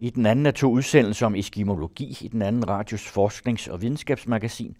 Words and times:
I 0.00 0.10
den 0.10 0.26
anden 0.26 0.46
af 0.46 0.54
to 0.54 0.70
udsendelser 0.70 1.26
om 1.26 1.34
eskimologi 1.34 2.18
i 2.20 2.28
den 2.28 2.42
anden 2.42 2.68
radios 2.68 3.06
forsknings- 3.06 3.70
og 3.70 3.82
videnskabsmagasin 3.82 4.76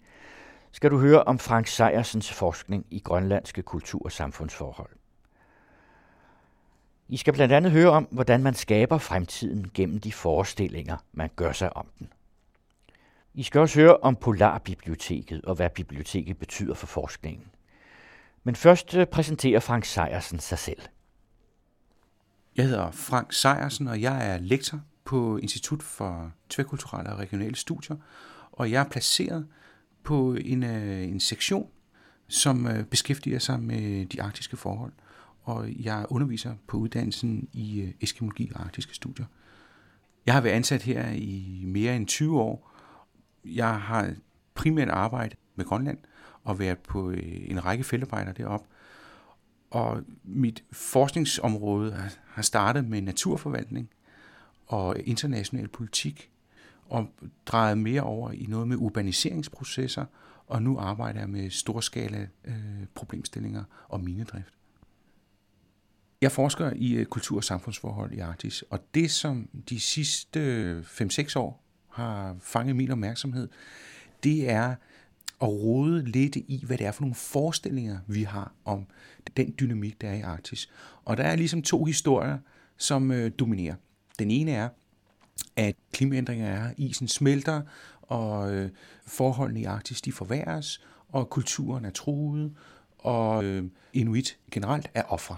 skal 0.71 0.91
du 0.91 0.99
høre 0.99 1.23
om 1.23 1.39
Frank 1.39 1.67
Sejersens 1.67 2.33
forskning 2.33 2.85
i 2.91 2.99
grønlandske 2.99 3.61
kultur- 3.61 4.05
og 4.05 4.11
samfundsforhold. 4.11 4.89
I 7.07 7.17
skal 7.17 7.33
blandt 7.33 7.53
andet 7.53 7.71
høre 7.71 7.89
om, 7.89 8.07
hvordan 8.11 8.43
man 8.43 8.53
skaber 8.53 8.97
fremtiden 8.97 9.71
gennem 9.73 9.99
de 9.99 10.11
forestillinger, 10.11 10.97
man 11.13 11.29
gør 11.35 11.51
sig 11.51 11.77
om 11.77 11.87
den. 11.99 12.13
I 13.33 13.43
skal 13.43 13.61
også 13.61 13.79
høre 13.79 13.97
om 13.97 14.15
Polarbiblioteket 14.15 15.45
og 15.45 15.55
hvad 15.55 15.69
biblioteket 15.69 16.37
betyder 16.37 16.73
for 16.73 16.87
forskningen. 16.87 17.47
Men 18.43 18.55
først 18.55 18.95
øh, 18.95 19.05
præsenterer 19.05 19.59
Frank 19.59 19.85
Sejersen 19.85 20.39
sig 20.39 20.57
selv. 20.57 20.81
Jeg 22.55 22.65
hedder 22.65 22.91
Frank 22.91 23.33
Sejersen, 23.33 23.87
og 23.87 24.01
jeg 24.01 24.33
er 24.33 24.37
lektor 24.37 24.79
på 25.09 25.37
Institut 25.37 25.83
for 25.83 26.31
Tværkulturelle 26.49 27.11
og 27.11 27.19
Regionale 27.19 27.55
Studier, 27.55 27.97
og 28.51 28.71
jeg 28.71 28.79
er 28.83 28.89
placeret 28.89 29.47
på 30.03 30.33
en, 30.33 30.63
øh, 30.63 31.03
en 31.03 31.19
sektion, 31.19 31.69
som 32.27 32.67
øh, 32.67 32.83
beskæftiger 32.85 33.39
sig 33.39 33.59
med 33.59 34.05
de 34.05 34.21
arktiske 34.21 34.57
forhold, 34.57 34.91
og 35.43 35.69
jeg 35.79 36.05
underviser 36.09 36.55
på 36.67 36.77
uddannelsen 36.77 37.49
i 37.53 37.81
øh, 37.81 37.91
eskimologi 38.01 38.51
og 38.55 38.61
arktiske 38.61 38.95
studier. 38.95 39.25
Jeg 40.25 40.33
har 40.33 40.41
været 40.41 40.53
ansat 40.53 40.81
her 40.81 41.09
i 41.09 41.63
mere 41.65 41.95
end 41.95 42.07
20 42.07 42.41
år. 42.41 42.71
Jeg 43.45 43.81
har 43.81 44.13
primært 44.53 44.89
arbejdet 44.89 45.37
med 45.55 45.65
Grønland 45.65 45.97
og 46.43 46.59
været 46.59 46.79
på 46.79 47.09
en 47.47 47.65
række 47.65 47.83
feltarbejder 47.83 48.31
deroppe. 48.31 48.67
Og 49.71 50.03
mit 50.23 50.63
forskningsområde 50.71 52.09
har 52.27 52.41
startet 52.41 52.85
med 52.85 53.01
naturforvaltning, 53.01 53.89
og 54.69 54.95
international 55.05 55.67
politik, 55.67 56.31
og 56.85 57.07
drejet 57.45 57.77
mere 57.77 58.01
over 58.01 58.31
i 58.31 58.45
noget 58.49 58.67
med 58.67 58.77
urbaniseringsprocesser, 58.77 60.05
og 60.47 60.61
nu 60.61 60.77
arbejder 60.77 61.19
jeg 61.19 61.29
med 61.29 61.49
storskala 61.49 62.27
øh, 62.45 62.55
problemstillinger 62.95 63.63
og 63.87 64.01
minedrift. 64.01 64.53
Jeg 66.21 66.31
forsker 66.31 66.71
i 66.75 66.93
øh, 66.93 67.05
kultur- 67.05 67.37
og 67.37 67.43
samfundsforhold 67.43 68.13
i 68.13 68.19
Arktis, 68.19 68.61
og 68.61 68.79
det 68.93 69.11
som 69.11 69.49
de 69.69 69.79
sidste 69.79 70.39
øh, 70.39 70.81
5-6 70.81 71.33
år 71.35 71.63
har 71.89 72.35
fanget 72.39 72.75
min 72.75 72.91
opmærksomhed, 72.91 73.47
det 74.23 74.49
er 74.49 74.75
at 75.41 75.47
rode 75.47 76.05
lidt 76.05 76.35
i, 76.35 76.63
hvad 76.65 76.77
det 76.77 76.87
er 76.87 76.91
for 76.91 77.01
nogle 77.01 77.15
forestillinger, 77.15 77.99
vi 78.07 78.23
har 78.23 78.53
om 78.65 78.87
den 79.37 79.55
dynamik, 79.59 80.01
der 80.01 80.09
er 80.09 80.13
i 80.13 80.21
Arktis. 80.21 80.69
Og 81.05 81.17
der 81.17 81.23
er 81.23 81.35
ligesom 81.35 81.61
to 81.61 81.85
historier, 81.85 82.37
som 82.77 83.11
øh, 83.11 83.31
dominerer. 83.39 83.75
Den 84.19 84.31
ene 84.31 84.51
er, 84.51 84.69
at 85.55 85.75
klimaændringer 85.91 86.47
er, 86.47 86.73
isen 86.77 87.07
smelter, 87.07 87.61
og 88.01 88.53
øh, 88.53 88.69
forholdene 89.07 89.61
i 89.61 89.63
Arktis 89.63 90.01
de 90.01 90.11
forværres, 90.11 90.81
og 91.09 91.29
kulturen 91.29 91.85
er 91.85 91.89
truet, 91.89 92.53
og 92.97 93.43
øh, 93.43 93.63
inuit 93.93 94.37
generelt 94.51 94.87
er 94.93 95.03
ofre. 95.03 95.35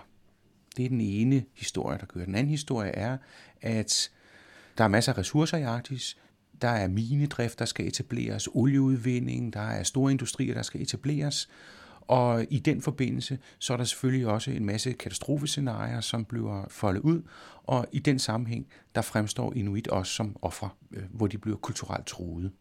Det 0.78 0.86
er 0.86 0.90
den 0.90 1.02
ene 1.02 1.44
historie, 1.54 1.98
der 1.98 2.06
kører. 2.06 2.26
Den 2.26 2.36
anden 2.36 2.50
historie 2.50 2.92
er, 2.92 3.18
at 3.62 4.12
der 4.78 4.84
er 4.84 4.88
masser 4.88 5.14
af 5.14 5.18
ressourcer 5.18 5.58
i 5.58 5.64
Arktis. 5.64 6.18
Der 6.62 6.70
er 6.70 6.88
minedrift, 6.88 7.60
der 7.60 7.66
skal 7.66 7.88
etableres, 7.88 8.50
olieudvinding, 8.52 9.54
der 9.54 9.62
er 9.62 9.84
store 9.84 10.12
industrier, 10.12 10.54
der 10.54 10.62
skal 10.62 10.82
etableres, 10.82 11.50
og 12.08 12.46
i 12.50 12.60
den 12.60 12.82
forbindelse, 12.82 13.40
så 13.60 13.74
er 13.74 13.78
der 13.78 13.84
selvfølgelig 13.84 14.28
også 14.28 14.52
en 14.52 14.66
masse 14.66 14.92
katastrofescenarier, 14.92 16.02
som 16.02 16.26
bliver 16.26 16.66
foldet 16.70 17.02
ud, 17.02 17.22
og 17.64 17.86
i 17.92 18.00
den 18.00 18.20
sammenhæng, 18.20 18.68
der 18.96 19.02
fremstår 19.02 19.54
Inuit 19.54 19.88
også 19.88 20.14
som 20.14 20.36
ofre, 20.42 20.70
øh, 20.92 21.04
hvor 21.12 21.28
de 21.28 21.38
bliver 21.38 21.58
kulturelt 21.58 22.06
truet. 22.06 22.52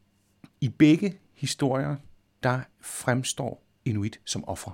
I 0.60 0.68
begge 0.68 1.18
historier, 1.34 1.96
der 2.42 2.60
fremstår 2.80 3.62
Inuit 3.84 4.20
som 4.24 4.48
ofre. 4.48 4.72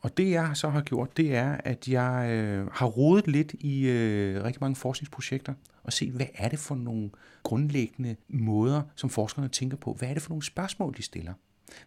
Og 0.00 0.16
det 0.16 0.30
jeg 0.30 0.50
så 0.54 0.68
har 0.68 0.80
gjort, 0.80 1.16
det 1.16 1.36
er, 1.36 1.56
at 1.64 1.88
jeg 1.88 2.30
øh, 2.30 2.66
har 2.72 2.86
rodet 2.86 3.26
lidt 3.26 3.54
i 3.60 3.88
øh, 3.88 4.44
rigtig 4.44 4.60
mange 4.60 4.76
forskningsprojekter 4.76 5.54
og 5.82 5.92
set, 5.92 6.12
hvad 6.12 6.26
er 6.34 6.48
det 6.48 6.58
for 6.58 6.74
nogle 6.74 7.10
grundlæggende 7.42 8.16
måder, 8.28 8.82
som 8.94 9.10
forskerne 9.10 9.48
tænker 9.48 9.76
på? 9.76 9.92
Hvad 9.92 10.08
er 10.08 10.14
det 10.14 10.22
for 10.22 10.30
nogle 10.30 10.42
spørgsmål, 10.42 10.94
de 10.96 11.02
stiller? 11.02 11.32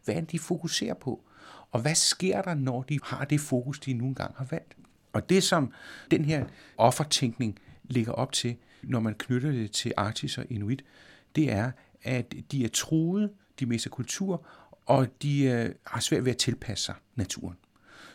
Hvad 0.06 0.16
er 0.16 0.19
det, 0.19 0.31
de 0.31 0.40
fokuserer 0.40 0.94
på? 0.94 1.23
Og 1.72 1.81
hvad 1.81 1.95
sker 1.95 2.41
der, 2.41 2.53
når 2.53 2.84
de 2.84 3.00
har 3.03 3.25
det 3.25 3.40
fokus, 3.40 3.79
de 3.79 3.94
nu 3.94 4.06
engang 4.06 4.35
har 4.38 4.45
valgt? 4.45 4.78
Og 5.13 5.29
det, 5.29 5.44
som 5.44 5.72
den 6.12 6.25
her 6.25 6.45
offertænkning 6.78 7.59
ligger 7.84 8.12
op 8.12 8.31
til, 8.31 8.56
når 8.84 9.00
man 9.00 9.16
knytter 9.16 9.51
det 9.51 9.72
til 9.72 9.94
Arktis 9.97 10.38
og 10.38 10.45
Inuit, 10.50 10.85
det 11.35 11.51
er, 11.51 11.72
at 12.03 12.34
de 12.51 12.63
er 12.63 12.69
truet, 12.69 13.31
de 13.59 13.66
mister 13.66 13.90
kultur, 13.90 14.45
og 14.85 15.07
de 15.22 15.44
øh, 15.44 15.75
har 15.85 16.00
svært 16.00 16.25
ved 16.25 16.31
at 16.31 16.38
tilpasse 16.38 16.85
sig 16.85 16.96
naturen. 17.16 17.57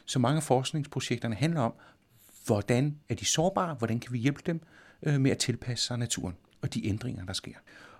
Så 0.05 0.19
mange 0.19 0.37
af 0.37 0.43
forskningsprojekterne 0.43 1.35
handler 1.35 1.61
om, 1.61 1.75
hvordan 2.47 2.99
er 3.09 3.15
de 3.15 3.25
sårbare, 3.25 3.75
hvordan 3.75 4.01
kan 4.01 4.13
vi 4.13 4.19
hjælpe 4.19 4.43
dem 4.47 4.61
øh, 5.03 5.21
med 5.21 5.31
at 5.31 5.39
tilpasse 5.39 5.87
sig 5.87 5.99
naturen 5.99 6.35
og 6.63 6.75
de 6.75 6.87
ændringer, 6.87 7.25
der 7.25 7.33
sker. 7.33 7.55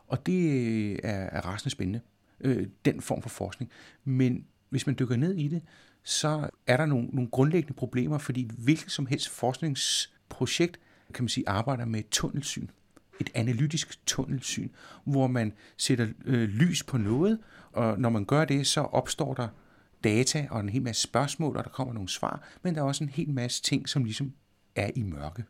Og 0.07 0.27
det 0.27 0.51
øh, 0.51 0.99
er, 1.03 1.13
er 1.13 1.41
rasende 1.41 1.71
spændende 1.71 2.01
øh, 2.45 2.67
den 2.85 3.01
form 3.01 3.23
for 3.23 3.29
forskning. 3.29 3.71
Men 4.05 4.45
hvis 4.69 4.87
man 4.87 4.97
dykker 4.99 5.17
ned 5.17 5.35
i 5.35 5.49
det, 5.49 5.63
så 6.03 6.51
er 6.67 6.77
der 6.77 6.87
nogle, 6.87 7.09
nogle 7.13 7.31
grundlæggende 7.31 7.75
problemer, 7.75 8.19
fordi 8.19 8.51
hvilket 8.59 8.91
som 8.91 9.07
helst 9.07 9.29
forskningsprojekt, 9.29 10.81
kan 11.15 11.25
man 11.25 11.29
sige, 11.29 11.49
arbejder 11.49 11.85
med 11.85 12.01
et 12.01 12.09
tunnelsyn. 12.09 12.69
Et 13.21 13.31
analytisk 13.35 14.07
tunnelsyn, 14.07 14.69
hvor 15.05 15.27
man 15.27 15.53
sætter 15.77 16.09
øh, 16.25 16.49
lys 16.49 16.83
på 16.83 16.99
noget, 16.99 17.39
og 17.73 18.01
når 18.01 18.11
man 18.11 18.25
gør 18.25 18.45
det, 18.45 18.67
så 18.67 18.81
opstår 18.81 19.35
der 19.35 19.49
data 20.05 20.47
og 20.51 20.61
en 20.61 20.69
hel 20.69 20.83
masse 20.83 21.03
spørgsmål, 21.03 21.57
og 21.57 21.65
der 21.65 21.71
kommer 21.71 21.95
nogle 21.95 22.09
svar, 22.09 22.49
men 22.63 22.75
der 22.75 22.81
er 22.81 22.85
også 22.85 23.05
en 23.05 23.11
hel 23.11 23.31
masse 23.31 23.63
ting, 23.63 23.89
som 23.89 24.05
ligesom 24.05 24.33
er 24.77 24.91
i 24.95 25.03
mørke. 25.03 25.45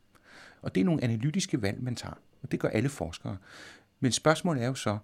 Og 0.63 0.75
det 0.75 0.81
er 0.81 0.85
nogle 0.85 1.05
analytiske 1.05 1.63
valg, 1.63 1.83
man 1.83 1.97
tager, 1.97 2.15
og 2.43 2.53
det 2.53 2.61
gør 2.61 2.69
alle 2.69 2.89
forskere. 2.89 3.37
Men 4.01 4.13
spørgsmålet 4.13 4.63
er 4.63 4.67
jo 4.67 4.75
så, 4.75 4.99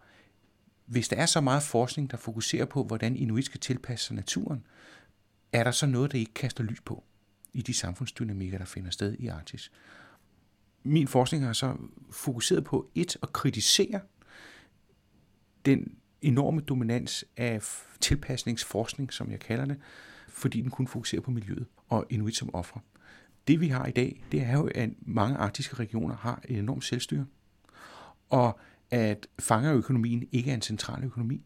hvis 0.91 1.09
der 1.09 1.17
er 1.17 1.27
så 1.27 1.41
meget 1.41 1.63
forskning, 1.63 2.11
der 2.11 2.17
fokuserer 2.17 2.65
på, 2.65 2.85
hvordan 2.85 3.17
inuit 3.17 3.45
skal 3.45 3.61
tilpasse 3.61 4.07
sig 4.07 4.17
naturen, 4.17 4.67
er 5.53 5.65
der 5.65 5.71
så 5.71 5.87
noget, 5.87 6.13
der 6.13 6.19
ikke 6.19 6.35
kaster 6.35 6.65
lys 6.65 6.81
på 6.81 7.05
i 7.53 7.63
de 7.63 7.75
samfundsdynamikker, 7.75 8.59
der 8.59 8.65
finder 8.65 8.91
sted 8.91 9.17
i 9.19 9.27
Arktis? 9.27 9.73
Min 10.83 11.09
forskning 11.09 11.45
har 11.45 11.53
så 11.53 11.77
fokuseret 12.11 12.65
på 12.65 12.91
et 12.95 13.17
at 13.23 13.33
kritisere 13.33 14.01
den 15.65 15.95
enorme 16.23 16.61
dominans 16.61 17.25
af 17.37 17.63
tilpasningsforskning, 18.01 19.13
som 19.13 19.31
jeg 19.31 19.41
kalder 19.41 19.65
det, 19.65 19.77
fordi 20.29 20.61
den 20.61 20.71
kun 20.71 20.87
fokuserer 20.87 21.23
på 21.23 21.31
miljøet 21.31 21.67
og 21.89 22.07
inuit 22.09 22.37
som 22.37 22.55
ofre. 22.55 22.81
Det 23.49 23.61
vi 23.61 23.69
har 23.69 23.87
i 23.87 23.93
dag, 23.93 24.25
det 24.33 24.43
er 24.43 24.53
jo, 24.53 24.71
at 24.75 24.91
mange 25.01 25.37
arktiske 25.37 25.77
regioner 25.77 26.17
har 26.17 26.43
et 26.49 26.59
enormt 26.59 26.85
selvstyre. 26.85 27.27
Og 28.31 28.59
at 28.91 29.27
fangerøkonomien 29.39 30.29
ikke 30.33 30.51
er 30.51 30.55
en 30.55 30.63
central 30.63 31.05
økonomi, 31.05 31.43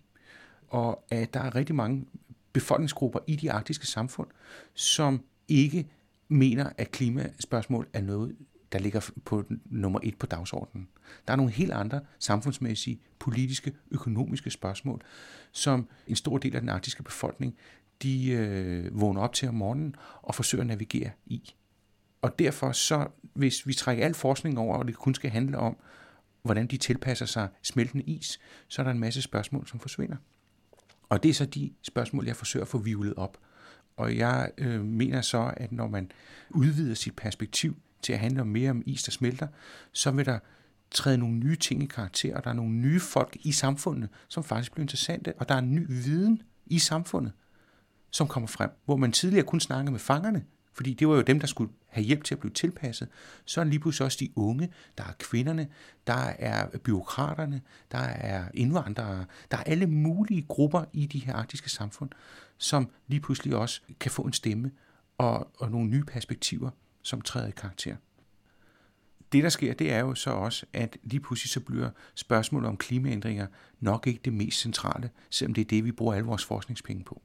og 0.69 1.05
at 1.10 1.34
der 1.34 1.41
er 1.41 1.55
rigtig 1.55 1.75
mange 1.75 2.06
befolkningsgrupper 2.53 3.19
i 3.27 3.37
de 3.37 3.53
arktiske 3.53 3.87
samfund, 3.87 4.28
som 4.75 5.25
ikke 5.49 5.88
mener, 6.28 6.71
at 6.78 6.91
klimaspørgsmål 6.91 7.88
er 7.93 8.00
noget, 8.00 8.37
der 8.72 8.78
ligger 8.78 9.10
på 9.25 9.44
nummer 9.65 10.00
et 10.03 10.19
på 10.19 10.27
dagsordenen. 10.27 10.88
Der 11.27 11.32
er 11.32 11.37
nogle 11.37 11.53
helt 11.53 11.72
andre 11.72 12.00
samfundsmæssige, 12.19 13.00
politiske, 13.19 13.72
økonomiske 13.91 14.50
spørgsmål, 14.50 15.03
som 15.53 15.88
en 16.06 16.16
stor 16.16 16.38
del 16.38 16.55
af 16.55 16.61
den 16.61 16.69
arktiske 16.69 17.03
befolkning, 17.03 17.56
de 18.03 18.31
øh, 18.31 19.00
vågner 19.00 19.21
op 19.21 19.32
til 19.32 19.49
om 19.49 19.55
morgenen 19.55 19.97
og 20.22 20.34
forsøger 20.34 20.62
at 20.62 20.69
navigere 20.69 21.11
i. 21.26 21.55
Og 22.22 22.38
derfor 22.38 22.72
så, 22.72 23.06
hvis 23.22 23.66
vi 23.66 23.75
trækker 23.75 24.05
al 24.05 24.15
forskning 24.15 24.59
over, 24.59 24.76
og 24.76 24.87
det 24.87 24.97
kun 24.97 25.15
skal 25.15 25.31
handle 25.31 25.59
om, 25.59 25.76
hvordan 26.44 26.67
de 26.67 26.76
tilpasser 26.76 27.26
sig 27.26 27.49
smeltende 27.62 28.05
is, 28.05 28.41
så 28.69 28.82
er 28.82 28.85
der 28.85 28.91
en 28.91 28.99
masse 28.99 29.23
spørgsmål, 29.23 29.67
som 29.67 29.81
forsvinder. 29.81 30.17
Og 31.08 31.23
det 31.23 31.29
er 31.29 31.35
så 31.35 31.46
de 31.46 31.73
spørgsmål, 31.82 32.26
jeg 32.26 32.37
forsøger 32.37 32.64
at 32.64 32.69
få 32.69 32.79
vivlet 32.79 33.14
op. 33.14 33.38
Og 33.96 34.17
jeg 34.17 34.50
øh, 34.58 34.85
mener 34.85 35.20
så, 35.20 35.55
at 35.56 35.73
når 35.73 35.88
man 35.88 36.11
udvider 36.50 36.94
sit 36.94 37.17
perspektiv 37.17 37.76
til 38.02 38.12
at 38.12 38.19
handle 38.19 38.44
mere 38.44 38.70
om 38.70 38.82
is, 38.87 39.02
der 39.02 39.12
smelter, 39.12 39.49
så 39.93 40.11
vil 40.11 40.26
der 40.26 40.38
træde 40.91 41.19
nogle 41.19 41.35
nye 41.35 41.56
ting 41.56 41.82
i 41.82 41.87
karakter, 41.87 42.37
og 42.37 42.44
der 42.44 42.50
er 42.50 42.55
nogle 42.55 42.73
nye 42.73 43.00
folk 43.00 43.37
i 43.40 43.52
samfundet, 43.52 44.08
som 44.29 44.44
faktisk 44.44 44.73
bliver 44.73 44.85
interessante, 44.85 45.32
og 45.38 45.49
der 45.49 45.55
er 45.55 45.58
en 45.58 45.75
ny 45.75 45.87
viden 45.88 46.43
i 46.67 46.79
samfundet, 46.79 47.32
som 48.11 48.29
kommer 48.29 48.47
frem, 48.47 48.70
hvor 48.85 48.97
man 48.97 49.12
tidligere 49.12 49.47
kun 49.47 49.61
snakkede 49.61 49.90
med 49.90 50.00
fangerne, 50.00 50.44
fordi 50.75 50.94
det 50.94 51.09
var 51.09 51.15
jo 51.15 51.23
dem, 51.23 51.41
der 51.41 51.47
skulle 51.47 51.73
have 51.87 52.05
hjælp 52.05 52.25
til 52.25 52.35
at 52.35 52.38
blive 52.41 52.53
tilpasset. 52.53 53.09
Så 53.44 53.61
er 53.61 53.65
lige 53.65 53.81
pludselig 53.81 54.05
også 54.05 54.19
de 54.21 54.29
unge, 54.37 54.73
der 54.99 55.05
er 55.05 55.12
kvinderne, 55.19 55.69
der 56.06 56.32
er 56.38 56.79
byråkraterne, 56.79 57.61
der 57.93 57.99
er 57.99 58.44
indvandrere, 58.55 59.25
der 59.50 59.56
er 59.56 59.62
alle 59.62 59.87
mulige 59.87 60.43
grupper 60.43 60.85
i 60.93 61.06
de 61.06 61.19
her 61.19 61.35
arktiske 61.35 61.71
samfund, 61.71 62.11
som 62.59 62.91
lige 63.06 63.21
pludselig 63.21 63.56
også 63.56 63.81
kan 64.00 64.11
få 64.11 64.23
en 64.23 64.32
stemme 64.32 64.71
og, 65.19 65.50
og 65.59 65.71
nogle 65.71 65.91
nye 65.91 66.05
perspektiver, 66.05 66.71
som 67.03 67.21
træder 67.21 67.49
i 67.49 67.53
karakter. 67.56 67.97
det, 69.32 69.43
der 69.43 69.49
sker, 69.49 69.75
det 69.75 69.93
er 69.93 70.00
jo 70.00 70.15
så 70.15 70.31
også, 70.31 70.67
at 70.73 70.97
lige 71.03 71.21
pludselig 71.21 71.50
så 71.50 71.61
bliver 71.61 71.91
spørgsmålet 72.15 72.69
om 72.69 72.76
klimaændringer 72.76 73.47
nok 73.81 74.06
ikke 74.06 74.21
det 74.25 74.32
mest 74.32 74.61
centrale, 74.61 75.11
selvom 75.31 75.55
det 75.55 75.61
er 75.61 75.69
det, 75.69 75.85
vi 75.85 75.93
bruger 75.93 76.15
alle 76.15 76.26
vores 76.26 76.44
forskningspenge 76.44 77.05
på. 77.05 77.23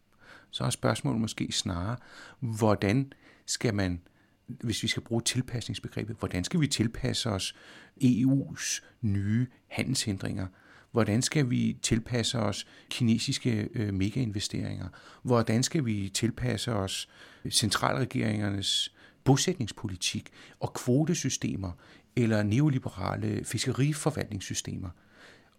Så 0.51 0.63
er 0.63 0.69
spørgsmålet 0.69 1.21
måske 1.21 1.51
snarere, 1.51 1.97
hvordan 2.39 3.13
skal 3.49 3.73
man, 3.73 4.01
hvis 4.47 4.83
vi 4.83 4.87
skal 4.87 5.03
bruge 5.03 5.21
tilpasningsbegrebet, 5.21 6.15
hvordan 6.19 6.43
skal 6.43 6.61
vi 6.61 6.67
tilpasse 6.67 7.29
os 7.29 7.55
EU's 8.03 8.83
nye 9.01 9.47
handelshindringer? 9.67 10.47
Hvordan 10.91 11.21
skal 11.21 11.49
vi 11.49 11.77
tilpasse 11.81 12.39
os 12.39 12.67
kinesiske 12.89 13.69
øh, 13.73 13.93
megainvesteringer? 13.93 14.87
Hvordan 15.23 15.63
skal 15.63 15.85
vi 15.85 16.09
tilpasse 16.13 16.73
os 16.73 17.09
centralregeringernes 17.49 18.93
bosætningspolitik 19.23 20.29
og 20.59 20.73
kvotesystemer 20.73 21.71
eller 22.15 22.43
neoliberale 22.43 23.45
fiskeriforvaltningssystemer. 23.45 24.89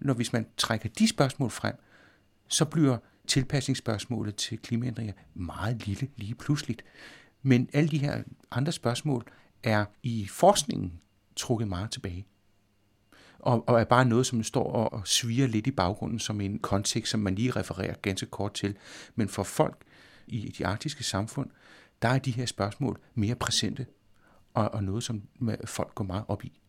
Når 0.00 0.14
hvis 0.14 0.32
man 0.32 0.46
trækker 0.56 0.88
de 0.88 1.08
spørgsmål 1.08 1.50
frem, 1.50 1.74
så 2.48 2.64
bliver 2.64 2.98
tilpasningsspørgsmålet 3.26 4.36
til 4.36 4.58
klimaændringer 4.58 5.12
meget 5.34 5.86
lille 5.86 6.08
lige 6.16 6.34
pludseligt. 6.34 6.84
Men 7.42 7.68
alle 7.72 7.90
de 7.90 7.98
her 7.98 8.22
andre 8.50 8.72
spørgsmål 8.72 9.24
er 9.62 9.84
i 10.02 10.26
forskningen 10.30 11.00
trukket 11.36 11.68
meget 11.68 11.90
tilbage. 11.90 12.26
Og, 13.38 13.68
og 13.68 13.80
er 13.80 13.84
bare 13.84 14.04
noget, 14.04 14.26
som 14.26 14.42
står 14.42 14.72
og, 14.72 14.92
og 14.92 15.08
sviger 15.08 15.46
lidt 15.46 15.66
i 15.66 15.70
baggrunden 15.70 16.18
som 16.18 16.40
en 16.40 16.58
kontekst, 16.58 17.10
som 17.10 17.20
man 17.20 17.34
lige 17.34 17.50
refererer 17.50 17.94
ganske 17.94 18.26
kort 18.26 18.54
til. 18.54 18.76
Men 19.14 19.28
for 19.28 19.42
folk 19.42 19.76
i 20.26 20.54
de 20.58 20.66
arktiske 20.66 21.04
samfund, 21.04 21.50
der 22.02 22.08
er 22.08 22.18
de 22.18 22.30
her 22.30 22.46
spørgsmål 22.46 23.00
mere 23.14 23.34
præsente, 23.34 23.86
og, 24.54 24.74
og 24.74 24.84
noget, 24.84 25.04
som 25.04 25.22
folk 25.64 25.94
går 25.94 26.04
meget 26.04 26.24
op 26.28 26.44
i. 26.44 26.60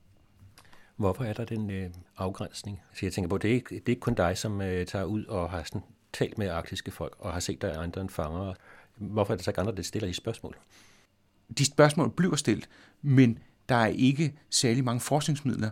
Hvorfor 0.96 1.24
er 1.24 1.34
der 1.34 1.46
den 1.46 1.70
øh, 1.70 1.90
afgrænsning? 2.18 2.82
Så 2.94 3.00
jeg 3.06 3.14
tænker 3.14 3.30
på, 3.30 3.38
det 3.38 3.50
er 3.50 3.56
ikke, 3.56 3.76
det 3.76 3.86
er 3.86 3.90
ikke 3.90 4.00
kun 4.00 4.14
dig, 4.14 4.38
som 4.38 4.62
øh, 4.62 4.86
tager 4.86 5.06
ud 5.06 5.26
og 5.26 5.50
har 5.50 5.64
sådan, 5.64 5.82
talt 6.14 6.38
med 6.38 6.50
arktiske 6.50 6.92
folk, 6.92 7.16
og 7.20 7.34
har 7.34 7.40
set 7.40 7.62
der 7.62 7.80
andre 7.80 8.02
end 8.02 8.10
fanger. 8.10 8.54
Hvorfor 9.02 9.34
er 9.34 9.38
det 9.38 9.46
så 9.46 9.52
ikke 9.52 9.60
andre, 9.60 9.76
der 9.76 9.82
stiller 9.82 10.08
de 10.08 10.14
spørgsmål? 10.14 10.56
De 11.58 11.66
spørgsmål 11.66 12.12
bliver 12.12 12.36
stillet, 12.36 12.70
men 13.02 13.40
der 13.70 13.76
er 13.76 13.88
ikke 13.88 14.34
særlig 14.50 14.84
mange 14.84 15.00
forskningsmidler, 15.00 15.70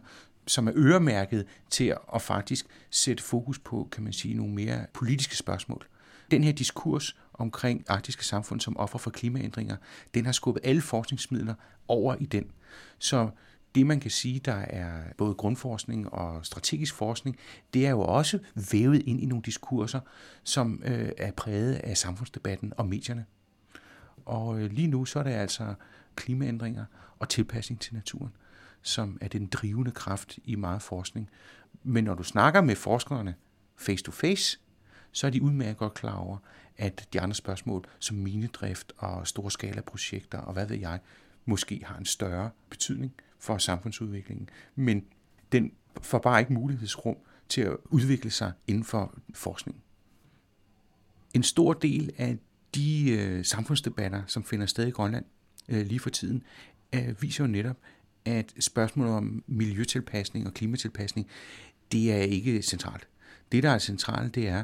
som 0.48 0.68
er 0.68 0.72
øremærket 0.76 1.46
til 1.70 1.96
at 2.14 2.22
faktisk 2.22 2.66
sætte 2.90 3.24
fokus 3.24 3.60
på, 3.60 3.88
kan 3.92 4.04
man 4.04 4.14
sige, 4.14 4.34
nogle 4.34 4.54
mere 4.54 4.86
politiske 4.94 5.36
spørgsmål. 5.36 5.88
Den 6.32 6.44
her 6.44 6.52
diskurs 6.52 7.16
omkring 7.34 7.86
arktiske 7.88 8.26
samfund 8.26 8.62
som 8.62 8.78
offer 8.78 9.00
for 9.00 9.10
klimaændringer, 9.10 9.76
den 10.14 10.26
har 10.26 10.32
skubbet 10.32 10.62
alle 10.64 10.82
forskningsmidler 10.82 11.54
over 11.88 12.16
i 12.16 12.26
den. 12.26 12.52
Så 13.00 13.30
det 13.76 13.86
man 13.86 14.00
kan 14.00 14.12
sige, 14.12 14.40
der 14.40 14.54
er 14.54 15.04
både 15.18 15.34
grundforskning 15.34 16.14
og 16.14 16.46
strategisk 16.46 16.96
forskning, 16.96 17.38
det 17.74 17.86
er 17.86 17.90
jo 17.90 18.02
også 18.02 18.40
vævet 18.72 19.04
ind 19.06 19.22
i 19.22 19.26
nogle 19.26 19.44
diskurser, 19.44 20.00
som 20.44 20.82
øh, 20.86 21.12
er 21.18 21.32
præget 21.32 21.76
af 21.76 21.98
samfundsdebatten 21.98 22.74
og 22.78 22.88
medierne. 22.88 23.26
Og 24.26 24.60
øh, 24.60 24.72
lige 24.72 24.88
nu 24.88 25.06
så 25.06 25.20
er 25.20 25.24
det 25.24 25.32
altså 25.32 25.74
klimaændringer 26.16 26.86
og 27.20 27.30
tilpasning 27.30 27.82
til 27.82 27.94
naturen, 27.94 28.32
som 28.82 29.18
er 29.22 29.28
den 29.28 29.48
drivende 29.48 29.92
kraft 29.92 30.40
i 30.44 30.56
meget 30.56 30.82
forskning. 30.82 31.30
Men 31.84 32.04
når 32.04 32.16
du 32.16 32.24
snakker 32.24 32.62
med 32.62 32.76
forskerne 32.76 33.36
face 33.78 34.04
to 34.04 34.12
face, 34.12 34.60
så 35.12 35.28
er 35.28 35.32
de 35.32 35.42
udmærket 35.42 35.78
godt 35.78 35.94
klar 35.94 36.16
over, 36.16 36.38
at 36.78 37.08
de 37.14 37.22
andre 37.22 37.36
spørgsmål, 37.36 37.86
som 38.00 38.18
minedrift 38.18 38.94
og 38.98 39.28
storskalaprojekter 39.28 39.92
projekter 39.92 40.38
og 40.38 40.54
hvad 40.54 40.66
ved 40.66 40.78
jeg, 40.78 41.00
måske 41.46 41.82
har 41.86 41.98
en 41.98 42.06
større 42.06 42.50
betydning 42.70 43.14
for 43.40 43.58
samfundsudviklingen. 43.58 44.50
Men 44.76 45.06
den 45.52 45.72
får 46.02 46.20
bare 46.20 46.40
ikke 46.40 46.54
mulighedsrum 46.54 47.16
til 47.50 47.62
at 47.62 47.78
udvikle 47.86 48.32
sig 48.32 48.52
inden 48.68 48.84
for 48.84 49.18
forskning. 49.34 49.84
En 51.34 51.44
stor 51.44 51.74
del 51.74 52.12
af 52.18 52.38
de 52.76 53.12
øh, 53.12 53.46
samfundsdebatter, 53.46 54.24
som 54.28 54.44
finder 54.44 54.66
sted 54.66 54.88
i 54.88 54.92
Grønland 54.92 55.26
øh, 55.70 55.86
lige 55.86 56.00
for 56.00 56.10
tiden, 56.10 56.44
øh, 56.96 57.22
viser 57.22 57.44
jo 57.44 57.48
netop, 57.48 57.78
at 58.26 58.54
spørgsmålet 58.60 59.14
om 59.14 59.44
miljøtilpasning 59.48 60.48
og 60.48 60.54
klimatilpasning, 60.54 61.28
det 61.92 62.14
er 62.14 62.18
ikke 62.18 62.62
centralt. 62.62 63.08
Det, 63.52 63.64
der 63.64 63.70
er 63.70 63.78
centralt, 63.78 64.36
det 64.36 64.48
er, 64.48 64.64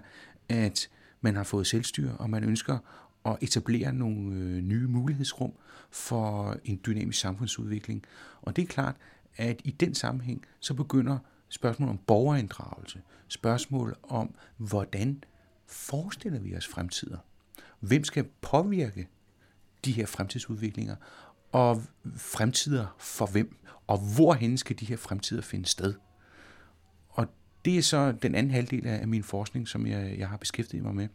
at 0.49 0.89
man 1.21 1.35
har 1.35 1.43
fået 1.43 1.67
selvstyre, 1.67 2.17
og 2.17 2.29
man 2.29 2.43
ønsker 2.43 2.77
og 3.25 3.37
etablere 3.41 3.93
nogle 3.93 4.35
øh, 4.35 4.61
nye 4.61 4.87
mulighedsrum 4.87 5.53
for 5.91 6.57
en 6.63 6.81
dynamisk 6.85 7.19
samfundsudvikling. 7.19 8.03
Og 8.41 8.55
det 8.55 8.61
er 8.61 8.65
klart, 8.65 8.95
at 9.37 9.61
i 9.63 9.71
den 9.71 9.95
sammenhæng, 9.95 10.45
så 10.59 10.73
begynder 10.73 11.17
spørgsmål 11.49 11.89
om 11.89 11.97
borgerinddragelse, 11.97 13.01
spørgsmål 13.27 13.95
om, 14.03 14.35
hvordan 14.57 15.23
forestiller 15.67 16.39
vi 16.39 16.55
os 16.55 16.67
fremtider? 16.67 17.17
Hvem 17.79 18.03
skal 18.03 18.25
påvirke 18.41 19.07
de 19.85 19.91
her 19.91 20.05
fremtidsudviklinger? 20.05 20.95
Og 21.51 21.83
fremtider 22.15 22.95
for 22.99 23.25
hvem? 23.25 23.57
Og 23.87 23.97
hvorhen 24.15 24.57
skal 24.57 24.79
de 24.79 24.85
her 24.85 24.97
fremtider 24.97 25.41
finde 25.41 25.65
sted? 25.65 25.93
Og 27.09 27.27
Det 27.65 27.77
er 27.77 27.81
så 27.81 28.11
den 28.11 28.35
anden 28.35 28.51
halvdel 28.51 28.87
af 28.87 29.07
min 29.07 29.23
forskning, 29.23 29.67
som 29.67 29.87
jeg, 29.87 30.15
jeg 30.17 30.29
har 30.29 30.37
beskæftiget 30.37 30.83
mig 30.83 30.95
med. 30.95 31.07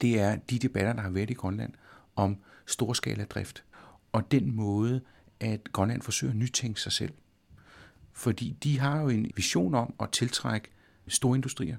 Det 0.00 0.20
er 0.20 0.36
de 0.36 0.58
debatter, 0.58 0.92
der 0.92 1.02
har 1.02 1.10
været 1.10 1.30
i 1.30 1.34
Grønland 1.34 1.72
om 2.16 2.36
storskaladrift, 2.66 3.64
og 4.12 4.30
den 4.30 4.56
måde, 4.56 5.00
at 5.40 5.72
Grønland 5.72 6.02
forsøger 6.02 6.32
at 6.32 6.36
nytænke 6.36 6.80
sig 6.80 6.92
selv. 6.92 7.12
Fordi 8.12 8.56
de 8.62 8.78
har 8.78 9.00
jo 9.00 9.08
en 9.08 9.30
vision 9.36 9.74
om 9.74 9.94
at 10.00 10.10
tiltrække 10.10 10.68
store 11.08 11.36
industrier, 11.36 11.76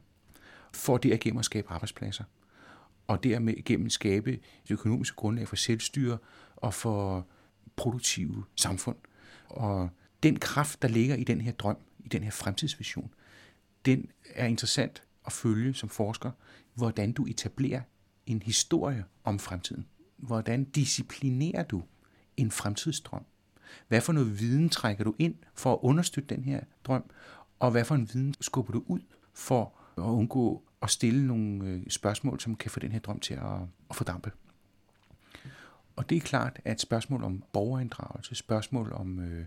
for 0.74 0.98
det 0.98 1.12
at 1.12 1.20
gennem 1.20 1.40
at 1.40 1.46
skabe 1.46 1.70
arbejdspladser, 1.70 2.24
og 3.08 3.24
dermed 3.24 3.64
gennem 3.64 3.90
skabe 3.90 4.32
det 4.68 4.72
økonomiske 4.74 5.16
grundlag 5.16 5.48
for 5.48 5.56
selvstyre 5.56 6.18
og 6.56 6.74
for 6.74 7.28
produktive 7.76 8.44
samfund. 8.56 8.98
Og 9.46 9.90
den 10.24 10.40
kraft, 10.40 10.82
der 10.82 10.88
ligger 10.88 11.16
i 11.16 11.24
den 11.24 11.42
her 11.42 11.52
drøm, 11.52 11.78
i 12.00 12.08
den 12.08 12.24
her 12.24 12.32
fremtidsvision, 12.32 13.14
den 13.86 14.10
er 14.30 14.46
interessant 14.46 15.04
at 15.26 15.32
følge 15.32 15.74
som 15.74 15.90
forsker, 15.90 16.32
hvordan 16.74 17.12
du 17.12 17.26
etablerer 17.26 17.82
en 18.26 18.42
historie 18.42 19.06
om 19.24 19.40
fremtiden. 19.40 19.86
Hvordan 20.18 20.64
disciplinerer 20.64 21.64
du 21.64 21.84
en 22.38 22.52
fremtidsdrøm? 22.52 23.26
Hvad 23.88 24.02
for 24.02 24.14
noget 24.14 24.40
viden 24.40 24.70
trækker 24.70 25.04
du 25.04 25.16
ind 25.20 25.36
for 25.54 25.74
at 25.74 25.80
understøtte 25.82 26.36
den 26.36 26.44
her 26.44 26.60
drøm? 26.84 27.04
Og 27.60 27.72
hvad 27.72 27.86
for 27.86 27.96
en 27.96 28.10
viden 28.14 28.36
skubber 28.42 28.72
du 28.72 28.84
ud 28.88 29.00
for 29.34 29.74
at 29.98 30.02
undgå 30.02 30.64
at 30.82 30.90
stille 30.90 31.28
nogle 31.28 31.66
øh, 31.66 31.84
spørgsmål, 31.90 32.40
som 32.40 32.56
kan 32.56 32.72
få 32.72 32.80
den 32.80 32.92
her 32.92 33.00
drøm 33.00 33.20
til 33.20 33.34
at, 33.34 33.60
at 33.90 33.96
fordampe? 33.96 34.32
Og 35.96 36.10
det 36.10 36.16
er 36.16 36.22
klart, 36.22 36.60
at 36.66 36.82
spørgsmål 36.82 37.24
om 37.24 37.44
borgerinddragelse, 37.54 38.36
spørgsmål 38.36 38.94
om 38.94 39.20
øh, 39.20 39.46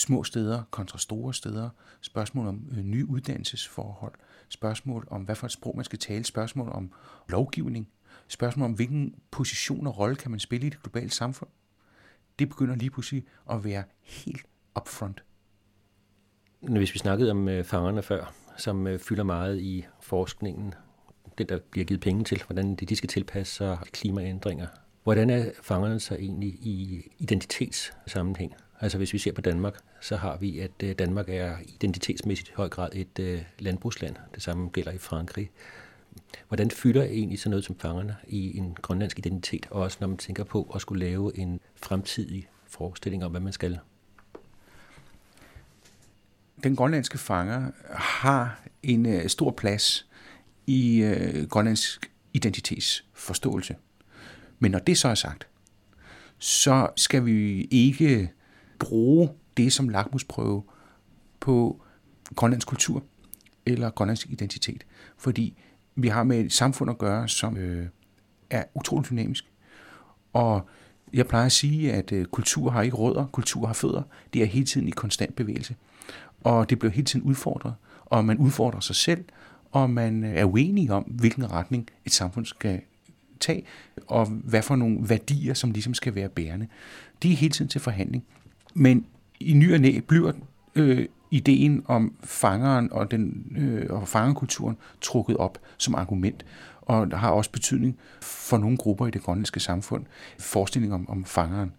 små 0.00 0.24
steder 0.24 0.62
kontra 0.70 0.98
store 0.98 1.34
steder, 1.34 1.70
spørgsmål 2.00 2.46
om 2.46 2.68
øh, 2.70 2.84
nye 2.84 3.06
uddannelsesforhold, 3.06 4.14
spørgsmål 4.48 5.08
om, 5.10 5.22
hvad 5.22 5.34
for 5.34 5.46
et 5.46 5.52
sprog 5.52 5.76
man 5.76 5.84
skal 5.84 5.98
tale, 5.98 6.24
spørgsmål 6.24 6.68
om 6.68 6.92
lovgivning, 7.28 7.88
spørgsmål 8.28 8.64
om, 8.64 8.72
hvilken 8.72 9.14
position 9.30 9.86
og 9.86 9.98
rolle 9.98 10.16
kan 10.16 10.30
man 10.30 10.40
spille 10.40 10.66
i 10.66 10.70
det 10.70 10.82
globale 10.82 11.10
samfund. 11.10 11.50
Det 12.38 12.48
begynder 12.48 12.74
lige 12.74 12.90
pludselig 12.90 13.24
at 13.50 13.64
være 13.64 13.84
helt 14.02 14.46
upfront. 14.76 15.22
Hvis 16.60 16.94
vi 16.94 16.98
snakkede 16.98 17.30
om 17.30 17.48
øh, 17.48 17.64
fangerne 17.64 18.02
før, 18.02 18.34
som 18.56 18.86
øh, 18.86 18.98
fylder 18.98 19.24
meget 19.24 19.60
i 19.60 19.86
forskningen, 20.00 20.74
det 21.38 21.48
der 21.48 21.58
bliver 21.70 21.84
givet 21.84 22.00
penge 22.00 22.24
til, 22.24 22.42
hvordan 22.46 22.74
de 22.74 22.96
skal 22.96 23.08
tilpasse 23.08 23.54
sig 23.54 23.78
klimaændringer. 23.92 24.66
Hvordan 25.02 25.30
er 25.30 25.50
fangerne 25.62 26.00
så 26.00 26.14
egentlig 26.14 26.48
i 26.48 27.02
identitetssammenhæng? 27.18 28.54
Altså 28.80 28.98
hvis 28.98 29.12
vi 29.12 29.18
ser 29.18 29.32
på 29.32 29.40
Danmark, 29.40 29.74
så 30.00 30.16
har 30.16 30.36
vi, 30.36 30.58
at 30.58 30.70
øh, 30.82 30.94
Danmark 30.98 31.28
er 31.28 31.56
identitetsmæssigt 31.74 32.48
i 32.48 32.52
høj 32.56 32.68
grad 32.68 32.88
et 32.92 33.18
øh, 33.18 33.42
landbrugsland. 33.58 34.16
Det 34.34 34.42
samme 34.42 34.68
gælder 34.68 34.92
i 34.92 34.98
Frankrig. 34.98 35.50
Hvordan 36.48 36.70
fylder 36.70 37.02
egentlig 37.02 37.38
sådan 37.38 37.50
noget 37.50 37.64
som 37.64 37.78
fangerne 37.78 38.16
i 38.28 38.56
en 38.58 38.76
grønlandsk 38.82 39.18
identitet, 39.18 39.66
og 39.70 39.82
også 39.82 39.98
når 40.00 40.08
man 40.08 40.16
tænker 40.16 40.44
på 40.44 40.70
at 40.74 40.80
skulle 40.80 41.06
lave 41.06 41.38
en 41.38 41.60
fremtidig 41.76 42.48
forestilling 42.66 43.24
om, 43.24 43.30
hvad 43.30 43.40
man 43.40 43.52
skal? 43.52 43.78
Den 46.62 46.76
grønlandske 46.76 47.18
fanger 47.18 47.70
har 47.94 48.62
en 48.82 49.06
øh, 49.06 49.28
stor 49.28 49.50
plads 49.50 50.06
i 50.66 51.02
øh, 51.02 51.48
grønlandsk 51.48 52.10
identitetsforståelse. 52.32 53.76
Men 54.58 54.70
når 54.70 54.78
det 54.78 54.98
så 54.98 55.08
er 55.08 55.14
sagt, 55.14 55.46
så 56.38 56.88
skal 56.96 57.24
vi 57.24 57.64
ikke 57.64 58.32
bruge 58.78 59.30
det 59.56 59.72
som 59.72 59.88
lakmusprøve 59.88 60.62
på 61.40 61.82
Grønlands 62.34 62.64
kultur 62.64 63.02
eller 63.66 63.90
Grønlands 63.90 64.24
identitet. 64.24 64.86
Fordi 65.16 65.58
vi 65.94 66.08
har 66.08 66.22
med 66.24 66.40
et 66.40 66.52
samfund 66.52 66.90
at 66.90 66.98
gøre, 66.98 67.28
som 67.28 67.56
øh, 67.56 67.86
er 68.50 68.64
utroligt 68.74 69.10
dynamisk. 69.10 69.44
Og 70.32 70.68
Jeg 71.12 71.26
plejer 71.26 71.46
at 71.46 71.52
sige, 71.52 71.92
at 71.92 72.12
øh, 72.12 72.24
kultur 72.24 72.70
har 72.70 72.82
ikke 72.82 72.96
rødder, 72.96 73.26
kultur 73.26 73.66
har 73.66 73.74
fødder. 73.74 74.02
Det 74.32 74.42
er 74.42 74.46
hele 74.46 74.66
tiden 74.66 74.88
i 74.88 74.90
konstant 74.90 75.36
bevægelse. 75.36 75.76
Og 76.44 76.70
det 76.70 76.78
bliver 76.78 76.92
hele 76.92 77.04
tiden 77.04 77.24
udfordret. 77.24 77.74
Og 78.04 78.24
man 78.24 78.38
udfordrer 78.38 78.80
sig 78.80 78.96
selv, 78.96 79.24
og 79.72 79.90
man 79.90 80.24
øh, 80.24 80.34
er 80.34 80.44
uenig 80.44 80.90
om, 80.90 81.02
hvilken 81.02 81.52
retning 81.52 81.88
et 82.04 82.12
samfund 82.12 82.46
skal 82.46 82.80
tage, 83.40 83.64
og 84.06 84.26
hvad 84.26 84.62
for 84.62 84.76
nogle 84.76 85.08
værdier, 85.08 85.54
som 85.54 85.70
ligesom 85.70 85.94
skal 85.94 86.14
være 86.14 86.28
bærende. 86.28 86.66
De 87.22 87.32
er 87.32 87.36
hele 87.36 87.52
tiden 87.52 87.68
til 87.68 87.80
forhandling. 87.80 88.24
Men 88.78 89.06
i 89.40 89.52
ny 89.52 89.74
og 89.74 89.80
næ 89.80 90.00
bliver 90.08 90.32
øh, 90.74 91.06
ideen 91.30 91.82
om 91.86 92.14
fangeren 92.24 92.92
og, 92.92 93.10
den, 93.10 93.56
øh, 93.58 93.86
og 93.90 94.08
fangerkulturen 94.08 94.76
trukket 95.00 95.36
op 95.36 95.58
som 95.76 95.94
argument, 95.94 96.44
og 96.82 97.18
har 97.18 97.30
også 97.30 97.50
betydning 97.50 97.98
for 98.20 98.58
nogle 98.58 98.76
grupper 98.76 99.06
i 99.06 99.10
det 99.10 99.22
grønlandske 99.22 99.60
samfund. 99.60 100.04
Forestilling 100.38 100.94
om, 100.94 101.10
om 101.10 101.24
fangeren 101.24 101.72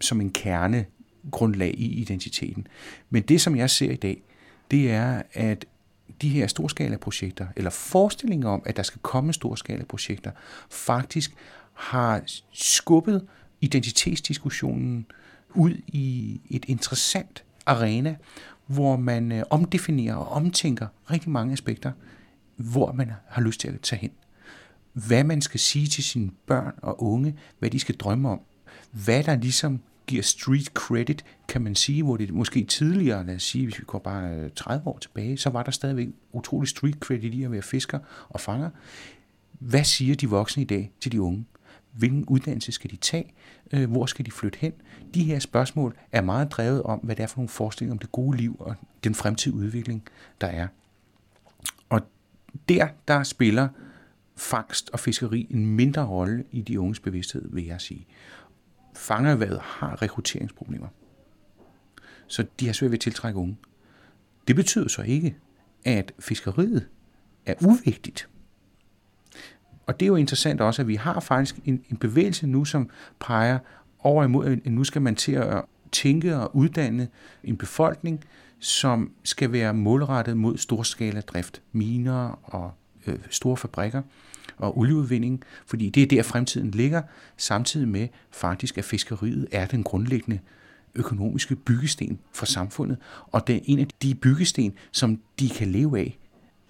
som 0.00 0.20
en 0.20 0.30
kerne 0.30 0.84
grundlag 1.30 1.74
i 1.78 1.86
identiteten. 1.86 2.66
Men 3.10 3.22
det, 3.22 3.40
som 3.40 3.56
jeg 3.56 3.70
ser 3.70 3.90
i 3.90 3.96
dag, 3.96 4.22
det 4.70 4.90
er, 4.90 5.22
at 5.32 5.64
de 6.22 6.28
her 6.28 6.46
storskala-projekter, 6.46 7.46
eller 7.56 7.70
forestillinger 7.70 8.48
om, 8.48 8.62
at 8.64 8.76
der 8.76 8.82
skal 8.82 9.00
komme 9.02 9.32
storskala-projekter, 9.32 10.30
faktisk 10.70 11.34
har 11.72 12.22
skubbet 12.52 13.26
identitetsdiskussionen 13.60 15.06
ud 15.54 15.74
i 15.88 16.40
et 16.50 16.64
interessant 16.68 17.44
arena, 17.66 18.16
hvor 18.66 18.96
man 18.96 19.32
øh, 19.32 19.42
omdefinerer 19.50 20.14
og 20.14 20.28
omtænker 20.28 20.86
rigtig 21.10 21.30
mange 21.30 21.52
aspekter, 21.52 21.92
hvor 22.56 22.92
man 22.92 23.12
har 23.28 23.42
lyst 23.42 23.60
til 23.60 23.68
at 23.68 23.80
tage 23.80 24.00
hen. 24.00 24.10
Hvad 24.92 25.24
man 25.24 25.40
skal 25.42 25.60
sige 25.60 25.86
til 25.86 26.04
sine 26.04 26.30
børn 26.46 26.74
og 26.82 27.02
unge, 27.02 27.36
hvad 27.58 27.70
de 27.70 27.78
skal 27.80 27.96
drømme 27.96 28.28
om, 28.28 28.40
hvad 28.90 29.24
der 29.24 29.36
ligesom 29.36 29.80
giver 30.06 30.22
street 30.22 30.66
credit, 30.66 31.24
kan 31.48 31.62
man 31.62 31.74
sige, 31.74 32.02
hvor 32.02 32.16
det 32.16 32.34
måske 32.34 32.64
tidligere, 32.64 33.26
lad 33.26 33.34
os 33.34 33.42
sige, 33.42 33.64
hvis 33.64 33.78
vi 33.78 33.84
går 33.86 33.98
bare 33.98 34.34
øh, 34.34 34.50
30 34.56 34.86
år 34.86 34.98
tilbage, 34.98 35.36
så 35.38 35.50
var 35.50 35.62
der 35.62 35.70
stadigvæk 35.70 36.08
utrolig 36.32 36.68
street 36.68 36.94
credit 36.94 37.34
i 37.34 37.42
at 37.42 37.52
være 37.52 37.62
fisker 37.62 37.98
og 38.28 38.40
fanger. 38.40 38.70
Hvad 39.52 39.84
siger 39.84 40.14
de 40.14 40.30
voksne 40.30 40.62
i 40.62 40.66
dag 40.66 40.90
til 41.00 41.12
de 41.12 41.22
unge? 41.22 41.44
Hvilken 41.92 42.24
uddannelse 42.24 42.72
skal 42.72 42.90
de 42.90 42.96
tage? 42.96 43.34
Øh, 43.72 43.90
hvor 43.90 44.06
skal 44.06 44.26
de 44.26 44.30
flytte 44.30 44.58
hen? 44.58 44.72
De 45.14 45.24
her 45.24 45.38
spørgsmål 45.38 45.96
er 46.12 46.20
meget 46.20 46.52
drevet 46.52 46.82
om, 46.82 46.98
hvad 46.98 47.16
det 47.16 47.22
er 47.22 47.26
for 47.26 47.38
nogle 47.38 47.48
forestillinger 47.48 47.94
om 47.94 47.98
det 47.98 48.12
gode 48.12 48.36
liv 48.36 48.56
og 48.58 48.74
den 49.04 49.14
fremtidige 49.14 49.58
udvikling, 49.58 50.02
der 50.40 50.46
er. 50.46 50.68
Og 51.88 52.00
der, 52.68 52.88
der 53.08 53.22
spiller 53.22 53.68
fangst 54.36 54.90
og 54.90 55.00
fiskeri 55.00 55.46
en 55.50 55.66
mindre 55.66 56.06
rolle 56.06 56.44
i 56.50 56.60
de 56.60 56.80
unges 56.80 57.00
bevidsthed, 57.00 57.48
vil 57.52 57.64
jeg 57.64 57.80
sige. 57.80 58.06
Fangerværet 58.94 59.60
har 59.60 60.02
rekrutteringsproblemer. 60.02 60.88
Så 62.26 62.46
de 62.60 62.66
har 62.66 62.72
svært 62.72 62.90
ved 62.90 62.98
at 62.98 63.00
tiltrække 63.00 63.38
unge. 63.38 63.56
Det 64.48 64.56
betyder 64.56 64.88
så 64.88 65.02
ikke, 65.02 65.36
at 65.84 66.12
fiskeriet 66.18 66.88
er 67.46 67.54
uvigtigt. 67.66 68.28
Og 69.86 70.00
det 70.00 70.06
er 70.06 70.08
jo 70.08 70.16
interessant 70.16 70.60
også, 70.60 70.82
at 70.82 70.88
vi 70.88 70.94
har 70.94 71.20
faktisk 71.20 71.56
en, 71.64 71.84
en 71.90 71.96
bevægelse 71.96 72.46
nu, 72.46 72.64
som 72.64 72.90
peger 73.20 73.58
over 73.98 74.24
imod, 74.24 74.46
at 74.46 74.72
nu 74.72 74.84
skal 74.84 75.02
man 75.02 75.16
til 75.16 75.32
at 75.32 75.62
tænke 75.92 76.36
og 76.36 76.56
uddanne 76.56 77.08
en 77.44 77.56
befolkning, 77.56 78.24
som 78.58 79.12
skal 79.22 79.52
være 79.52 79.74
målrettet 79.74 80.36
mod 80.36 80.58
storskala 80.58 81.20
drift, 81.20 81.62
miner 81.72 82.40
og 82.42 82.72
øh, 83.06 83.18
store 83.30 83.56
fabrikker 83.56 84.02
og 84.56 84.78
olieudvinding, 84.78 85.42
fordi 85.66 85.90
det 85.90 86.02
er 86.02 86.06
der 86.06 86.22
fremtiden 86.22 86.70
ligger, 86.70 87.02
samtidig 87.36 87.88
med 87.88 88.08
faktisk, 88.30 88.78
at 88.78 88.84
fiskeriet 88.84 89.46
er 89.52 89.66
den 89.66 89.82
grundlæggende 89.82 90.38
økonomiske 90.94 91.56
byggesten 91.56 92.18
for 92.32 92.46
samfundet, 92.46 92.98
og 93.26 93.46
det 93.46 93.56
er 93.56 93.60
en 93.64 93.78
af 93.78 93.86
de 94.02 94.14
byggesten, 94.14 94.74
som 94.92 95.20
de 95.40 95.48
kan 95.48 95.68
leve 95.68 95.98
af 95.98 96.18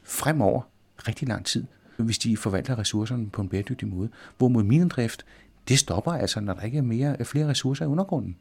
fremover 0.02 0.62
rigtig 1.08 1.28
lang 1.28 1.46
tid 1.46 1.64
hvis 2.04 2.18
de 2.18 2.36
forvalter 2.36 2.78
ressourcerne 2.78 3.30
på 3.30 3.42
en 3.42 3.48
bæredygtig 3.48 3.88
måde. 3.88 4.08
Hvorimod 4.38 4.62
minedrift, 4.62 5.24
det 5.68 5.78
stopper 5.78 6.12
altså, 6.12 6.40
når 6.40 6.54
der 6.54 6.62
ikke 6.62 6.78
er 6.78 6.82
mere, 6.82 7.24
flere 7.24 7.48
ressourcer 7.48 7.84
i 7.84 7.88
undergrunden. 7.88 8.36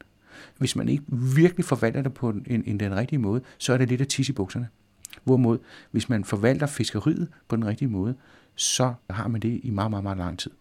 Hvis 0.58 0.76
man 0.76 0.90
ikke 0.90 1.04
virkelig 1.36 1.66
forvalter 1.66 2.02
det 2.02 2.14
på 2.14 2.30
en, 2.30 2.64
en, 2.66 2.80
den 2.80 2.96
rigtige 2.96 3.20
måde, 3.20 3.42
så 3.58 3.74
er 3.74 3.78
det 3.78 3.90
lidt 3.90 4.02
at 4.02 4.08
tisse 4.08 4.32
i 4.32 4.34
bukserne. 4.34 4.68
Hvorimod, 5.24 5.60
hvis 5.92 6.10
man 6.10 6.24
forvalter 6.24 6.68
fiskeriet 6.68 7.28
på 7.48 7.56
den 7.56 7.66
rigtige 7.66 7.90
måde, 7.90 8.16
så 8.56 8.94
har 9.10 9.28
man 9.28 9.42
det 9.42 9.60
i 9.64 9.70
meget, 9.70 9.90
meget, 9.90 10.04
meget 10.04 10.18
lang 10.18 10.40
tid. 10.40 10.52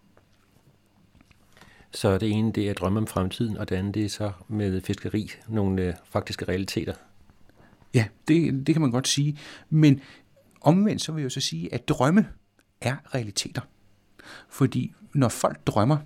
Så 1.91 2.19
det 2.19 2.31
ene, 2.31 2.53
det 2.53 2.71
er 2.71 2.75
drømme 2.75 2.99
om 2.99 3.07
fremtiden, 3.07 3.57
og 3.57 3.69
det 3.69 3.77
andet, 3.77 3.95
det 3.95 4.05
er 4.05 4.09
så 4.09 4.33
med 4.49 4.81
fiskeri, 4.81 5.31
nogle 5.49 5.83
øh, 5.83 5.95
faktiske 6.05 6.45
realiteter. 6.45 6.95
Ja, 7.95 8.07
det, 8.29 8.67
det 8.67 8.75
kan 8.75 8.83
man 8.83 8.91
godt 8.91 9.09
sige. 9.09 9.39
Men 9.71 10.01
omvendt 10.61 11.03
så 11.03 11.13
vil 11.13 11.21
jeg 11.21 11.25
jo 11.25 11.31
så 11.31 11.41
sige, 11.41 11.75
at 11.75 11.89
drømme, 11.89 12.27
er 12.81 12.97
realiteter. 13.15 13.63
Fordi 14.49 14.95
når 15.15 15.29
folk 15.29 15.67
drømmer, 15.67 15.97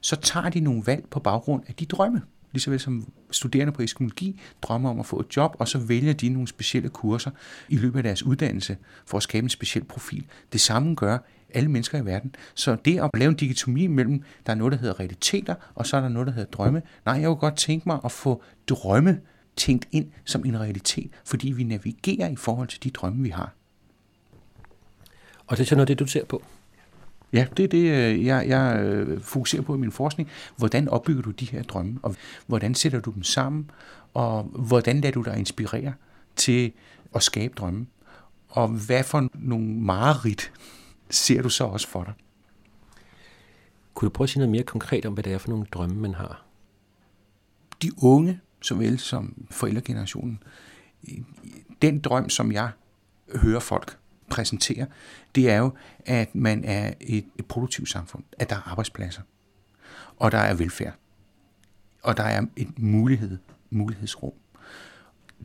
så 0.00 0.16
tager 0.16 0.50
de 0.50 0.60
nogle 0.60 0.82
valg 0.86 1.04
på 1.10 1.20
baggrund 1.20 1.62
af 1.68 1.74
de 1.74 1.86
drømme. 1.86 2.22
Ligesåvel 2.52 2.80
som 2.80 3.12
studerende 3.30 3.72
på 3.72 3.82
eskimologi 3.82 4.40
drømmer 4.62 4.90
om 4.90 5.00
at 5.00 5.06
få 5.06 5.20
et 5.20 5.36
job, 5.36 5.56
og 5.58 5.68
så 5.68 5.78
vælger 5.78 6.12
de 6.12 6.28
nogle 6.28 6.48
specielle 6.48 6.88
kurser 6.88 7.30
i 7.68 7.76
løbet 7.76 7.98
af 7.98 8.02
deres 8.02 8.22
uddannelse 8.22 8.76
for 9.06 9.16
at 9.16 9.22
skabe 9.22 9.44
en 9.44 9.50
speciel 9.50 9.84
profil. 9.84 10.26
Det 10.52 10.60
samme 10.60 10.94
gør 10.94 11.18
alle 11.50 11.70
mennesker 11.70 11.98
i 11.98 12.04
verden. 12.04 12.34
Så 12.54 12.76
det 12.84 13.00
at 13.00 13.10
lave 13.14 13.28
en 13.28 13.36
dikotomi 13.36 13.86
mellem, 13.86 14.22
der 14.46 14.52
er 14.52 14.56
noget, 14.56 14.72
der 14.72 14.78
hedder 14.78 15.00
realiteter, 15.00 15.54
og 15.74 15.86
så 15.86 15.96
er 15.96 16.00
der 16.00 16.08
noget, 16.08 16.26
der 16.26 16.32
hedder 16.32 16.50
drømme. 16.50 16.82
Nej, 17.06 17.14
jeg 17.14 17.26
kunne 17.26 17.36
godt 17.36 17.56
tænke 17.56 17.88
mig 17.88 17.98
at 18.04 18.12
få 18.12 18.42
drømme 18.68 19.20
tænkt 19.56 19.88
ind 19.92 20.10
som 20.24 20.44
en 20.44 20.60
realitet, 20.60 21.10
fordi 21.24 21.52
vi 21.52 21.64
navigerer 21.64 22.28
i 22.28 22.36
forhold 22.36 22.68
til 22.68 22.84
de 22.84 22.90
drømme, 22.90 23.22
vi 23.22 23.28
har. 23.28 23.52
Og 25.46 25.56
det 25.56 25.62
er 25.62 25.66
så 25.66 25.74
noget 25.74 25.88
det, 25.88 25.98
du 25.98 26.06
ser 26.06 26.24
på? 26.24 26.42
Ja, 27.32 27.46
det 27.56 27.64
er 27.64 27.68
det, 27.68 27.90
øh, 27.90 28.24
jeg, 28.24 28.48
jeg 28.48 28.80
øh, 28.80 29.20
fokuserer 29.20 29.62
på 29.62 29.74
i 29.74 29.78
min 29.78 29.92
forskning. 29.92 30.28
Hvordan 30.56 30.88
opbygger 30.88 31.22
du 31.22 31.30
de 31.30 31.44
her 31.44 31.62
drømme, 31.62 31.98
og 32.02 32.16
hvordan 32.46 32.74
sætter 32.74 33.00
du 33.00 33.10
dem 33.10 33.22
sammen, 33.22 33.70
og 34.14 34.42
hvordan 34.42 35.00
lader 35.00 35.12
du 35.12 35.22
dig 35.22 35.38
inspirere 35.38 35.94
til 36.36 36.72
at 37.14 37.22
skabe 37.22 37.54
drømme? 37.56 37.86
Og 38.48 38.68
hvad 38.68 39.04
for 39.04 39.28
nogle 39.34 39.66
mareridt 39.66 40.52
ser 41.10 41.42
du 41.42 41.48
så 41.48 41.64
også 41.64 41.88
for 41.88 42.04
dig? 42.04 42.12
Kunne 43.94 44.06
du 44.06 44.12
prøve 44.12 44.24
at 44.24 44.30
sige 44.30 44.40
noget 44.40 44.50
mere 44.50 44.62
konkret 44.62 45.06
om, 45.06 45.12
hvad 45.12 45.24
det 45.24 45.32
er 45.32 45.38
for 45.38 45.48
nogle 45.48 45.66
drømme, 45.72 45.96
man 45.96 46.14
har? 46.14 46.42
De 47.82 47.90
unge, 48.02 48.40
såvel 48.62 48.98
som 48.98 49.46
forældregenerationen, 49.50 50.42
den 51.82 52.00
drøm, 52.00 52.28
som 52.28 52.52
jeg 52.52 52.70
hører 53.34 53.60
folk 53.60 53.98
præsentere, 54.30 54.86
det 55.34 55.50
er 55.50 55.56
jo, 55.56 55.72
at 56.06 56.34
man 56.34 56.64
er 56.64 56.92
et, 57.00 57.24
et 57.38 57.46
produktivt 57.46 57.88
samfund, 57.88 58.24
at 58.38 58.50
der 58.50 58.56
er 58.56 58.70
arbejdspladser, 58.70 59.22
og 60.16 60.32
der 60.32 60.38
er 60.38 60.54
velfærd, 60.54 60.94
og 62.02 62.16
der 62.16 62.22
er 62.22 62.42
et 62.56 62.78
mulighed, 62.78 63.38
mulighedsrum. 63.70 64.32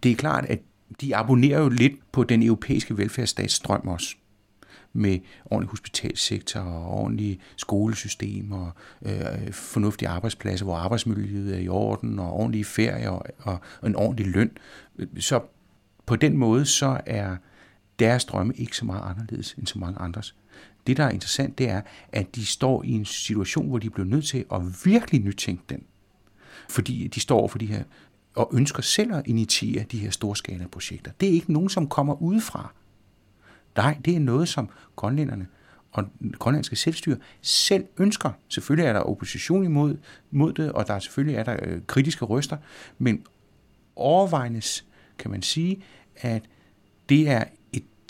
Det 0.04 0.12
er 0.12 0.16
klart, 0.16 0.46
at 0.46 0.60
de 1.02 1.16
abonnerer 1.16 1.60
jo 1.60 1.70
lidt 1.70 2.12
på 2.12 2.24
den 2.24 2.44
europæiske 2.44 2.98
velfærdsstats 2.98 3.54
strøm 3.54 3.88
også 3.88 4.16
med 4.94 5.20
ordentlig 5.46 5.70
hospitalsektor 5.70 6.60
og 6.60 6.90
ordentlige 6.90 7.40
skolesystemer, 7.58 8.72
og 9.02 9.12
øh, 9.12 9.54
fornuftige 9.54 10.10
arbejdspladser, 10.10 10.66
hvor 10.66 10.76
arbejdsmiljøet 10.76 11.56
er 11.56 11.60
i 11.60 11.68
orden 11.68 12.20
og 12.20 12.34
ordentlige 12.34 12.66
ferier 12.66 13.10
og, 13.10 13.26
og, 13.40 13.60
og 13.82 13.88
en 13.88 13.96
ordentlig 13.96 14.28
løn. 14.28 14.52
Så 15.20 15.42
på 16.06 16.16
den 16.16 16.38
måde 16.38 16.66
så 16.66 17.02
er 17.06 17.38
deres 18.00 18.26
drømme 18.26 18.54
ikke 18.56 18.78
så 18.78 18.86
meget 18.86 19.02
anderledes 19.10 19.54
end 19.54 19.68
så 19.68 19.80
mange 19.80 20.00
andres. 20.00 20.36
Det, 20.88 20.98
der 20.98 21.04
er 21.04 21.10
interessant, 21.10 21.58
det 21.58 21.70
er, 21.70 21.82
at 22.12 22.36
de 22.36 22.46
står 22.46 22.84
i 22.84 22.92
en 22.92 23.06
situation, 23.06 23.68
hvor 23.68 23.78
de 23.78 23.90
bliver 23.90 24.08
nødt 24.08 24.26
til 24.26 24.46
at 24.52 24.62
virkelig 24.86 25.22
nytænke 25.22 25.64
den. 25.70 25.84
Fordi 26.70 27.08
de 27.08 27.20
står 27.20 27.48
for 27.48 27.58
de 27.58 27.66
her, 27.66 27.84
og 28.36 28.50
ønsker 28.54 28.82
selv 28.82 29.14
at 29.14 29.28
initiere 29.28 29.84
de 29.84 29.98
her 29.98 30.10
storskala 30.10 30.68
projekter. 30.68 31.12
Det 31.20 31.30
er 31.30 31.34
ikke 31.34 31.54
nogen, 31.54 31.70
som 31.70 31.88
kommer 31.88 32.22
udefra. 32.22 32.74
Nej, 33.76 33.98
det 34.06 34.16
er 34.16 34.20
noget, 34.20 34.50
som 34.50 34.70
grønlænderne 34.96 35.48
og 35.92 36.10
grønlandske 36.40 36.76
selvstyre 36.76 37.18
selv 37.42 37.86
ønsker. 37.98 38.32
Selvfølgelig 38.48 38.88
er 38.88 38.94
der 38.94 39.00
opposition 39.00 39.64
imod 39.64 39.98
mod 40.32 40.54
det, 40.54 40.72
og 40.72 40.88
der 40.88 40.94
er 40.94 41.00
selvfølgelig 41.00 41.36
er 41.36 41.44
der 41.44 41.58
øh, 41.62 41.82
kritiske 41.88 42.26
røster, 42.26 42.58
men 42.98 43.26
overvejendes 43.96 44.86
kan 45.18 45.32
man 45.32 45.42
sige, 45.42 45.84
at 46.16 46.44
det 47.10 47.30
er 47.30 47.44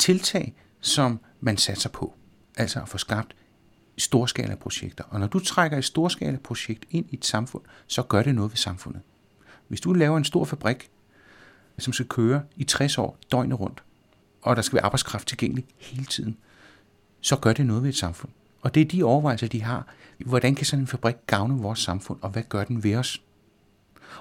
tiltag, 0.02 0.56
som 0.80 1.20
man 1.40 1.58
satser 1.58 1.90
på. 1.90 2.14
Altså 2.58 2.82
at 2.82 2.90
få 2.90 2.98
skabt 2.98 3.36
storskala 3.98 4.56
projekter. 4.56 5.04
Og 5.04 5.20
når 5.20 5.28
du 5.28 5.40
trækker 5.40 5.78
et 5.78 5.86
storskala 5.86 6.38
projekt 6.38 6.86
ind 6.90 7.06
i 7.10 7.16
et 7.16 7.26
samfund, 7.26 7.64
så 7.88 8.04
gør 8.04 8.24
det 8.24 8.36
noget 8.36 8.52
ved 8.52 8.58
samfundet. 8.58 9.02
Hvis 9.68 9.82
du 9.82 9.94
laver 9.94 10.18
en 10.18 10.24
stor 10.24 10.46
fabrik, 10.46 10.90
som 11.78 11.94
skal 11.94 12.08
køre 12.08 12.44
i 12.56 12.64
60 12.64 12.98
år 12.98 13.18
døgnet 13.32 13.60
rundt, 13.60 13.84
og 14.42 14.56
der 14.56 14.62
skal 14.62 14.76
være 14.76 14.86
arbejdskraft 14.86 15.28
tilgængelig 15.28 15.66
hele 15.78 16.06
tiden, 16.06 16.38
så 17.22 17.36
gør 17.36 17.54
det 17.54 17.66
noget 17.66 17.84
ved 17.84 17.90
et 17.90 17.98
samfund. 17.98 18.32
Og 18.62 18.76
det 18.76 18.82
er 18.82 18.86
de 18.86 19.04
overvejelser, 19.04 19.48
de 19.48 19.62
har. 19.62 19.88
Hvordan 20.26 20.56
kan 20.56 20.66
sådan 20.66 20.84
en 20.84 20.88
fabrik 20.88 21.16
gavne 21.28 21.62
vores 21.62 21.80
samfund, 21.80 22.20
og 22.22 22.30
hvad 22.30 22.44
gør 22.44 22.64
den 22.64 22.84
ved 22.84 22.96
os? 22.96 23.22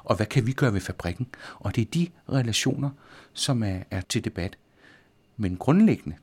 Og 0.04 0.16
hvad 0.16 0.26
kan 0.26 0.46
vi 0.46 0.52
gøre 0.52 0.72
ved 0.72 0.80
fabrikken? 0.80 1.28
Og 1.54 1.76
det 1.76 1.82
er 1.82 1.90
de 1.90 2.08
relationer, 2.32 2.90
som 3.32 3.62
er, 3.62 3.78
er 3.90 4.00
til 4.00 4.24
debat. 4.24 4.56
Men 5.40 5.56
grundlæggende, 5.56 6.16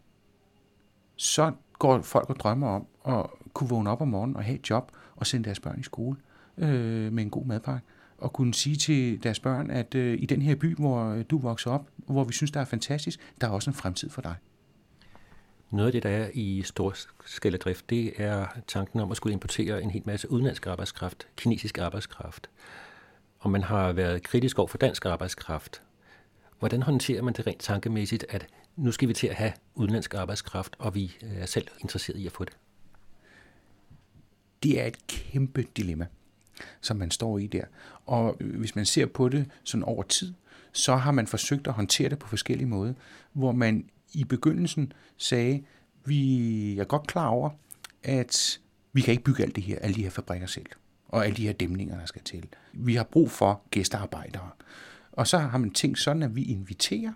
så 1.16 1.52
går 1.80 2.02
folk 2.02 2.30
og 2.30 2.36
drømmer 2.36 2.68
om 2.68 2.88
at 3.08 3.26
kunne 3.54 3.70
vågne 3.70 3.90
op 3.90 4.02
om 4.02 4.08
morgenen 4.08 4.36
og 4.36 4.44
have 4.44 4.60
et 4.60 4.70
job 4.70 4.92
og 5.16 5.28
sende 5.28 5.46
deres 5.46 5.60
børn 5.60 5.80
i 5.80 5.84
skole 5.84 6.18
øh, 6.58 7.14
med 7.14 7.24
en 7.24 7.30
god 7.30 7.46
madpakke. 7.46 7.86
Og 8.18 8.34
kunne 8.34 8.54
sige 8.54 8.76
til 8.76 9.24
deres 9.24 9.40
børn, 9.40 9.72
at 9.72 9.96
øh, 9.96 10.22
i 10.22 10.26
den 10.26 10.42
her 10.42 10.56
by, 10.56 10.76
hvor 10.76 11.06
øh, 11.06 11.26
du 11.30 11.38
vokser 11.38 11.72
op, 11.72 11.88
hvor 11.96 12.24
vi 12.24 12.34
synes, 12.34 12.52
der 12.52 12.60
er 12.60 12.66
fantastisk, 12.66 13.34
der 13.42 13.48
er 13.48 13.52
også 13.52 13.70
en 13.70 13.74
fremtid 13.74 14.10
for 14.10 14.22
dig. 14.22 14.36
Noget 15.72 15.88
af 15.88 15.92
det, 15.92 16.04
der 16.04 16.10
er 16.10 16.30
i 16.34 16.62
storskaladrift, 16.66 17.90
det 17.90 18.14
er 18.22 18.46
tanken 18.68 19.00
om 19.00 19.12
at 19.12 19.18
skulle 19.18 19.34
importere 19.34 19.84
en 19.84 19.92
hel 19.92 20.04
masse 20.06 20.32
udenlandsk 20.32 20.68
arbejdskraft, 20.68 21.28
kinesisk 21.36 21.78
arbejdskraft. 21.78 22.50
Og 23.40 23.52
man 23.52 23.64
har 23.64 23.94
været 23.94 24.24
kritisk 24.24 24.60
over 24.60 24.68
for 24.68 24.78
dansk 24.78 25.06
arbejdskraft. 25.06 25.82
Hvordan 26.60 26.82
håndterer 26.84 27.22
man 27.22 27.34
det 27.34 27.48
rent 27.48 27.60
tankemæssigt, 27.60 28.26
at 28.30 28.48
nu 28.78 28.92
skal 28.92 29.08
vi 29.08 29.14
til 29.14 29.28
at 29.28 29.36
have 29.36 29.54
udenlandsk 29.76 30.14
arbejdskraft, 30.14 30.76
og 30.80 30.96
vi 30.96 31.18
øh, 31.24 31.38
er 31.38 31.46
selv 31.46 31.68
interesseret 31.82 32.20
i 32.20 32.26
at 32.26 32.32
få 32.32 32.46
det? 32.46 32.58
Det 34.64 34.82
er 34.82 34.86
et 34.86 35.08
kæmpe 35.08 35.66
dilemma, 35.78 36.06
som 36.82 36.98
man 36.98 37.12
står 37.12 37.38
i 37.38 37.48
der. 37.48 37.64
Og 38.06 38.38
hvis 38.40 38.76
man 38.76 38.86
ser 38.86 39.06
på 39.06 39.30
det 39.30 39.52
sådan 39.64 39.84
over 39.84 40.04
tid, 40.04 40.34
så 40.72 40.96
har 40.96 41.12
man 41.12 41.28
forsøgt 41.28 41.68
at 41.68 41.74
håndtere 41.74 42.10
det 42.10 42.20
på 42.20 42.28
forskellige 42.28 42.68
måder, 42.68 42.94
hvor 43.34 43.52
man 43.52 43.90
i 44.14 44.24
begyndelsen 44.24 44.94
sagde, 45.18 45.64
vi 46.06 46.80
er 46.80 46.84
godt 46.84 47.08
klar 47.08 47.28
over, 47.28 47.50
at 48.04 48.60
vi 48.94 49.02
kan 49.02 49.12
ikke 49.12 49.24
bygge 49.24 49.44
alt 49.44 49.56
det 49.56 49.64
her, 49.64 49.80
alle 49.80 49.96
de 49.96 50.04
her 50.04 50.10
fabrikker 50.10 50.48
selv, 50.48 50.66
og 51.08 51.26
alle 51.26 51.38
de 51.38 51.48
her 51.48 51.54
dæmninger, 51.54 52.00
der 52.00 52.06
skal 52.06 52.22
til. 52.22 52.46
Vi 52.74 52.96
har 52.96 53.04
brug 53.04 53.32
for 53.32 53.62
gæstearbejdere. 53.72 54.50
Og 55.12 55.28
så 55.28 55.38
har 55.38 55.58
man 55.58 55.72
tænkt 55.72 56.00
sådan, 56.00 56.24
at 56.24 56.36
vi 56.36 56.44
inviterer 56.44 57.14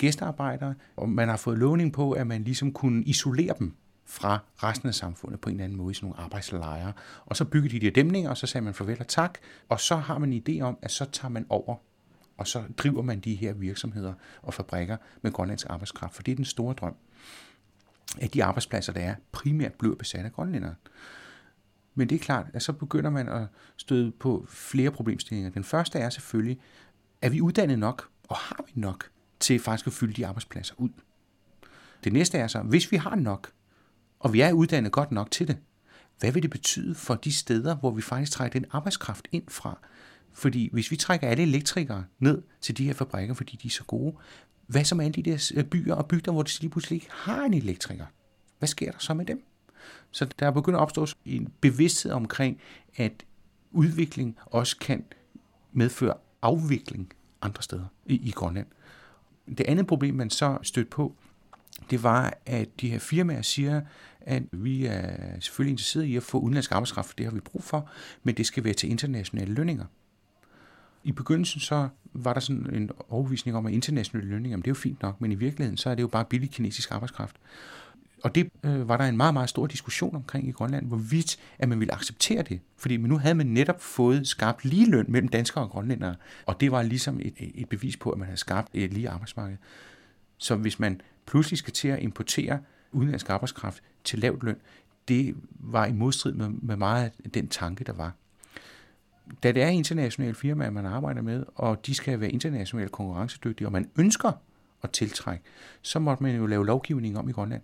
gæstearbejdere, 0.00 0.74
og 0.96 1.08
man 1.08 1.28
har 1.28 1.36
fået 1.36 1.58
lovning 1.58 1.92
på, 1.92 2.12
at 2.12 2.26
man 2.26 2.44
ligesom 2.44 2.72
kunne 2.72 3.04
isolere 3.04 3.54
dem 3.58 3.74
fra 4.06 4.38
resten 4.56 4.88
af 4.88 4.94
samfundet 4.94 5.40
på 5.40 5.48
en 5.48 5.54
eller 5.54 5.64
anden 5.64 5.78
måde 5.78 5.90
i 5.90 5.94
sådan 5.94 6.08
nogle 6.08 6.20
arbejdslejre. 6.20 6.92
Og 7.26 7.36
så 7.36 7.44
byggede 7.44 7.80
de 7.80 7.86
de 7.86 7.90
dæmninger, 7.90 8.30
og 8.30 8.36
så 8.36 8.46
sagde 8.46 8.64
man 8.64 8.74
farvel 8.74 9.00
og 9.00 9.08
tak, 9.08 9.38
og 9.68 9.80
så 9.80 9.96
har 9.96 10.18
man 10.18 10.32
en 10.32 10.42
idé 10.48 10.60
om, 10.60 10.78
at 10.82 10.90
så 10.90 11.04
tager 11.04 11.30
man 11.30 11.46
over 11.48 11.76
og 12.40 12.46
så 12.46 12.62
driver 12.76 13.02
man 13.02 13.20
de 13.20 13.34
her 13.34 13.52
virksomheder 13.52 14.14
og 14.42 14.54
fabrikker 14.54 14.96
med 15.22 15.32
grønlandsk 15.32 15.66
arbejdskraft, 15.70 16.14
for 16.14 16.22
det 16.22 16.32
er 16.32 16.36
den 16.36 16.44
store 16.44 16.74
drøm, 16.74 16.94
at 18.20 18.34
de 18.34 18.44
arbejdspladser, 18.44 18.92
der 18.92 19.00
er, 19.00 19.14
primært 19.32 19.72
bliver 19.72 19.94
besat 19.96 20.24
af 20.24 20.32
grønlændere. 20.32 20.74
Men 21.94 22.08
det 22.08 22.14
er 22.14 22.18
klart, 22.18 22.46
at 22.52 22.62
så 22.62 22.72
begynder 22.72 23.10
man 23.10 23.28
at 23.28 23.46
støde 23.76 24.10
på 24.10 24.46
flere 24.48 24.90
problemstillinger. 24.90 25.50
Den 25.50 25.64
første 25.64 25.98
er 25.98 26.10
selvfølgelig, 26.10 26.58
er 27.22 27.30
vi 27.30 27.40
uddannet 27.40 27.78
nok, 27.78 28.08
og 28.28 28.36
har 28.36 28.64
vi 28.66 28.72
nok 28.74 29.10
til 29.40 29.60
faktisk 29.60 29.86
at 29.86 29.92
fylde 29.92 30.12
de 30.12 30.26
arbejdspladser 30.26 30.74
ud? 30.78 30.90
Det 32.04 32.12
næste 32.12 32.38
er 32.38 32.46
så, 32.46 32.62
hvis 32.62 32.92
vi 32.92 32.96
har 32.96 33.14
nok, 33.14 33.52
og 34.20 34.32
vi 34.32 34.40
er 34.40 34.52
uddannet 34.52 34.92
godt 34.92 35.12
nok 35.12 35.30
til 35.30 35.48
det, 35.48 35.58
hvad 36.18 36.32
vil 36.32 36.42
det 36.42 36.50
betyde 36.50 36.94
for 36.94 37.14
de 37.14 37.32
steder, 37.32 37.76
hvor 37.76 37.90
vi 37.90 38.02
faktisk 38.02 38.32
trækker 38.32 38.60
den 38.60 38.68
arbejdskraft 38.70 39.28
ind 39.32 39.44
fra, 39.48 39.78
fordi 40.32 40.68
hvis 40.72 40.90
vi 40.90 40.96
trækker 40.96 41.28
alle 41.28 41.42
elektrikere 41.42 42.04
ned 42.18 42.42
til 42.60 42.78
de 42.78 42.84
her 42.84 42.92
fabrikker, 42.92 43.34
fordi 43.34 43.56
de 43.62 43.66
er 43.66 43.70
så 43.70 43.84
gode, 43.84 44.16
hvad 44.66 44.84
så 44.84 44.94
med 44.94 45.04
alle 45.04 45.22
de 45.22 45.30
der 45.30 45.52
øh, 45.56 45.64
byer 45.64 45.94
og 45.94 46.08
bygder, 46.08 46.32
hvor 46.32 46.42
de 46.42 46.50
lige 46.60 46.70
pludselig 46.70 46.96
ikke 46.96 47.08
har 47.10 47.44
en 47.44 47.54
elektriker? 47.54 48.06
Hvad 48.58 48.68
sker 48.68 48.90
der 48.90 48.98
så 48.98 49.14
med 49.14 49.26
dem? 49.26 49.44
Så 50.10 50.24
der 50.38 50.46
er 50.46 50.50
begyndt 50.50 50.76
at 50.76 50.80
opstå 50.80 51.06
en 51.24 51.52
bevidsthed 51.60 52.12
omkring, 52.12 52.60
at 52.96 53.24
udvikling 53.70 54.38
også 54.46 54.76
kan 54.76 55.04
medføre 55.72 56.14
afvikling 56.42 57.12
andre 57.42 57.62
steder 57.62 57.84
i, 58.06 58.14
i 58.28 58.30
Grønland. 58.30 58.66
Det 59.58 59.66
andet 59.66 59.86
problem, 59.86 60.14
man 60.14 60.30
så 60.30 60.58
stødt 60.62 60.90
på, 60.90 61.14
det 61.90 62.02
var, 62.02 62.34
at 62.46 62.68
de 62.80 62.90
her 62.90 62.98
firmaer 62.98 63.42
siger, 63.42 63.80
at 64.20 64.42
vi 64.52 64.86
er 64.86 65.40
selvfølgelig 65.40 65.70
interesseret 65.70 66.04
i 66.04 66.16
at 66.16 66.22
få 66.22 66.38
udenlandsk 66.38 66.72
arbejdskraft, 66.72 67.08
for 67.08 67.16
det 67.16 67.26
har 67.26 67.32
vi 67.32 67.40
brug 67.40 67.64
for, 67.64 67.90
men 68.22 68.34
det 68.34 68.46
skal 68.46 68.64
være 68.64 68.74
til 68.74 68.90
internationale 68.90 69.54
lønninger. 69.54 69.84
I 71.04 71.12
begyndelsen 71.12 71.60
så 71.60 71.88
var 72.12 72.32
der 72.32 72.40
sådan 72.40 72.74
en 72.74 72.90
overvisning 73.08 73.56
om, 73.56 73.66
at 73.66 73.72
internationale 73.72 74.28
lønninger, 74.28 74.56
det 74.56 74.66
er 74.66 74.70
jo 74.70 74.74
fint 74.74 75.02
nok, 75.02 75.20
men 75.20 75.32
i 75.32 75.34
virkeligheden 75.34 75.76
så 75.76 75.90
er 75.90 75.94
det 75.94 76.02
jo 76.02 76.08
bare 76.08 76.24
billig 76.24 76.50
kinesisk 76.50 76.90
arbejdskraft. 76.90 77.36
Og 78.22 78.34
det 78.34 78.50
øh, 78.64 78.88
var 78.88 78.96
der 78.96 79.04
en 79.04 79.16
meget, 79.16 79.34
meget 79.34 79.48
stor 79.48 79.66
diskussion 79.66 80.16
omkring 80.16 80.48
i 80.48 80.50
Grønland, 80.50 80.86
hvorvidt 80.86 81.36
at 81.58 81.68
man 81.68 81.80
ville 81.80 81.94
acceptere 81.94 82.42
det. 82.42 82.60
Fordi 82.76 82.96
nu 82.96 83.18
havde 83.18 83.34
man 83.34 83.46
netop 83.46 83.80
fået 83.80 84.26
skabt 84.26 84.64
lige 84.64 84.90
løn 84.90 85.04
mellem 85.08 85.28
danskere 85.28 85.64
og 85.64 85.70
grønlændere, 85.70 86.16
og 86.46 86.60
det 86.60 86.72
var 86.72 86.82
ligesom 86.82 87.20
et, 87.22 87.34
et 87.38 87.68
bevis 87.68 87.96
på, 87.96 88.10
at 88.10 88.18
man 88.18 88.26
havde 88.26 88.36
skabt 88.36 88.68
et 88.74 88.92
lige 88.92 89.08
arbejdsmarked. 89.08 89.56
Så 90.38 90.56
hvis 90.56 90.78
man 90.78 91.00
pludselig 91.26 91.58
skal 91.58 91.72
til 91.72 91.88
at 91.88 92.02
importere 92.02 92.58
udenlandsk 92.92 93.30
arbejdskraft 93.30 93.82
til 94.04 94.18
lavt 94.18 94.42
løn, 94.42 94.56
det 95.08 95.34
var 95.50 95.86
i 95.86 95.92
modstrid 95.92 96.32
med, 96.32 96.48
med 96.48 96.76
meget 96.76 97.12
af 97.24 97.30
den 97.30 97.48
tanke, 97.48 97.84
der 97.84 97.92
var 97.92 98.12
da 99.42 99.52
det 99.52 99.62
er 99.62 99.68
internationale 99.68 100.34
firmaer, 100.34 100.70
man 100.70 100.86
arbejder 100.86 101.22
med, 101.22 101.44
og 101.54 101.86
de 101.86 101.94
skal 101.94 102.20
være 102.20 102.30
internationalt 102.30 102.92
konkurrencedygtige, 102.92 103.68
og 103.68 103.72
man 103.72 103.90
ønsker 103.96 104.32
at 104.82 104.90
tiltrække, 104.90 105.44
så 105.82 105.98
måtte 105.98 106.22
man 106.22 106.36
jo 106.36 106.46
lave 106.46 106.66
lovgivning 106.66 107.18
om 107.18 107.28
i 107.28 107.32
Grønland, 107.32 107.62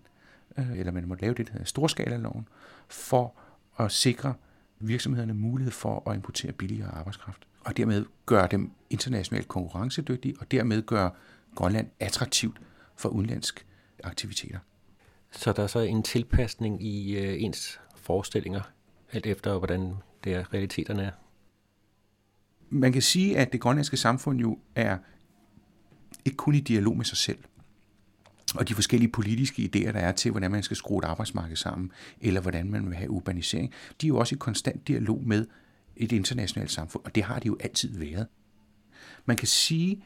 øh, 0.58 0.78
eller 0.78 0.92
man 0.92 1.08
måtte 1.08 1.22
lave 1.22 1.34
det, 1.34 1.46
der 1.46 1.52
hedder 1.52 1.66
storskala-loven, 1.66 2.48
for 2.88 3.34
at 3.78 3.92
sikre 3.92 4.34
virksomhederne 4.78 5.34
mulighed 5.34 5.72
for 5.72 6.10
at 6.10 6.16
importere 6.16 6.52
billigere 6.52 6.88
arbejdskraft, 6.88 7.46
og 7.60 7.76
dermed 7.76 8.04
gøre 8.26 8.48
dem 8.50 8.70
internationalt 8.90 9.48
konkurrencedygtige, 9.48 10.34
og 10.40 10.50
dermed 10.50 10.82
gøre 10.82 11.10
Grønland 11.54 11.88
attraktivt 12.00 12.60
for 12.96 13.08
udenlandsk 13.08 13.66
aktiviteter. 14.04 14.58
Så 15.30 15.52
der 15.52 15.62
er 15.62 15.66
så 15.66 15.78
en 15.78 16.02
tilpasning 16.02 16.82
i 16.82 17.18
øh, 17.18 17.42
ens 17.42 17.80
forestillinger, 17.96 18.62
alt 19.12 19.26
efter 19.26 19.58
hvordan 19.58 19.94
det 20.24 20.34
er, 20.34 20.54
realiteterne 20.54 21.02
er? 21.02 21.10
man 22.70 22.92
kan 22.92 23.02
sige, 23.02 23.38
at 23.38 23.52
det 23.52 23.60
grønlandske 23.60 23.96
samfund 23.96 24.40
jo 24.40 24.58
er 24.74 24.98
ikke 26.24 26.36
kun 26.36 26.54
i 26.54 26.60
dialog 26.60 26.96
med 26.96 27.04
sig 27.04 27.18
selv, 27.18 27.38
og 28.54 28.68
de 28.68 28.74
forskellige 28.74 29.10
politiske 29.10 29.62
idéer, 29.62 29.92
der 29.92 30.00
er 30.00 30.12
til, 30.12 30.30
hvordan 30.30 30.50
man 30.50 30.62
skal 30.62 30.76
skrue 30.76 30.98
et 30.98 31.04
arbejdsmarked 31.04 31.56
sammen, 31.56 31.92
eller 32.20 32.40
hvordan 32.40 32.70
man 32.70 32.86
vil 32.86 32.96
have 32.96 33.10
urbanisering, 33.10 33.72
de 34.00 34.06
er 34.06 34.08
jo 34.08 34.18
også 34.18 34.34
i 34.34 34.38
konstant 34.38 34.88
dialog 34.88 35.22
med 35.26 35.46
et 35.96 36.12
internationalt 36.12 36.70
samfund, 36.70 37.04
og 37.04 37.14
det 37.14 37.22
har 37.22 37.38
de 37.38 37.46
jo 37.46 37.56
altid 37.60 37.98
været. 37.98 38.26
Man 39.24 39.36
kan 39.36 39.48
sige, 39.48 40.04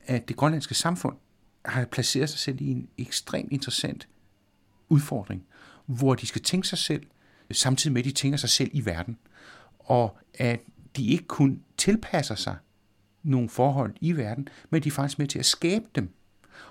at 0.00 0.28
det 0.28 0.36
grønlandske 0.36 0.74
samfund 0.74 1.16
har 1.64 1.84
placeret 1.84 2.30
sig 2.30 2.38
selv 2.38 2.60
i 2.60 2.70
en 2.70 2.88
ekstremt 2.98 3.52
interessant 3.52 4.08
udfordring, 4.88 5.44
hvor 5.86 6.14
de 6.14 6.26
skal 6.26 6.42
tænke 6.42 6.68
sig 6.68 6.78
selv, 6.78 7.06
samtidig 7.50 7.92
med 7.92 8.00
at 8.00 8.04
de 8.04 8.10
tænker 8.10 8.38
sig 8.38 8.50
selv 8.50 8.70
i 8.72 8.86
verden. 8.86 9.18
Og 9.78 10.18
at 10.34 10.60
de 10.96 11.06
ikke 11.06 11.24
kun 11.24 11.62
tilpasser 11.76 12.34
sig 12.34 12.56
nogle 13.22 13.48
forhold 13.48 13.94
i 14.00 14.12
verden, 14.12 14.48
men 14.70 14.82
de 14.82 14.88
er 14.88 14.92
faktisk 14.92 15.18
med 15.18 15.26
til 15.26 15.38
at 15.38 15.46
skabe 15.46 15.84
dem. 15.94 16.14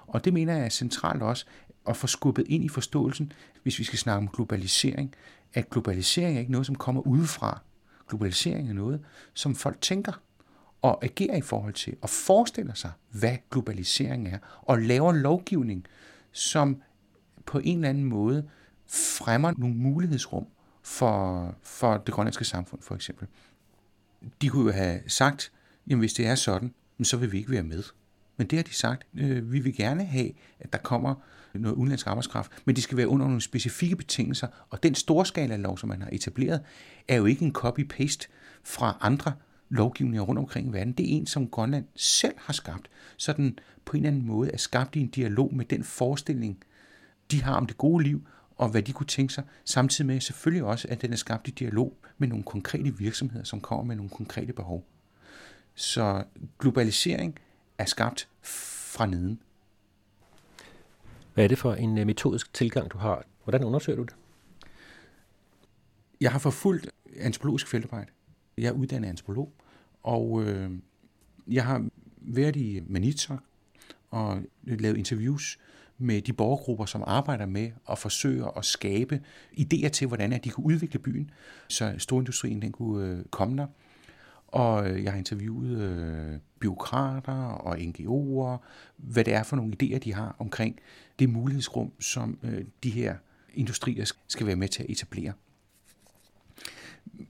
Og 0.07 0.25
det 0.25 0.33
mener 0.33 0.55
jeg 0.55 0.65
er 0.65 0.69
centralt 0.69 1.23
også, 1.23 1.45
at 1.87 1.97
få 1.97 2.07
skubbet 2.07 2.45
ind 2.47 2.63
i 2.63 2.69
forståelsen, 2.69 3.31
hvis 3.63 3.79
vi 3.79 3.83
skal 3.83 3.99
snakke 3.99 4.17
om 4.17 4.27
globalisering, 4.27 5.13
at 5.53 5.69
globalisering 5.69 6.35
er 6.35 6.39
ikke 6.39 6.51
noget, 6.51 6.67
som 6.67 6.75
kommer 6.75 7.01
udefra. 7.01 7.61
Globalisering 8.09 8.69
er 8.69 8.73
noget, 8.73 9.01
som 9.33 9.55
folk 9.55 9.81
tænker 9.81 10.21
og 10.81 11.03
agerer 11.03 11.35
i 11.35 11.41
forhold 11.41 11.73
til, 11.73 11.95
og 12.01 12.09
forestiller 12.09 12.73
sig, 12.73 12.91
hvad 13.11 13.37
globalisering 13.51 14.27
er, 14.27 14.37
og 14.61 14.79
laver 14.79 15.11
lovgivning, 15.11 15.85
som 16.31 16.81
på 17.45 17.59
en 17.63 17.77
eller 17.77 17.89
anden 17.89 18.03
måde 18.03 18.49
fremmer 18.87 19.53
nogle 19.57 19.75
mulighedsrum 19.75 20.45
for, 20.83 21.55
for 21.63 21.97
det 21.97 22.13
grønlandske 22.13 22.45
samfund, 22.45 22.81
for 22.81 22.95
eksempel 22.95 23.27
de 24.41 24.49
kunne 24.49 24.65
jo 24.65 24.71
have 24.71 24.99
sagt, 25.07 25.51
jamen 25.87 25.99
hvis 25.99 26.13
det 26.13 26.27
er 26.27 26.35
sådan, 26.35 26.73
så 27.03 27.17
vil 27.17 27.31
vi 27.31 27.37
ikke 27.37 27.51
være 27.51 27.63
med. 27.63 27.83
Men 28.41 28.47
det 28.47 28.57
har 28.57 28.63
de 28.63 28.73
sagt, 28.73 29.07
øh, 29.17 29.51
vi 29.51 29.59
vil 29.59 29.75
gerne 29.75 30.03
have, 30.03 30.31
at 30.59 30.73
der 30.73 30.79
kommer 30.79 31.15
noget 31.53 31.75
udenlandsk 31.75 32.07
arbejdskraft, 32.07 32.51
men 32.65 32.75
det 32.75 32.83
skal 32.83 32.97
være 32.97 33.07
under 33.07 33.25
nogle 33.25 33.41
specifikke 33.41 33.95
betingelser, 33.95 34.47
og 34.69 34.83
den 34.83 34.95
storskala 34.95 35.57
lov, 35.57 35.77
som 35.77 35.89
man 35.89 36.01
har 36.01 36.09
etableret, 36.11 36.61
er 37.07 37.15
jo 37.15 37.25
ikke 37.25 37.45
en 37.45 37.55
copy-paste 37.57 38.27
fra 38.63 38.97
andre 39.01 39.33
lovgivninger 39.69 40.21
rundt 40.21 40.39
omkring 40.39 40.69
i 40.69 40.73
verden. 40.73 40.93
Det 40.93 41.13
er 41.13 41.17
en, 41.17 41.27
som 41.27 41.47
Grønland 41.47 41.85
selv 41.95 42.33
har 42.37 42.53
skabt, 42.53 42.89
så 43.17 43.33
den 43.33 43.59
på 43.85 43.97
en 43.97 44.03
eller 44.03 44.09
anden 44.09 44.27
måde 44.27 44.51
er 44.51 44.57
skabt 44.57 44.95
i 44.95 44.99
en 44.99 45.07
dialog 45.07 45.55
med 45.55 45.65
den 45.65 45.83
forestilling, 45.83 46.57
de 47.31 47.43
har 47.43 47.53
om 47.53 47.65
det 47.65 47.77
gode 47.77 48.03
liv, 48.03 48.27
og 48.57 48.69
hvad 48.69 48.81
de 48.81 48.91
kunne 48.91 49.07
tænke 49.07 49.33
sig, 49.33 49.43
samtidig 49.65 50.07
med 50.07 50.19
selvfølgelig 50.19 50.63
også, 50.63 50.87
at 50.91 51.01
den 51.01 51.13
er 51.13 51.17
skabt 51.17 51.47
i 51.47 51.51
dialog 51.51 51.97
med 52.17 52.27
nogle 52.27 52.43
konkrete 52.43 52.97
virksomheder, 52.97 53.43
som 53.43 53.61
kommer 53.61 53.83
med 53.83 53.95
nogle 53.95 54.09
konkrete 54.09 54.53
behov. 54.53 54.87
Så 55.75 56.23
globalisering 56.59 57.39
er 57.81 57.85
skabt 57.85 58.29
fra 58.41 59.05
neden. 59.05 59.41
Hvad 61.33 61.43
er 61.43 61.47
det 61.47 61.57
for 61.57 61.73
en 61.73 61.97
øh, 61.97 62.05
metodisk 62.05 62.53
tilgang, 62.53 62.91
du 62.91 62.97
har? 62.97 63.23
Hvordan 63.43 63.63
undersøger 63.63 63.97
du 63.97 64.03
det? 64.03 64.15
Jeg 66.21 66.31
har 66.31 66.39
forfulgt 66.39 66.89
antropologisk 67.19 67.67
feltarbejde. 67.67 68.11
Jeg 68.57 68.67
er 68.67 68.71
uddannet 68.71 69.09
antropolog, 69.09 69.53
og 70.03 70.43
øh, 70.43 70.71
jeg 71.47 71.65
har 71.65 71.87
været 72.17 72.55
i 72.55 72.81
Manitok 72.87 73.39
og 74.09 74.41
lavet 74.63 74.97
interviews 74.97 75.59
med 75.97 76.21
de 76.21 76.33
borgergrupper, 76.33 76.85
som 76.85 77.03
arbejder 77.07 77.45
med 77.45 77.71
at 77.91 77.97
forsøge 77.97 78.45
at 78.57 78.65
skabe 78.65 79.21
idéer 79.59 79.89
til, 79.89 80.07
hvordan 80.07 80.39
de 80.43 80.49
kunne 80.49 80.65
udvikle 80.65 80.99
byen, 80.99 81.31
så 81.67 81.95
storindustrien 81.97 82.61
den 82.61 82.71
kunne 82.71 83.07
øh, 83.07 83.25
komme 83.25 83.57
der. 83.57 83.67
Og 84.51 84.89
øh, 84.89 85.03
jeg 85.03 85.11
har 85.11 85.17
interviewet 85.17 85.81
øh, 85.81 86.37
byråkrater 86.59 87.33
og 87.33 87.77
NGO'er, 87.77 88.57
hvad 88.97 89.23
det 89.23 89.33
er 89.33 89.43
for 89.43 89.55
nogle 89.55 89.73
idéer, 89.83 89.97
de 89.97 90.13
har 90.13 90.35
omkring 90.39 90.79
det 91.19 91.29
mulighedsrum, 91.29 91.91
som 91.99 92.39
øh, 92.43 92.65
de 92.83 92.89
her 92.89 93.15
industrier 93.53 94.11
skal 94.27 94.47
være 94.47 94.55
med 94.55 94.67
til 94.67 94.83
at 94.83 94.89
etablere. 94.89 95.33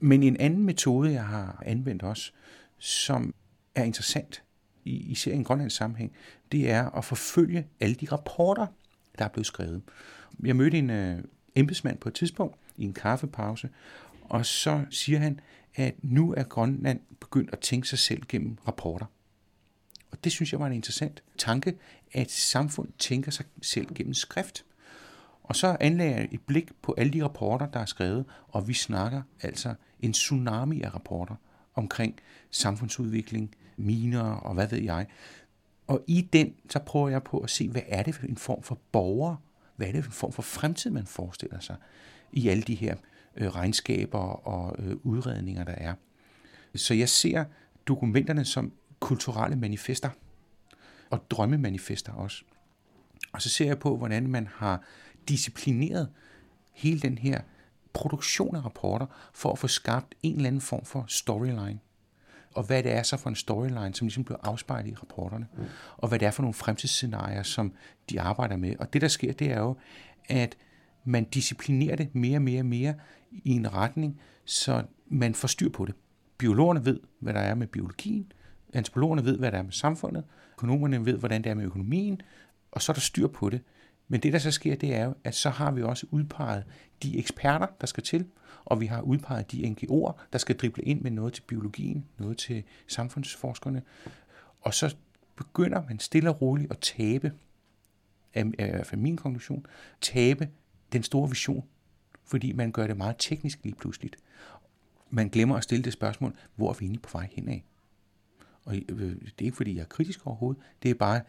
Men 0.00 0.22
en 0.22 0.36
anden 0.36 0.64
metode, 0.64 1.12
jeg 1.12 1.24
har 1.24 1.62
anvendt 1.66 2.02
også, 2.02 2.32
som 2.78 3.34
er 3.74 3.84
interessant, 3.84 4.42
især 4.84 5.32
i 5.32 5.34
en 5.34 5.44
grønlandsk 5.44 5.76
sammenhæng, 5.76 6.12
det 6.52 6.70
er 6.70 6.90
at 6.90 7.04
forfølge 7.04 7.66
alle 7.80 7.94
de 7.94 8.06
rapporter, 8.12 8.66
der 9.18 9.24
er 9.24 9.28
blevet 9.28 9.46
skrevet. 9.46 9.82
Jeg 10.44 10.56
mødte 10.56 10.78
en 10.78 10.90
øh, 10.90 11.18
embedsmand 11.54 11.98
på 11.98 12.08
et 12.08 12.14
tidspunkt 12.14 12.56
i 12.76 12.84
en 12.84 12.92
kaffepause, 12.92 13.68
og 14.22 14.46
så 14.46 14.84
siger 14.90 15.18
han, 15.18 15.40
at 15.74 15.94
nu 16.02 16.34
er 16.34 16.42
Grønland 16.42 17.00
begyndt 17.20 17.50
at 17.52 17.60
tænke 17.60 17.88
sig 17.88 17.98
selv 17.98 18.22
gennem 18.28 18.58
rapporter. 18.68 19.06
Og 20.10 20.24
det 20.24 20.32
synes 20.32 20.52
jeg 20.52 20.60
var 20.60 20.66
en 20.66 20.72
interessant 20.72 21.22
tanke, 21.38 21.78
at 22.12 22.30
samfund 22.30 22.88
tænker 22.98 23.30
sig 23.30 23.46
selv 23.62 23.94
gennem 23.94 24.14
skrift. 24.14 24.64
Og 25.42 25.56
så 25.56 25.76
anlagde 25.80 26.14
jeg 26.14 26.28
et 26.32 26.40
blik 26.40 26.72
på 26.82 26.94
alle 26.98 27.12
de 27.12 27.24
rapporter, 27.24 27.66
der 27.66 27.80
er 27.80 27.86
skrevet, 27.86 28.24
og 28.48 28.68
vi 28.68 28.74
snakker 28.74 29.22
altså 29.40 29.74
en 30.00 30.12
tsunami 30.12 30.82
af 30.82 30.94
rapporter 30.94 31.34
omkring 31.74 32.18
samfundsudvikling, 32.50 33.54
miner 33.76 34.22
og 34.22 34.54
hvad 34.54 34.68
ved 34.68 34.82
jeg. 34.82 35.06
Og 35.86 36.04
i 36.06 36.20
den, 36.20 36.54
så 36.70 36.78
prøver 36.78 37.08
jeg 37.08 37.22
på 37.22 37.38
at 37.38 37.50
se, 37.50 37.68
hvad 37.68 37.82
er 37.88 38.02
det 38.02 38.14
for 38.14 38.26
en 38.26 38.36
form 38.36 38.62
for 38.62 38.78
borger, 38.92 39.36
hvad 39.76 39.88
er 39.88 39.92
det 39.92 40.04
for 40.04 40.10
en 40.10 40.14
form 40.14 40.32
for 40.32 40.42
fremtid, 40.42 40.90
man 40.90 41.06
forestiller 41.06 41.60
sig 41.60 41.76
i 42.32 42.48
alle 42.48 42.62
de 42.62 42.74
her 42.74 42.96
Øh, 43.36 43.48
regnskaber 43.48 44.46
og 44.46 44.76
øh, 44.78 44.96
udredninger, 45.02 45.64
der 45.64 45.72
er. 45.72 45.94
Så 46.74 46.94
jeg 46.94 47.08
ser 47.08 47.44
dokumenterne 47.86 48.44
som 48.44 48.72
kulturelle 49.00 49.56
manifester 49.56 50.10
og 51.10 51.30
drømmemanifester 51.30 52.12
også. 52.12 52.44
Og 53.32 53.42
så 53.42 53.48
ser 53.48 53.66
jeg 53.66 53.78
på, 53.78 53.96
hvordan 53.96 54.28
man 54.28 54.48
har 54.54 54.82
disciplineret 55.28 56.08
hele 56.72 57.00
den 57.00 57.18
her 57.18 57.40
produktion 57.92 58.56
af 58.56 58.64
rapporter 58.64 59.06
for 59.34 59.52
at 59.52 59.58
få 59.58 59.68
skabt 59.68 60.14
en 60.22 60.36
eller 60.36 60.46
anden 60.46 60.60
form 60.60 60.84
for 60.84 61.04
storyline. 61.08 61.78
Og 62.54 62.62
hvad 62.62 62.82
det 62.82 62.92
er 62.92 63.02
så 63.02 63.16
for 63.16 63.30
en 63.30 63.36
storyline, 63.36 63.94
som 63.94 64.06
ligesom 64.06 64.24
bliver 64.24 64.38
afspejlet 64.42 64.90
i 64.90 64.94
rapporterne. 64.94 65.46
Mm. 65.56 65.64
Og 65.96 66.08
hvad 66.08 66.18
det 66.18 66.26
er 66.26 66.30
for 66.30 66.42
nogle 66.42 66.54
fremtidsscenarier, 66.54 67.42
som 67.42 67.72
de 68.10 68.20
arbejder 68.20 68.56
med. 68.56 68.76
Og 68.78 68.92
det, 68.92 69.02
der 69.02 69.08
sker, 69.08 69.32
det 69.32 69.50
er 69.50 69.58
jo, 69.58 69.76
at 70.28 70.56
man 71.04 71.24
disciplinerer 71.24 71.96
det 71.96 72.14
mere 72.14 72.36
og 72.36 72.42
mere 72.42 72.60
og 72.60 72.66
mere 72.66 72.94
i 73.32 73.50
en 73.50 73.74
retning, 73.74 74.20
så 74.44 74.82
man 75.06 75.34
får 75.34 75.48
styr 75.48 75.68
på 75.68 75.84
det. 75.84 75.94
Biologerne 76.38 76.84
ved, 76.84 77.00
hvad 77.18 77.34
der 77.34 77.40
er 77.40 77.54
med 77.54 77.66
biologien, 77.66 78.32
antropologerne 78.72 79.24
ved, 79.24 79.38
hvad 79.38 79.52
der 79.52 79.58
er 79.58 79.62
med 79.62 79.72
samfundet, 79.72 80.24
økonomerne 80.52 81.06
ved, 81.06 81.16
hvordan 81.16 81.44
det 81.44 81.50
er 81.50 81.54
med 81.54 81.64
økonomien, 81.64 82.20
og 82.72 82.82
så 82.82 82.92
er 82.92 82.94
der 82.94 83.00
styr 83.00 83.26
på 83.26 83.50
det. 83.50 83.60
Men 84.08 84.20
det, 84.20 84.32
der 84.32 84.38
så 84.38 84.50
sker, 84.50 84.76
det 84.76 84.94
er 84.94 85.04
jo, 85.04 85.14
at 85.24 85.34
så 85.34 85.50
har 85.50 85.70
vi 85.70 85.82
også 85.82 86.06
udpeget 86.10 86.64
de 87.02 87.18
eksperter, 87.18 87.66
der 87.80 87.86
skal 87.86 88.02
til, 88.02 88.26
og 88.64 88.80
vi 88.80 88.86
har 88.86 89.00
udpeget 89.00 89.52
de 89.52 89.76
NGO'er, 89.76 90.12
der 90.32 90.38
skal 90.38 90.56
drible 90.56 90.82
ind 90.82 91.00
med 91.00 91.10
noget 91.10 91.32
til 91.32 91.42
biologien, 91.42 92.04
noget 92.18 92.38
til 92.38 92.62
samfundsforskerne. 92.86 93.82
Og 94.60 94.74
så 94.74 94.96
begynder 95.36 95.82
man 95.88 95.98
stille 95.98 96.30
og 96.30 96.42
roligt 96.42 96.70
at 96.70 96.78
tabe, 96.78 97.32
er 98.34 98.44
i 98.44 98.70
hvert 98.70 98.86
fald 98.86 99.00
min 99.00 99.16
konklusion, 99.16 99.66
tabe 100.00 100.48
den 100.92 101.02
store 101.02 101.28
vision, 101.28 101.64
fordi 102.24 102.52
man 102.52 102.72
gør 102.72 102.86
det 102.86 102.96
meget 102.96 103.16
teknisk 103.18 103.58
lige 103.62 103.74
pludseligt. 103.74 104.16
Man 105.10 105.28
glemmer 105.28 105.56
at 105.56 105.64
stille 105.64 105.84
det 105.84 105.92
spørgsmål, 105.92 106.36
hvor 106.56 106.70
er 106.70 106.74
vi 106.74 106.84
egentlig 106.84 107.02
på 107.02 107.18
vej 107.18 107.28
henad? 107.32 107.60
Og 108.64 108.76
øh, 108.76 109.00
det 109.10 109.32
er 109.38 109.44
ikke, 109.44 109.56
fordi 109.56 109.74
jeg 109.74 109.82
er 109.82 109.86
kritisk 109.86 110.26
overhovedet, 110.26 110.62
det 110.82 110.90
er 110.90 110.94
bare 110.94 111.20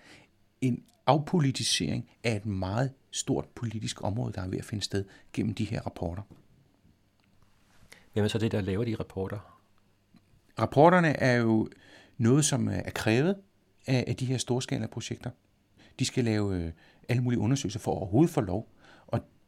en 0.61 0.83
afpolitisering 1.05 2.09
af 2.23 2.35
et 2.35 2.45
meget 2.45 2.91
stort 3.11 3.45
politisk 3.45 4.03
område, 4.03 4.33
der 4.33 4.41
er 4.41 4.47
ved 4.47 4.57
at 4.57 4.65
finde 4.65 4.83
sted 4.83 5.05
gennem 5.33 5.53
de 5.53 5.65
her 5.65 5.81
rapporter. 5.81 6.21
Hvem 8.13 8.23
er 8.23 8.27
så 8.27 8.37
det, 8.37 8.51
der 8.51 8.61
laver 8.61 8.83
de 8.83 8.95
rapporter? 8.95 9.59
Rapporterne 10.59 11.07
er 11.07 11.35
jo 11.35 11.69
noget, 12.17 12.45
som 12.45 12.67
er 12.67 12.89
krævet 12.89 13.35
af 13.87 14.15
de 14.15 14.25
her 14.25 14.37
storskala 14.37 14.87
projekter. 14.87 15.29
De 15.99 16.05
skal 16.05 16.23
lave 16.23 16.57
øh, 16.57 16.71
alle 17.09 17.23
mulige 17.23 17.39
undersøgelser 17.39 17.79
for 17.79 17.91
at 17.91 17.97
overhovedet 17.97 18.33
få 18.33 18.41
lov. 18.41 18.72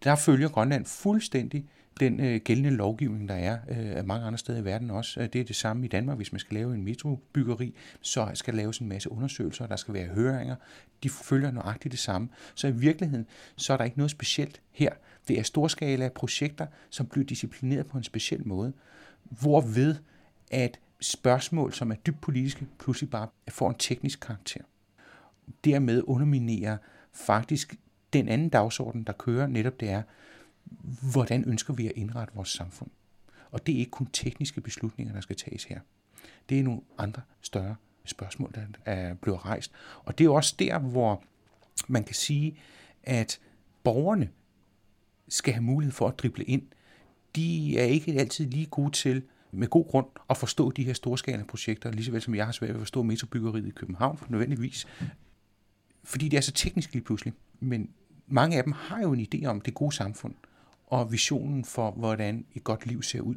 Der 0.03 0.15
følger 0.15 0.49
Grønland 0.49 0.85
fuldstændig 0.85 1.65
den 1.99 2.19
øh, 2.19 2.41
gældende 2.43 2.69
lovgivning, 2.69 3.29
der 3.29 3.35
er 3.35 3.57
øh, 3.69 4.05
mange 4.05 4.25
andre 4.25 4.37
steder 4.37 4.59
i 4.59 4.65
verden 4.65 4.91
også. 4.91 5.19
Øh, 5.19 5.29
det 5.33 5.41
er 5.41 5.45
det 5.45 5.55
samme 5.55 5.85
i 5.85 5.87
Danmark. 5.87 6.17
Hvis 6.17 6.31
man 6.31 6.39
skal 6.39 6.55
lave 6.55 6.75
en 6.75 6.83
metrobyggeri, 6.83 7.75
så 8.01 8.31
skal 8.33 8.53
der 8.53 8.57
laves 8.57 8.79
en 8.79 8.89
masse 8.89 9.11
undersøgelser, 9.11 9.67
der 9.67 9.75
skal 9.75 9.93
være 9.93 10.07
høringer. 10.07 10.55
De 11.03 11.09
følger 11.09 11.51
nøjagtigt 11.51 11.91
det 11.91 11.99
samme. 11.99 12.29
Så 12.55 12.67
i 12.67 12.71
virkeligheden, 12.71 13.25
så 13.55 13.73
er 13.73 13.77
der 13.77 13.83
ikke 13.83 13.97
noget 13.97 14.11
specielt 14.11 14.61
her. 14.71 14.93
Det 15.27 15.39
er 15.39 15.43
storskala 15.43 16.09
projekter, 16.09 16.67
som 16.89 17.05
bliver 17.05 17.25
disciplineret 17.25 17.87
på 17.87 17.97
en 17.97 18.03
speciel 18.03 18.47
måde, 18.47 18.73
hvorved 19.23 19.95
at 20.51 20.79
spørgsmål, 21.01 21.73
som 21.73 21.91
er 21.91 21.95
dybt 21.95 22.21
politiske, 22.21 22.67
pludselig 22.79 23.09
bare 23.09 23.27
får 23.49 23.69
en 23.69 23.75
teknisk 23.79 24.19
karakter. 24.19 24.61
Dermed 25.65 26.01
underminerer 26.05 26.77
faktisk 27.13 27.75
den 28.17 28.29
anden 28.29 28.49
dagsorden, 28.49 29.03
der 29.03 29.13
kører, 29.13 29.47
netop 29.47 29.79
det 29.79 29.89
er, 29.89 30.03
hvordan 31.11 31.43
ønsker 31.45 31.73
vi 31.73 31.87
at 31.87 31.93
indrette 31.95 32.33
vores 32.35 32.49
samfund? 32.49 32.89
Og 33.51 33.67
det 33.67 33.75
er 33.75 33.79
ikke 33.79 33.91
kun 33.91 34.07
tekniske 34.13 34.61
beslutninger, 34.61 35.13
der 35.13 35.21
skal 35.21 35.35
tages 35.35 35.63
her. 35.63 35.79
Det 36.49 36.59
er 36.59 36.63
nogle 36.63 36.81
andre 36.97 37.21
større 37.41 37.75
spørgsmål, 38.05 38.51
der 38.55 38.61
er 38.85 39.13
blevet 39.13 39.45
rejst. 39.45 39.71
Og 40.03 40.17
det 40.17 40.25
er 40.25 40.29
også 40.29 40.55
der, 40.59 40.79
hvor 40.79 41.23
man 41.87 42.03
kan 42.03 42.15
sige, 42.15 42.57
at 43.03 43.39
borgerne 43.83 44.29
skal 45.27 45.53
have 45.53 45.63
mulighed 45.63 45.91
for 45.91 46.07
at 46.07 46.19
drible 46.19 46.43
ind. 46.43 46.61
De 47.35 47.79
er 47.79 47.85
ikke 47.85 48.19
altid 48.19 48.45
lige 48.49 48.65
gode 48.65 48.91
til 48.91 49.23
med 49.51 49.67
god 49.67 49.87
grund 49.87 50.07
at 50.29 50.37
forstå 50.37 50.71
de 50.71 50.83
her 50.83 50.93
storskala 50.93 51.43
projekter, 51.43 51.91
lige 51.91 52.05
så 52.05 52.11
vel 52.11 52.21
som 52.21 52.35
jeg 52.35 52.45
har 52.45 52.51
svært 52.51 52.69
ved 52.69 52.75
at 52.75 52.81
forstå 52.81 53.03
metrobyggeriet 53.03 53.67
i 53.67 53.71
København, 53.71 54.19
nødvendigvis. 54.29 54.87
Fordi 56.03 56.29
det 56.29 56.37
er 56.37 56.41
så 56.41 56.51
teknisk 56.51 56.93
lige 56.93 57.03
pludselig. 57.03 57.33
Men 57.59 57.89
mange 58.27 58.57
af 58.57 58.63
dem 58.63 58.73
har 58.73 59.01
jo 59.01 59.13
en 59.13 59.27
idé 59.33 59.45
om 59.45 59.61
det 59.61 59.73
gode 59.73 59.95
samfund 59.95 60.33
og 60.87 61.11
visionen 61.11 61.65
for, 61.65 61.91
hvordan 61.91 62.45
et 62.53 62.63
godt 62.63 62.85
liv 62.85 63.03
ser 63.03 63.21
ud. 63.21 63.35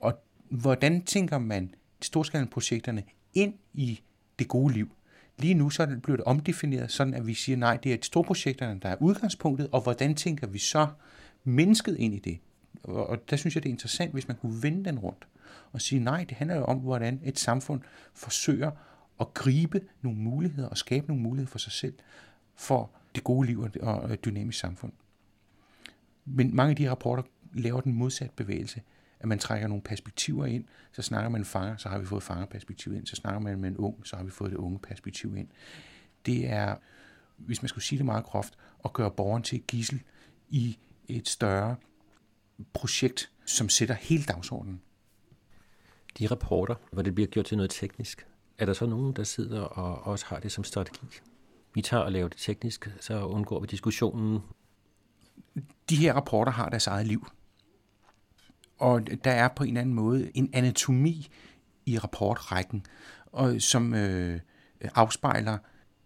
Og 0.00 0.22
hvordan 0.48 1.02
tænker 1.02 1.38
man 1.38 1.74
storskalaprojekterne 2.02 3.02
ind 3.34 3.54
i 3.74 4.00
det 4.38 4.48
gode 4.48 4.74
liv? 4.74 4.90
Lige 5.38 5.54
nu 5.54 5.70
så 5.70 5.86
bliver 6.02 6.16
det 6.16 6.24
omdefineret 6.24 6.90
sådan, 6.90 7.14
at 7.14 7.26
vi 7.26 7.34
siger, 7.34 7.56
nej, 7.56 7.76
det 7.76 7.92
er 7.92 7.96
storprojekterne, 8.02 8.80
der 8.80 8.88
er 8.88 8.96
udgangspunktet, 9.00 9.68
og 9.72 9.80
hvordan 9.80 10.14
tænker 10.14 10.46
vi 10.46 10.58
så 10.58 10.86
mennesket 11.44 11.96
ind 11.98 12.14
i 12.14 12.18
det? 12.18 12.38
Og 12.82 13.30
der 13.30 13.36
synes 13.36 13.54
jeg, 13.54 13.62
det 13.62 13.68
er 13.68 13.72
interessant, 13.72 14.12
hvis 14.12 14.28
man 14.28 14.36
kunne 14.36 14.62
vende 14.62 14.84
den 14.84 14.98
rundt 14.98 15.26
og 15.72 15.80
sige, 15.80 16.00
nej, 16.00 16.24
det 16.28 16.36
handler 16.36 16.56
jo 16.56 16.64
om, 16.64 16.78
hvordan 16.78 17.20
et 17.24 17.38
samfund 17.38 17.80
forsøger 18.14 18.70
at 19.20 19.34
gribe 19.34 19.80
nogle 20.02 20.18
muligheder 20.18 20.68
og 20.68 20.78
skabe 20.78 21.06
nogle 21.06 21.22
muligheder 21.22 21.50
for 21.50 21.58
sig 21.58 21.72
selv 21.72 21.94
for 22.54 22.90
det 23.14 23.24
gode 23.24 23.46
liv 23.46 23.66
og 23.80 24.12
et 24.12 24.24
dynamisk 24.24 24.58
samfund. 24.58 24.92
Men 26.24 26.56
mange 26.56 26.70
af 26.70 26.76
de 26.76 26.90
rapporter 26.90 27.22
laver 27.54 27.80
den 27.80 27.92
modsatte 27.92 28.34
bevægelse, 28.36 28.82
at 29.20 29.28
man 29.28 29.38
trækker 29.38 29.68
nogle 29.68 29.82
perspektiver 29.82 30.46
ind, 30.46 30.64
så 30.92 31.02
snakker 31.02 31.30
man 31.30 31.44
fanger, 31.44 31.76
så 31.76 31.88
har 31.88 31.98
vi 31.98 32.06
fået 32.06 32.22
fangerperspektiv 32.22 32.94
ind, 32.94 33.06
så 33.06 33.16
snakker 33.16 33.40
man 33.40 33.58
med 33.58 33.68
en 33.68 33.76
ung, 33.76 34.06
så 34.06 34.16
har 34.16 34.24
vi 34.24 34.30
fået 34.30 34.50
det 34.50 34.56
unge 34.56 34.78
perspektiv 34.78 35.36
ind. 35.36 35.48
Det 36.26 36.50
er, 36.50 36.76
hvis 37.36 37.62
man 37.62 37.68
skulle 37.68 37.84
sige 37.84 37.98
det 37.98 38.06
meget 38.06 38.24
groft, 38.24 38.58
at 38.84 38.92
gøre 38.92 39.10
borgeren 39.10 39.42
til 39.42 39.58
et 39.58 39.66
gissel 39.66 40.02
i 40.48 40.78
et 41.08 41.28
større 41.28 41.76
projekt, 42.72 43.30
som 43.46 43.68
sætter 43.68 43.94
hele 43.94 44.22
dagsordenen. 44.22 44.80
De 46.18 46.26
rapporter, 46.26 46.74
hvor 46.92 47.02
det 47.02 47.14
bliver 47.14 47.28
gjort 47.28 47.46
til 47.46 47.56
noget 47.56 47.70
teknisk, 47.70 48.26
er 48.58 48.66
der 48.66 48.72
så 48.72 48.86
nogen, 48.86 49.16
der 49.16 49.24
sidder 49.24 49.60
og 49.60 50.06
også 50.06 50.26
har 50.26 50.40
det 50.40 50.52
som 50.52 50.64
strategi? 50.64 51.06
Vi 51.74 51.82
tager 51.82 52.02
og 52.02 52.12
laver 52.12 52.28
det 52.28 52.38
teknisk, 52.38 52.90
så 53.00 53.24
undgår 53.24 53.60
vi 53.60 53.66
diskussionen 53.66 54.40
de 55.90 55.96
her 55.96 56.12
rapporter 56.12 56.52
har 56.52 56.68
deres 56.68 56.86
eget 56.86 57.06
liv. 57.06 57.26
Og 58.78 59.02
der 59.24 59.30
er 59.30 59.48
på 59.48 59.64
en 59.64 59.68
eller 59.68 59.80
anden 59.80 59.94
måde 59.94 60.30
en 60.34 60.50
anatomi 60.52 61.28
i 61.86 61.98
rapportrækken, 61.98 62.86
og 63.26 63.56
som 63.58 63.94
øh, 63.94 64.40
afspejler 64.94 65.58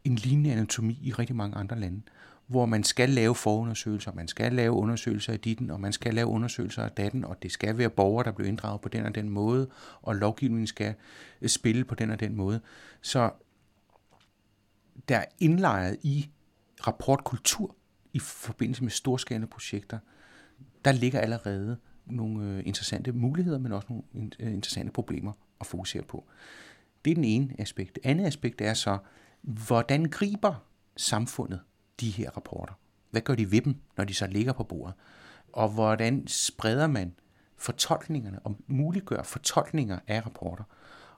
en 0.05 0.15
lignende 0.15 0.53
anatomi 0.53 0.99
i 1.03 1.13
rigtig 1.13 1.37
mange 1.37 1.57
andre 1.57 1.81
lande, 1.81 2.01
hvor 2.47 2.67
man 2.67 2.85
skal 2.85 3.11
lave 3.11 3.35
forundersøgelser, 3.35 4.13
man 4.13 4.29
skal 4.29 4.53
lave 4.53 4.73
undersøgelser 4.73 5.33
af 5.33 5.41
ditten, 5.41 5.71
og 5.71 5.81
man 5.81 5.93
skal 5.93 6.15
lave 6.15 6.27
undersøgelser 6.27 6.83
af 6.83 6.91
datten, 6.91 7.25
og 7.25 7.43
det 7.43 7.53
skal 7.53 7.79
være 7.79 7.91
borgere, 7.91 8.25
der 8.25 8.33
bliver 8.33 8.49
inddraget 8.49 8.81
på 8.81 8.89
den 8.89 9.07
og 9.07 9.15
den 9.15 9.29
måde, 9.29 9.69
og 10.03 10.17
lovgivningen 10.17 10.67
skal 10.67 10.95
øh, 11.43 11.49
spille 11.49 11.85
på 11.85 11.95
den 11.95 12.11
og 12.11 12.21
den 12.21 12.37
måde. 12.37 12.61
Så 13.03 13.31
der 15.09 15.17
er 15.17 15.25
indlejret 15.41 15.97
i 16.03 16.31
rapportkultur 16.87 17.77
i 18.13 18.19
forbindelse 18.19 18.83
med 18.83 18.91
storskala 18.91 19.47
projekter, 19.47 19.99
der 20.85 20.93
ligger 20.93 21.21
allerede 21.21 21.77
nogle 22.07 22.45
øh, 22.45 22.63
interessante 22.67 23.13
muligheder, 23.13 23.59
men 23.59 23.73
også 23.73 23.87
nogle 23.89 24.31
øh, 24.41 24.53
interessante 24.53 24.93
problemer 24.93 25.33
at 25.61 25.67
fokusere 25.67 26.03
på. 26.03 26.25
Det 27.05 27.11
er 27.11 27.15
den 27.15 27.25
ene 27.25 27.55
aspekt. 27.59 27.95
Det 27.95 28.07
andet 28.07 28.27
aspekt 28.27 28.61
er 28.61 28.75
så, 28.75 28.99
hvordan 29.43 30.05
griber 30.05 30.65
samfundet 30.97 31.61
de 32.01 32.11
her 32.11 32.31
rapporter? 32.31 32.75
Hvad 33.11 33.23
gør 33.23 33.35
de 33.35 33.51
ved 33.51 33.61
dem, 33.61 33.77
når 33.97 34.05
de 34.05 34.15
så 34.15 34.27
ligger 34.27 34.53
på 34.53 34.65
bordet? 34.65 34.95
Og 35.53 35.69
hvordan 35.69 36.27
spreder 36.27 36.87
man 36.87 37.15
fortolkningerne 37.57 38.39
og 38.39 38.57
muliggør 38.67 39.23
fortolkninger 39.23 39.99
af 40.07 40.27
rapporter? 40.27 40.65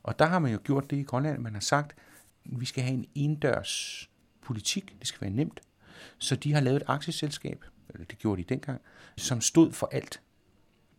Og 0.02 0.18
der 0.18 0.24
har 0.26 0.38
man 0.38 0.52
jo 0.52 0.58
gjort 0.64 0.90
det 0.90 0.96
i 0.96 1.02
Grønland, 1.02 1.38
man 1.38 1.52
har 1.52 1.60
sagt, 1.60 1.92
at 1.92 1.98
vi 2.50 2.64
skal 2.64 2.84
have 2.84 2.94
en 2.94 3.06
indørs 3.14 4.08
politik, 4.42 4.96
det 4.98 5.08
skal 5.08 5.20
være 5.20 5.30
nemt. 5.30 5.60
Så 6.18 6.36
de 6.36 6.52
har 6.52 6.60
lavet 6.60 6.76
et 6.76 6.82
aktieselskab, 6.86 7.64
eller 7.88 8.06
det 8.06 8.18
gjorde 8.18 8.42
de 8.42 8.48
dengang, 8.48 8.80
som 9.16 9.40
stod 9.40 9.72
for 9.72 9.88
alt 9.92 10.20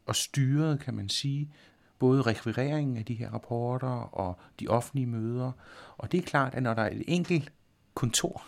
og 0.06 0.16
styrede, 0.16 0.78
kan 0.78 0.94
man 0.94 1.10
sige, 1.10 1.52
både 2.00 2.22
rekvireringen 2.22 2.98
af 2.98 3.06
de 3.06 3.14
her 3.14 3.30
rapporter 3.30 3.88
og 3.88 4.40
de 4.60 4.68
offentlige 4.68 5.08
møder. 5.08 5.52
Og 5.98 6.12
det 6.12 6.18
er 6.18 6.22
klart, 6.22 6.56
at 6.56 6.64
når 6.64 6.74
der 6.74 6.82
er 6.82 6.92
et 6.92 7.04
enkelt 7.08 7.52
kontor, 7.94 8.48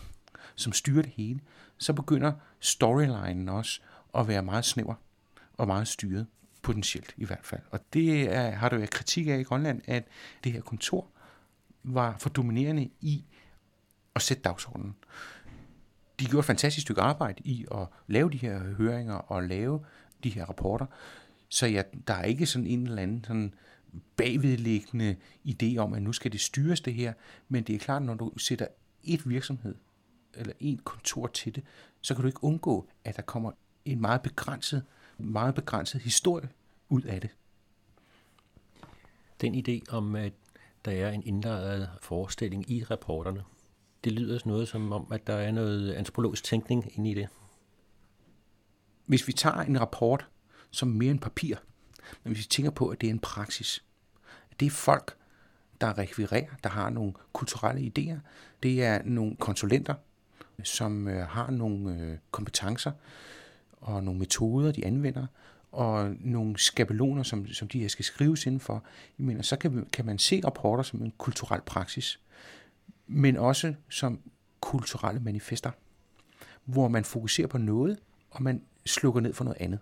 som 0.56 0.74
styrer 0.74 1.02
det 1.02 1.12
hele, 1.12 1.40
så 1.78 1.94
begynder 1.94 2.34
storylinen 2.60 3.50
også 3.50 3.82
at 4.16 4.28
være 4.28 4.44
meget 4.44 4.66
snæver 4.66 4.96
og 5.58 5.68
meget 5.68 5.88
styret, 5.88 6.28
potentielt 6.62 7.14
i 7.18 7.26
hvert 7.26 7.46
fald. 7.46 7.62
Og 7.72 7.80
det 7.94 8.36
er, 8.36 8.52
har 8.52 8.70
der 8.70 8.78
været 8.78 8.90
kritik 8.90 9.28
af 9.28 9.40
i 9.40 9.44
Grønland, 9.44 9.82
at 9.86 10.08
det 10.44 10.52
her 10.52 10.62
kontor 10.62 11.08
var 11.84 12.18
for 12.18 12.30
dominerende 12.30 12.90
i 13.02 13.24
at 14.16 14.22
sætte 14.22 14.44
dagsordenen. 14.44 14.96
De 16.20 16.26
gjorde 16.26 16.40
et 16.40 16.46
fantastisk 16.46 16.86
stykke 16.86 17.02
arbejde 17.02 17.42
i 17.46 17.66
at 17.72 17.88
lave 18.08 18.32
de 18.32 18.38
her 18.38 18.60
høringer 18.60 19.16
og 19.16 19.44
lave 19.44 19.86
de 20.24 20.30
her 20.30 20.46
rapporter, 20.46 20.86
så 21.50 21.68
ja, 21.68 21.84
der 22.08 22.14
er 22.14 22.24
ikke 22.24 22.46
sådan 22.46 22.68
en 22.68 22.88
eller 22.88 23.02
anden 23.02 23.24
sådan 23.24 23.54
bagvedliggende 24.16 25.16
idé 25.48 25.78
om, 25.78 25.94
at 25.94 26.02
nu 26.02 26.14
skal 26.14 26.32
det 26.32 26.42
styres 26.42 26.82
det 26.82 26.94
her, 26.94 27.14
men 27.50 27.64
det 27.64 27.76
er 27.76 27.80
klart, 27.80 28.02
når 28.02 28.14
du 28.14 28.38
sætter 28.38 28.68
et 29.04 29.30
virksomhed 29.30 29.76
eller 30.34 30.54
et 30.60 30.84
kontor 30.84 31.28
til 31.28 31.56
det, 31.56 31.64
så 32.02 32.16
kan 32.16 32.22
du 32.22 32.28
ikke 32.28 32.44
undgå, 32.44 32.88
at 33.04 33.16
der 33.16 33.22
kommer 33.22 33.52
en 33.86 34.02
meget 34.02 34.22
begrænset, 34.22 34.84
meget 35.18 35.56
begrænset 35.56 36.02
historie 36.02 36.50
ud 36.90 37.02
af 37.02 37.22
det. 37.22 37.30
Den 39.42 39.56
idé 39.56 39.96
om, 39.96 40.16
at 40.16 40.34
der 40.86 40.92
er 40.92 41.12
en 41.12 41.24
indlejret 41.26 41.90
forestilling 42.02 42.72
i 42.72 42.84
rapporterne, 42.84 43.44
det 44.04 44.12
lyder 44.12 44.40
noget 44.46 44.68
som 44.68 44.92
om, 44.92 45.08
at 45.12 45.28
der 45.28 45.34
er 45.34 45.52
noget 45.52 45.94
antropologisk 45.94 46.44
tænkning 46.44 46.92
inde 46.98 47.12
i 47.12 47.14
det. 47.14 47.28
Hvis 49.06 49.28
vi 49.28 49.34
tager 49.34 49.62
en 49.62 49.82
rapport, 49.82 50.28
som 50.72 50.88
mere 50.88 51.12
end 51.12 51.20
papir. 51.20 51.56
Men 52.24 52.34
hvis 52.34 52.46
vi 52.46 52.50
tænker 52.50 52.72
på, 52.72 52.88
at 52.88 53.02
det 53.02 53.08
er 53.08 53.12
en 53.12 53.20
praksis, 53.20 53.84
det 54.60 54.66
er 54.66 54.70
folk, 54.70 55.18
der 55.82 55.98
rekvirerer, 55.98 56.56
der 56.64 56.70
har 56.70 56.90
nogle 56.90 57.14
kulturelle 57.34 57.92
idéer. 57.98 58.20
Det 58.64 58.84
er 58.84 59.02
nogle 59.06 59.36
konsulenter, 59.36 59.94
som 60.64 61.08
øh, 61.08 61.28
har 61.28 61.52
nogle 61.52 61.96
øh, 61.96 62.18
kompetencer 62.32 62.92
og 63.72 64.04
nogle 64.04 64.20
metoder, 64.20 64.72
de 64.72 64.86
anvender, 64.86 65.28
og 65.72 66.16
nogle 66.20 66.58
skabeloner, 66.58 67.24
som, 67.24 67.48
som 67.48 67.68
de 67.68 67.80
her 67.80 67.88
skal 67.88 68.06
skrives 68.06 68.46
indenfor. 68.46 68.84
Jeg 69.20 69.26
mener, 69.26 69.42
så 69.42 69.56
kan, 69.56 69.88
kan 69.94 70.06
man 70.06 70.20
se 70.20 70.42
rapporter 70.46 70.84
som 70.84 71.02
en 71.02 71.14
kulturel 71.18 71.62
praksis, 71.62 72.20
men 73.08 73.38
også 73.38 73.74
som 73.90 74.20
kulturelle 74.60 75.20
manifester, 75.20 75.72
hvor 76.66 76.88
man 76.88 77.06
fokuserer 77.06 77.48
på 77.48 77.58
noget, 77.58 78.00
og 78.32 78.44
man 78.44 78.62
slukker 78.86 79.22
ned 79.22 79.34
for 79.34 79.44
noget 79.44 79.62
andet. 79.62 79.80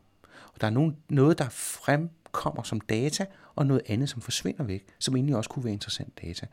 Og 0.54 0.62
der 0.62 0.68
er 0.68 0.72
nogen, 0.72 0.98
noget, 1.10 1.38
der 1.38 1.50
fremkommer 1.50 2.64
som 2.64 2.82
data, 2.82 3.26
og 3.56 3.66
noget 3.66 3.82
andet, 3.88 4.10
som 4.10 4.22
forsvinder 4.22 4.64
væk, 4.64 4.86
som 5.00 5.16
egentlig 5.16 5.36
også 5.36 5.50
kunne 5.50 5.66
være 5.66 5.74
interessant 5.74 6.22
data. 6.22 6.48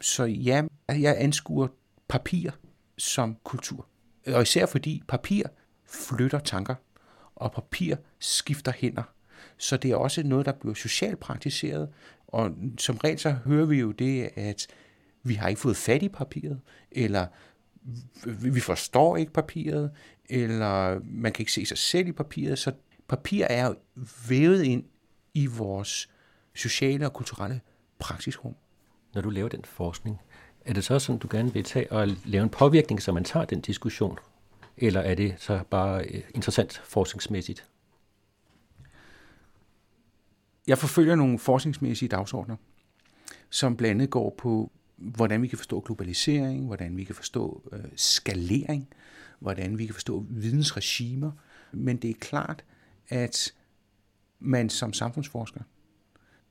Så 0.00 0.24
ja, 0.24 0.62
jeg 0.88 1.16
anskuer 1.18 1.68
papir 2.08 2.50
som 2.98 3.36
kultur. 3.44 3.86
Og 4.26 4.42
især 4.42 4.66
fordi 4.66 5.02
papir 5.08 5.44
flytter 5.86 6.38
tanker, 6.38 6.74
og 7.36 7.52
papir 7.52 7.96
skifter 8.18 8.72
hænder. 8.76 9.02
Så 9.58 9.76
det 9.76 9.90
er 9.90 9.96
også 9.96 10.22
noget, 10.22 10.46
der 10.46 10.52
bliver 10.52 10.74
socialt 10.74 11.20
praktiseret. 11.20 11.88
Og 12.26 12.50
som 12.78 12.96
regel 12.96 13.18
så 13.18 13.30
hører 13.30 13.66
vi 13.66 13.80
jo 13.80 13.92
det, 13.92 14.30
at 14.34 14.66
vi 15.22 15.34
har 15.34 15.48
ikke 15.48 15.60
fået 15.60 15.76
fat 15.76 16.02
i 16.02 16.08
papiret, 16.08 16.60
eller 16.90 17.26
vi 18.24 18.60
forstår 18.60 19.16
ikke 19.16 19.32
papiret, 19.32 19.90
eller 20.28 21.00
man 21.04 21.32
kan 21.32 21.42
ikke 21.42 21.52
se 21.52 21.66
sig 21.66 21.78
selv 21.78 22.08
i 22.08 22.12
papiret, 22.12 22.58
så 22.58 22.72
papir 23.08 23.44
er 23.44 23.66
jo 23.66 23.74
vævet 24.28 24.62
ind 24.62 24.84
i 25.34 25.46
vores 25.46 26.08
sociale 26.54 27.06
og 27.06 27.12
kulturelle 27.12 27.60
praksisrum. 27.98 28.54
Når 29.14 29.22
du 29.22 29.30
laver 29.30 29.48
den 29.48 29.64
forskning, 29.64 30.20
er 30.64 30.72
det 30.72 30.84
så 30.84 30.98
sådan, 30.98 31.18
du 31.18 31.28
gerne 31.30 31.52
vil 31.52 31.64
tage 31.64 31.92
og 31.92 32.08
lave 32.24 32.42
en 32.42 32.48
påvirkning, 32.48 33.02
så 33.02 33.12
man 33.12 33.24
tager 33.24 33.46
den 33.46 33.60
diskussion? 33.60 34.18
Eller 34.76 35.00
er 35.00 35.14
det 35.14 35.34
så 35.38 35.64
bare 35.70 36.04
øh, 36.04 36.22
interessant 36.34 36.82
forskningsmæssigt? 36.84 37.68
Jeg 40.66 40.78
forfølger 40.78 41.14
nogle 41.14 41.38
forskningsmæssige 41.38 42.08
dagsordner, 42.08 42.56
som 43.50 43.76
blandt 43.76 43.90
andet 43.90 44.10
går 44.10 44.34
på, 44.38 44.72
hvordan 44.96 45.42
vi 45.42 45.48
kan 45.48 45.58
forstå 45.58 45.80
globalisering, 45.80 46.66
hvordan 46.66 46.96
vi 46.96 47.04
kan 47.04 47.14
forstå 47.14 47.70
øh, 47.72 47.84
skalering, 47.96 48.88
hvordan 49.38 49.78
vi 49.78 49.86
kan 49.86 49.94
forstå 49.94 50.26
vidensregimer. 50.28 51.32
Men 51.72 51.96
det 51.96 52.10
er 52.10 52.14
klart, 52.20 52.64
at 53.08 53.54
man 54.38 54.70
som 54.70 54.92
samfundsforsker 54.92 55.60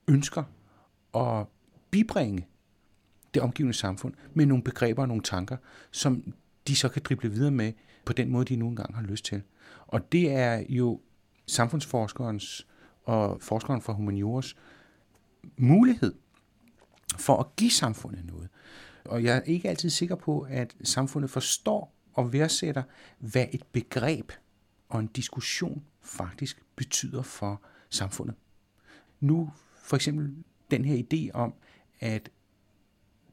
ønsker 0.07 0.43
at 1.15 1.47
bibringe 1.91 2.47
det 3.33 3.41
omgivende 3.41 3.73
samfund 3.73 4.13
med 4.33 4.45
nogle 4.45 4.63
begreber 4.63 5.01
og 5.01 5.07
nogle 5.07 5.23
tanker, 5.23 5.57
som 5.91 6.33
de 6.67 6.75
så 6.75 6.89
kan 6.89 7.01
drible 7.05 7.31
videre 7.31 7.51
med 7.51 7.73
på 8.05 8.13
den 8.13 8.29
måde, 8.29 8.45
de 8.45 8.55
nu 8.55 8.67
engang 8.67 8.95
har 8.95 9.03
lyst 9.03 9.25
til. 9.25 9.41
Og 9.87 10.11
det 10.11 10.31
er 10.31 10.63
jo 10.69 11.01
samfundsforskerens 11.47 12.67
og 13.03 13.41
forskeren 13.41 13.81
fra 13.81 13.93
humaniores 13.93 14.55
mulighed 15.57 16.13
for 17.17 17.37
at 17.37 17.55
give 17.55 17.71
samfundet 17.71 18.25
noget. 18.25 18.49
Og 19.05 19.23
jeg 19.23 19.37
er 19.37 19.41
ikke 19.41 19.69
altid 19.69 19.89
sikker 19.89 20.15
på, 20.15 20.39
at 20.49 20.75
samfundet 20.83 21.29
forstår 21.29 21.95
og 22.13 22.33
værdsætter, 22.33 22.83
hvad 23.19 23.45
et 23.51 23.63
begreb 23.71 24.31
og 24.89 24.99
en 24.99 25.07
diskussion 25.07 25.83
faktisk 26.01 26.61
betyder 26.75 27.21
for 27.21 27.61
samfundet. 27.89 28.35
Nu 29.19 29.51
for 29.77 29.95
eksempel 29.95 30.35
den 30.71 30.85
her 30.85 31.03
idé 31.03 31.31
om, 31.33 31.53
at 31.99 32.29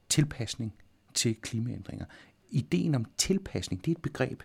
tilpasning 0.08 0.74
til 1.14 1.36
klimaændringer. 1.36 2.06
Ideen 2.50 2.94
om 2.94 3.04
tilpasning, 3.16 3.84
det 3.84 3.90
er 3.90 3.96
et 3.96 4.02
begreb. 4.02 4.42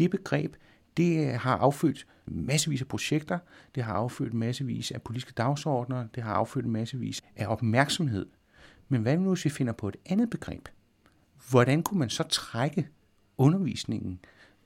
Det 0.00 0.10
begreb, 0.10 0.56
det 0.96 1.26
øh, 1.26 1.40
har 1.40 1.56
affødt 1.56 2.06
massevis 2.26 2.80
af 2.80 2.88
projekter, 2.88 3.38
det 3.74 3.82
har 3.82 3.94
affødt 3.94 4.34
massevis 4.34 4.90
af 4.90 5.02
politiske 5.02 5.32
dagsordner, 5.32 6.06
det 6.14 6.22
har 6.22 6.34
affødt 6.34 6.66
massevis 6.66 7.22
af 7.36 7.46
opmærksomhed. 7.46 8.26
Men 8.88 9.02
hvad 9.02 9.16
nu, 9.16 9.28
hvis 9.28 9.44
vi 9.44 9.50
finder 9.50 9.72
på 9.72 9.88
et 9.88 9.96
andet 10.06 10.30
begreb? 10.30 10.68
Hvordan 11.50 11.82
kunne 11.82 11.98
man 11.98 12.10
så 12.10 12.22
trække 12.22 12.88
undervisningen, 13.38 14.20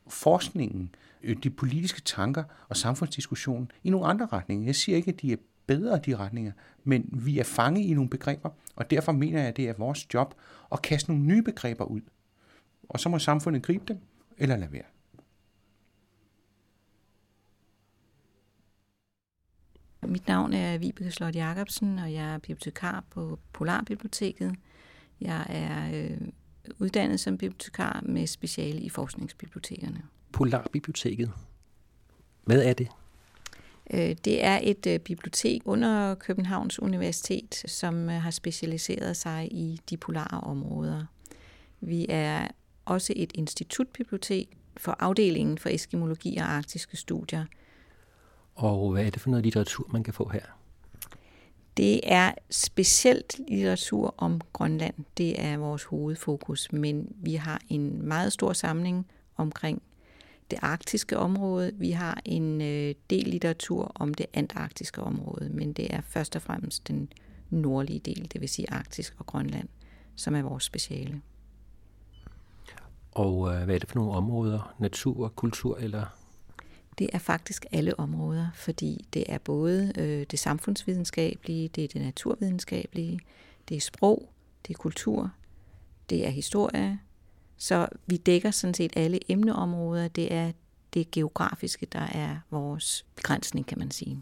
forskningen, 0.08 0.94
øh, 1.22 1.36
de 1.42 1.50
politiske 1.50 2.00
tanker 2.00 2.44
og 2.68 2.76
samfundsdiskussionen 2.76 3.70
i 3.84 3.90
nogle 3.90 4.06
andre 4.06 4.26
retninger. 4.26 4.66
Jeg 4.66 4.74
siger 4.74 4.96
ikke, 4.96 5.10
at 5.10 5.20
de 5.20 5.32
er 5.32 5.36
bedre, 5.66 6.00
de 6.06 6.16
retninger, 6.16 6.52
men 6.84 7.08
vi 7.12 7.38
er 7.38 7.44
fanget 7.44 7.82
i 7.82 7.94
nogle 7.94 8.10
begreber, 8.10 8.50
og 8.76 8.90
derfor 8.90 9.12
mener 9.12 9.38
jeg, 9.38 9.48
at 9.48 9.56
det 9.56 9.68
er 9.68 9.74
vores 9.78 10.14
job 10.14 10.34
at 10.72 10.82
kaste 10.82 11.10
nogle 11.10 11.24
nye 11.24 11.42
begreber 11.42 11.84
ud. 11.84 12.00
Og 12.88 13.00
så 13.00 13.08
må 13.08 13.18
samfundet 13.18 13.62
gribe 13.62 13.84
dem, 13.88 13.98
eller 14.38 14.56
lade 14.56 14.72
være. 14.72 14.93
Mit 20.06 20.28
navn 20.28 20.52
er 20.52 20.78
Vibeke 20.78 21.10
Slot 21.10 21.34
Jacobsen, 21.34 21.98
og 21.98 22.12
jeg 22.12 22.34
er 22.34 22.38
bibliotekar 22.38 23.04
på 23.10 23.38
Polarbiblioteket. 23.52 24.54
Jeg 25.20 25.46
er 25.48 26.04
øh, 26.04 26.20
uddannet 26.78 27.20
som 27.20 27.38
bibliotekar 27.38 28.02
med 28.06 28.26
speciale 28.26 28.80
i 28.80 28.88
forskningsbibliotekerne. 28.88 30.02
Polarbiblioteket. 30.32 31.32
Hvad 32.44 32.62
er 32.62 32.72
det? 32.72 32.88
Øh, 33.90 34.16
det 34.24 34.44
er 34.44 34.60
et 34.62 34.86
øh, 34.86 34.98
bibliotek 34.98 35.62
under 35.64 36.14
Københavns 36.14 36.82
Universitet, 36.82 37.54
som 37.66 38.10
øh, 38.10 38.22
har 38.22 38.30
specialiseret 38.30 39.16
sig 39.16 39.48
i 39.52 39.80
de 39.90 39.96
polare 39.96 40.40
områder. 40.40 41.04
Vi 41.80 42.06
er 42.08 42.48
også 42.84 43.12
et 43.16 43.32
institutbibliotek 43.34 44.48
for 44.76 44.96
afdelingen 44.98 45.58
for 45.58 45.68
eskimologi 45.68 46.36
og 46.36 46.44
arktiske 46.44 46.96
studier. 46.96 47.44
Og 48.54 48.92
hvad 48.92 49.06
er 49.06 49.10
det 49.10 49.20
for 49.20 49.30
noget 49.30 49.44
litteratur, 49.44 49.86
man 49.92 50.02
kan 50.02 50.14
få 50.14 50.28
her? 50.28 50.42
Det 51.76 52.00
er 52.04 52.32
specielt 52.50 53.40
litteratur 53.48 54.14
om 54.16 54.40
Grønland. 54.52 54.94
Det 55.18 55.44
er 55.44 55.56
vores 55.56 55.84
hovedfokus, 55.84 56.72
men 56.72 57.12
vi 57.16 57.34
har 57.34 57.60
en 57.68 58.06
meget 58.08 58.32
stor 58.32 58.52
samling 58.52 59.06
omkring 59.36 59.82
det 60.50 60.58
arktiske 60.62 61.18
område. 61.18 61.72
Vi 61.74 61.90
har 61.90 62.20
en 62.24 62.60
øh, 62.60 62.94
del 63.10 63.28
litteratur 63.28 63.92
om 63.94 64.14
det 64.14 64.26
antarktiske 64.34 65.00
område, 65.00 65.48
men 65.48 65.72
det 65.72 65.94
er 65.94 66.00
først 66.00 66.36
og 66.36 66.42
fremmest 66.42 66.88
den 66.88 67.08
nordlige 67.50 67.98
del, 67.98 68.28
det 68.32 68.40
vil 68.40 68.48
sige 68.48 68.72
Arktisk 68.72 69.14
og 69.18 69.26
Grønland, 69.26 69.68
som 70.16 70.34
er 70.34 70.42
vores 70.42 70.64
speciale. 70.64 71.20
Og 73.12 73.54
øh, 73.54 73.64
hvad 73.64 73.74
er 73.74 73.78
det 73.78 73.88
for 73.88 73.98
nogle 73.98 74.12
områder? 74.12 74.74
Natur, 74.78 75.28
kultur 75.28 75.76
eller? 75.76 76.06
Det 76.98 77.10
er 77.12 77.18
faktisk 77.18 77.66
alle 77.72 78.00
områder, 78.00 78.46
fordi 78.54 79.06
det 79.14 79.24
er 79.28 79.38
både 79.38 79.92
øh, 79.98 80.26
det 80.30 80.38
samfundsvidenskabelige, 80.38 81.68
det 81.68 81.84
er 81.84 81.88
det 81.88 82.02
naturvidenskabelige, 82.02 83.20
det 83.68 83.76
er 83.76 83.80
sprog, 83.80 84.28
det 84.66 84.74
er 84.74 84.78
kultur, 84.78 85.30
det 86.10 86.26
er 86.26 86.30
historie. 86.30 86.98
Så 87.56 87.88
vi 88.06 88.16
dækker 88.16 88.50
sådan 88.50 88.74
set 88.74 88.92
alle 88.96 89.20
emneområder. 89.28 90.08
Det 90.08 90.32
er 90.32 90.52
det 90.94 91.10
geografiske, 91.10 91.86
der 91.86 92.06
er 92.12 92.36
vores 92.50 93.06
begrænsning, 93.16 93.66
kan 93.66 93.78
man 93.78 93.90
sige. 93.90 94.18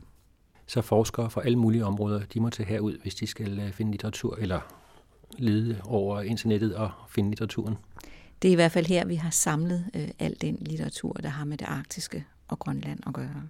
Så 0.66 0.80
forskere 0.80 1.30
fra 1.30 1.44
alle 1.44 1.58
mulige 1.58 1.85
områder, 1.85 2.24
de 2.35 2.40
må 2.40 2.50
tage 2.50 2.68
herud, 2.68 2.98
hvis 3.02 3.14
de 3.14 3.26
skal 3.26 3.58
øh, 3.61 3.72
finde 3.72 3.90
litteratur, 3.90 4.37
eller 4.37 4.61
lede 5.38 5.80
over 5.85 6.20
internettet 6.20 6.74
og 6.76 6.90
finde 7.08 7.30
litteraturen? 7.30 7.76
Det 8.42 8.48
er 8.48 8.52
i 8.52 8.54
hvert 8.54 8.72
fald 8.72 8.87
her, 8.87 9.04
vi 9.04 9.14
har 9.14 9.30
samlet 9.30 9.90
øh, 9.94 10.08
al 10.18 10.37
den 10.40 10.58
litteratur, 10.61 11.12
der 11.12 11.28
har 11.28 11.44
med 11.44 11.58
det 11.58 11.66
arktiske 11.66 12.24
og 12.53 12.59
Grønland 12.59 13.01
at 13.07 13.15
gøre. 13.15 13.49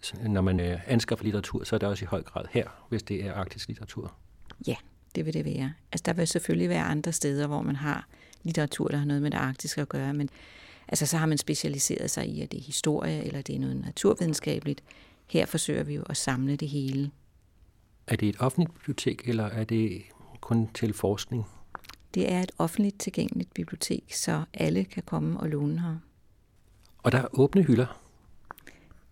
Så 0.00 0.16
når 0.28 0.40
man 0.40 0.60
øh, 0.60 0.80
anskaffer 0.86 1.24
litteratur, 1.24 1.64
så 1.64 1.76
er 1.76 1.78
det 1.78 1.88
også 1.88 2.04
i 2.04 2.06
høj 2.06 2.22
grad 2.22 2.44
her, 2.50 2.86
hvis 2.88 3.02
det 3.02 3.24
er 3.24 3.34
arktisk 3.34 3.68
litteratur? 3.68 4.14
Ja, 4.66 4.76
det 5.14 5.26
vil 5.26 5.34
det 5.34 5.44
være. 5.44 5.72
Altså, 5.92 6.02
der 6.06 6.12
vil 6.12 6.26
selvfølgelig 6.26 6.68
være 6.68 6.82
andre 6.82 7.12
steder, 7.12 7.46
hvor 7.46 7.62
man 7.62 7.76
har 7.76 8.08
litteratur, 8.42 8.88
der 8.88 8.96
har 8.96 9.04
noget 9.04 9.22
med 9.22 9.30
det 9.30 9.36
arktiske 9.38 9.80
at 9.80 9.88
gøre, 9.88 10.14
men 10.14 10.28
altså, 10.88 11.06
så 11.06 11.16
har 11.16 11.26
man 11.26 11.38
specialiseret 11.38 12.10
sig 12.10 12.26
i, 12.28 12.42
at 12.42 12.52
det 12.52 12.58
er 12.58 12.64
historie, 12.64 13.24
eller 13.24 13.42
det 13.42 13.54
er 13.54 13.60
noget 13.60 13.76
naturvidenskabeligt. 13.76 14.82
Her 15.26 15.46
forsøger 15.46 15.82
vi 15.82 15.94
jo 15.94 16.02
at 16.02 16.16
samle 16.16 16.56
det 16.56 16.68
hele. 16.68 17.10
Er 18.06 18.16
det 18.16 18.28
et 18.28 18.36
offentligt 18.38 18.74
bibliotek, 18.74 19.22
eller 19.24 19.44
er 19.44 19.64
det 19.64 20.02
kun 20.40 20.68
til 20.74 20.94
forskning? 20.94 21.44
Det 22.14 22.32
er 22.32 22.42
et 22.42 22.52
offentligt 22.58 23.00
tilgængeligt 23.00 23.54
bibliotek, 23.54 24.14
så 24.14 24.44
alle 24.54 24.84
kan 24.84 25.02
komme 25.02 25.40
og 25.40 25.48
låne 25.48 25.80
her. 25.80 25.96
Og 27.02 27.12
der 27.12 27.18
er 27.18 27.26
åbne 27.32 27.62
hylder? 27.62 28.00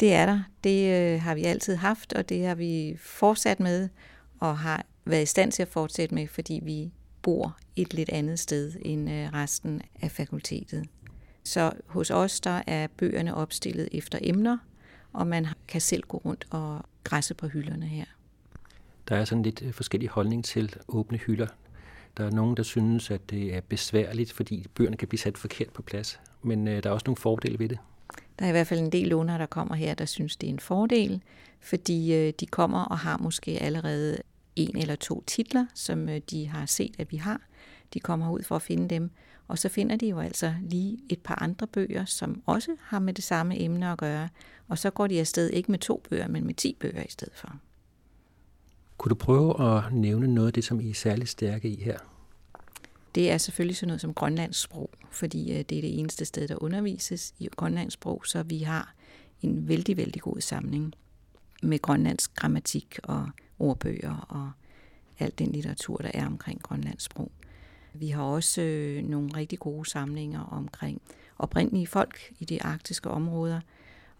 Det 0.01 0.15
er 0.15 0.27
der. 0.27 0.43
Det 0.65 1.13
øh, 1.15 1.23
har 1.23 1.35
vi 1.35 1.45
altid 1.45 1.77
haft, 1.77 2.13
og 2.13 2.29
det 2.29 2.47
har 2.47 2.55
vi 2.55 2.97
fortsat 3.01 3.61
med, 3.61 3.89
og 4.41 4.59
har 4.59 4.85
været 5.05 5.23
i 5.23 5.27
stand 5.27 5.53
til 5.53 5.63
at 5.63 5.69
fortsætte 5.69 6.15
med, 6.15 6.29
fordi 6.29 6.61
vi 6.63 6.93
bor 7.23 7.57
et 7.77 7.95
lidt 7.95 8.09
andet 8.09 8.39
sted 8.39 8.73
end 8.83 9.11
øh, 9.11 9.33
resten 9.33 9.83
af 10.03 10.11
fakultetet. 10.11 10.87
Så 11.45 11.73
hos 11.87 12.11
os 12.11 12.41
der 12.41 12.63
er 12.67 12.87
bøgerne 12.97 13.35
opstillet 13.35 13.89
efter 13.93 14.19
emner, 14.23 14.59
og 15.13 15.27
man 15.27 15.47
kan 15.69 15.81
selv 15.81 16.03
gå 16.03 16.17
rundt 16.25 16.47
og 16.51 16.81
græsse 17.05 17.35
på 17.35 17.47
hylderne 17.47 17.87
her. 17.87 18.05
Der 19.09 19.17
er 19.17 19.25
sådan 19.25 19.43
lidt 19.43 19.63
øh, 19.63 19.73
forskellig 19.73 20.09
holdning 20.09 20.45
til 20.45 20.77
åbne 20.89 21.19
hylder. 21.19 21.47
Der 22.17 22.27
er 22.27 22.31
nogen, 22.31 22.57
der 22.57 22.63
synes, 22.63 23.11
at 23.11 23.31
det 23.31 23.55
er 23.55 23.61
besværligt, 23.61 24.33
fordi 24.33 24.67
bøgerne 24.75 24.97
kan 24.97 25.09
blive 25.09 25.21
sat 25.21 25.39
forkert 25.39 25.73
på 25.73 25.83
plads. 25.83 26.21
Men 26.43 26.69
øh, 26.69 26.83
der 26.83 26.91
er 26.91 26.95
også 26.95 27.05
nogle 27.07 27.17
fordele 27.17 27.59
ved 27.59 27.69
det. 27.69 27.79
Der 28.39 28.45
er 28.45 28.49
i 28.49 28.53
hvert 28.53 28.67
fald 28.67 28.81
en 28.81 28.93
del 28.93 29.09
lånere, 29.09 29.39
der 29.39 29.47
kommer 29.47 29.75
her, 29.75 29.95
der 29.95 30.05
synes, 30.05 30.37
det 30.37 30.47
er 30.47 30.53
en 30.53 30.59
fordel, 30.59 31.23
fordi 31.61 32.15
øh, 32.15 32.33
de 32.41 32.47
kommer 32.47 32.85
og 32.85 32.99
har 32.99 33.19
måske 33.19 33.51
allerede 33.51 34.19
en 34.57 34.79
eller 34.79 34.95
to 34.95 35.25
titler, 35.27 35.67
som 35.75 36.09
øh, 36.09 36.21
de 36.31 36.47
har 36.47 36.67
set, 36.67 36.95
at 36.99 37.13
vi 37.13 37.17
har. 37.17 37.41
De 37.95 38.01
kommer 38.01 38.31
ud 38.31 38.43
for 38.43 38.57
at 38.57 38.63
finde 38.63 38.89
dem, 38.89 39.11
og 39.49 39.59
så 39.59 39.69
finder 39.69 39.97
de 39.97 40.09
jo 40.09 40.19
altså 40.19 40.55
lige 40.63 40.99
et 41.09 41.19
par 41.19 41.43
andre 41.43 41.67
bøger, 41.67 42.05
som 42.05 42.43
også 42.47 42.77
har 42.81 42.99
med 42.99 43.15
det 43.15 43.25
samme 43.25 43.61
emne 43.61 43.93
at 43.93 43.99
gøre, 43.99 44.29
og 44.69 44.79
så 44.79 44.91
går 44.91 45.07
de 45.07 45.21
afsted 45.21 45.51
ikke 45.51 45.71
med 45.71 45.79
to 45.79 46.03
bøger, 46.11 46.29
men 46.29 46.47
med 46.47 46.55
ti 46.55 46.77
bøger 46.81 47.03
i 47.03 47.11
stedet 47.11 47.35
for. 47.37 47.57
Kunne 48.99 49.11
du 49.11 49.15
prøve 49.15 49.77
at 49.77 49.93
nævne 49.93 50.35
noget 50.35 50.47
af 50.47 50.53
det, 50.53 50.65
som 50.65 50.81
I 50.81 50.91
er 50.91 50.95
særligt 50.95 51.31
stærke 51.31 51.69
i 51.69 51.83
her? 51.83 51.99
Det 53.15 53.31
er 53.31 53.39
selvfølgelig 53.39 53.77
sådan 53.77 53.87
noget 53.87 54.01
som 54.01 54.15
grønlandsk 54.15 54.63
sprog, 54.63 54.91
fordi 55.11 55.53
øh, 55.53 55.59
det 55.59 55.79
er 55.79 55.83
det 55.83 55.99
eneste 55.99 56.25
sted, 56.25 56.49
der 56.49 56.63
undervises 56.63 57.35
i 57.39 57.49
grønlandsk 57.57 57.95
sprog, 57.95 58.23
så 58.27 58.43
vi 58.43 58.59
har 58.59 58.95
en 59.43 59.69
vældig, 59.69 59.97
vældig 59.97 60.23
god 60.23 60.41
samling 60.41 60.95
med 61.63 61.79
grønlandsk 61.79 62.35
grammatik 62.35 62.99
og 63.03 63.31
ordbøger 63.59 64.27
og 64.29 64.51
alt 65.19 65.39
den 65.39 65.53
litteratur, 65.53 65.97
der 65.97 66.11
er 66.15 66.27
omkring 66.27 66.63
grønlandsk 66.63 67.05
sprog. 67.05 67.31
Vi 67.95 68.09
har 68.09 68.23
også 68.23 68.63
øh, 68.63 69.03
nogle 69.05 69.37
rigtig 69.37 69.59
gode 69.59 69.91
samlinger 69.91 70.41
omkring 70.41 71.01
oprindelige 71.39 71.87
folk 71.87 72.33
i 72.39 72.45
de 72.45 72.63
arktiske 72.63 73.11
områder, 73.11 73.61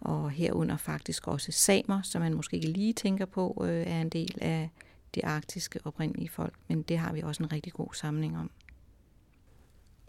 og 0.01 0.31
herunder 0.31 0.77
faktisk 0.77 1.29
også 1.29 1.53
samer, 1.53 2.03
som 2.03 2.23
man 2.23 2.35
måske 2.35 2.57
ikke 2.57 2.69
lige 2.69 2.93
tænker 2.93 3.25
på 3.25 3.65
øh, 3.65 3.87
er 3.87 4.01
en 4.01 4.09
del 4.09 4.39
af 4.41 4.71
det 5.15 5.25
arktiske 5.25 5.81
oprindelige 5.85 6.29
folk, 6.29 6.55
men 6.69 6.83
det 6.83 6.99
har 6.99 7.13
vi 7.13 7.21
også 7.21 7.43
en 7.43 7.53
rigtig 7.53 7.73
god 7.73 7.95
samling 7.95 8.39
om. 8.39 8.51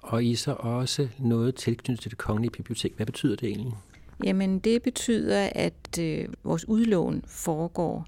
Og 0.02 0.26
I 0.26 0.36
så 0.36 0.54
også 0.54 1.08
noget 1.20 1.56
tilknyttet 1.56 2.02
til 2.02 2.12
det 2.12 2.18
kongelige 2.18 2.52
bibliotek. 2.52 2.94
Hvad 2.96 3.06
betyder 3.06 3.36
det 3.36 3.50
egentlig? 3.50 3.74
Jamen 4.24 4.60
det 4.60 4.82
betyder, 4.82 5.50
at 5.56 6.00
øh, 6.00 6.28
vores 6.44 6.68
udlån 6.68 7.24
foregår 7.28 8.08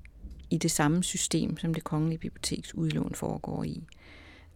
i 0.49 0.57
det 0.57 0.71
samme 0.71 1.03
system, 1.03 1.57
som 1.57 1.73
det 1.73 1.83
kongelige 1.83 2.19
biblioteks 2.19 2.75
udlån 2.75 3.15
foregår 3.15 3.63
i. 3.63 3.83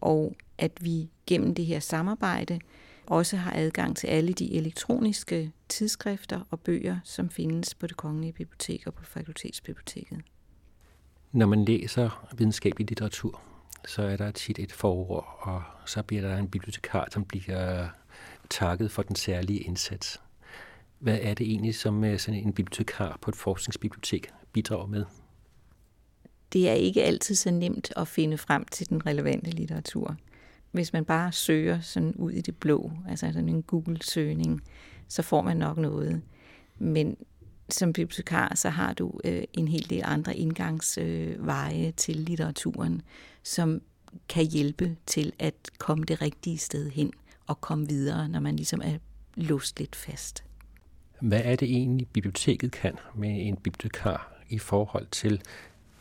Og 0.01 0.35
at 0.57 0.71
vi 0.81 1.09
gennem 1.27 1.55
det 1.55 1.65
her 1.65 1.79
samarbejde 1.79 2.59
også 3.05 3.37
har 3.37 3.53
adgang 3.55 3.97
til 3.97 4.07
alle 4.07 4.33
de 4.33 4.53
elektroniske 4.53 5.51
tidsskrifter 5.69 6.39
og 6.51 6.59
bøger, 6.59 6.99
som 7.03 7.29
findes 7.29 7.75
på 7.75 7.87
det 7.87 7.97
kongelige 7.97 8.33
bibliotek 8.33 8.87
og 8.87 8.93
på 8.93 9.03
fakultetsbiblioteket. 9.03 10.21
Når 11.31 11.45
man 11.45 11.65
læser 11.65 12.27
videnskabelig 12.37 12.89
litteratur, 12.89 13.41
så 13.87 14.01
er 14.01 14.17
der 14.17 14.31
tit 14.31 14.59
et 14.59 14.71
forord, 14.71 15.39
og 15.41 15.63
så 15.85 16.03
bliver 16.03 16.21
der 16.21 16.37
en 16.37 16.49
bibliotekar, 16.49 17.07
som 17.11 17.25
bliver 17.25 17.87
takket 18.49 18.91
for 18.91 19.01
den 19.01 19.15
særlige 19.15 19.59
indsats. 19.59 20.21
Hvad 20.99 21.19
er 21.21 21.33
det 21.33 21.47
egentlig, 21.47 21.75
som 21.75 22.03
øh, 22.03 22.19
sådan 22.19 22.39
en 22.39 22.53
bibliotekar 22.53 23.17
på 23.21 23.31
et 23.31 23.35
forskningsbibliotek 23.35 24.27
bidrager 24.53 24.87
med? 24.87 25.05
Det 26.53 26.69
er 26.69 26.73
ikke 26.73 27.03
altid 27.03 27.35
så 27.35 27.51
nemt 27.51 27.93
at 27.95 28.07
finde 28.07 28.37
frem 28.37 28.65
til 28.65 28.89
den 28.89 29.05
relevante 29.05 29.49
litteratur. 29.49 30.15
Hvis 30.71 30.93
man 30.93 31.05
bare 31.05 31.31
søger 31.31 31.81
sådan 31.81 32.13
ud 32.15 32.31
i 32.31 32.41
det 32.41 32.55
blå, 32.55 32.91
altså 33.09 33.31
sådan 33.33 33.49
en 33.49 33.63
Google-søgning, 33.63 34.61
så 35.07 35.21
får 35.21 35.41
man 35.41 35.57
nok 35.57 35.77
noget. 35.77 36.21
Men 36.77 37.17
som 37.69 37.93
bibliotekar, 37.93 38.55
så 38.55 38.69
har 38.69 38.93
du 38.93 39.19
øh, 39.23 39.43
en 39.53 39.67
hel 39.67 39.89
del 39.89 40.01
andre 40.05 40.35
indgangsveje 40.37 41.87
øh, 41.87 41.93
til 41.93 42.15
litteraturen, 42.15 43.01
som 43.43 43.81
kan 44.29 44.45
hjælpe 44.45 44.95
til 45.05 45.33
at 45.39 45.55
komme 45.77 46.05
det 46.05 46.21
rigtige 46.21 46.57
sted 46.57 46.89
hen 46.89 47.11
og 47.47 47.61
komme 47.61 47.87
videre, 47.87 48.29
når 48.29 48.39
man 48.39 48.55
ligesom 48.55 48.81
er 48.83 48.97
låst 49.35 49.79
lidt 49.79 49.95
fast. 49.95 50.43
Hvad 51.21 51.41
er 51.43 51.55
det 51.55 51.69
egentlig, 51.69 52.07
biblioteket 52.07 52.71
kan 52.71 52.95
med 53.15 53.47
en 53.47 53.57
bibliotekar 53.57 54.41
i 54.49 54.59
forhold 54.59 55.07
til 55.11 55.41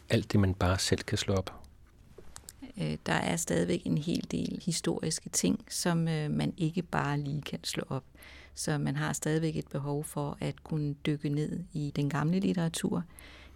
alt 0.08 0.32
det, 0.32 0.40
man 0.40 0.54
bare 0.54 0.78
selv 0.78 1.02
kan 1.02 1.18
slå 1.18 1.34
op? 1.34 1.52
Øh, 2.80 2.96
der 3.06 3.12
er 3.12 3.36
stadigvæk 3.36 3.82
en 3.84 3.98
hel 3.98 4.26
del 4.30 4.62
historiske 4.64 5.28
ting, 5.28 5.64
som 5.68 6.08
øh, 6.08 6.30
man 6.30 6.54
ikke 6.56 6.82
bare 6.82 7.20
lige 7.20 7.42
kan 7.42 7.58
slå 7.64 7.82
op. 7.88 8.04
Så 8.58 8.78
man 8.78 8.96
har 8.96 9.12
stadigvæk 9.12 9.56
et 9.56 9.68
behov 9.68 10.04
for 10.04 10.36
at 10.40 10.64
kunne 10.64 10.94
dykke 11.06 11.28
ned 11.28 11.60
i 11.72 11.92
den 11.96 12.10
gamle 12.10 12.40
litteratur, 12.40 13.04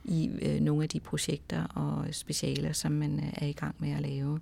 i 0.04 0.30
øh, 0.42 0.60
nogle 0.60 0.82
af 0.82 0.88
de 0.88 1.00
projekter 1.00 1.64
og 1.64 2.06
specialer, 2.12 2.72
som 2.72 2.92
man 2.92 3.18
øh, 3.18 3.32
er 3.36 3.46
i 3.46 3.52
gang 3.52 3.74
med 3.78 3.92
at 3.92 4.00
lave. 4.00 4.40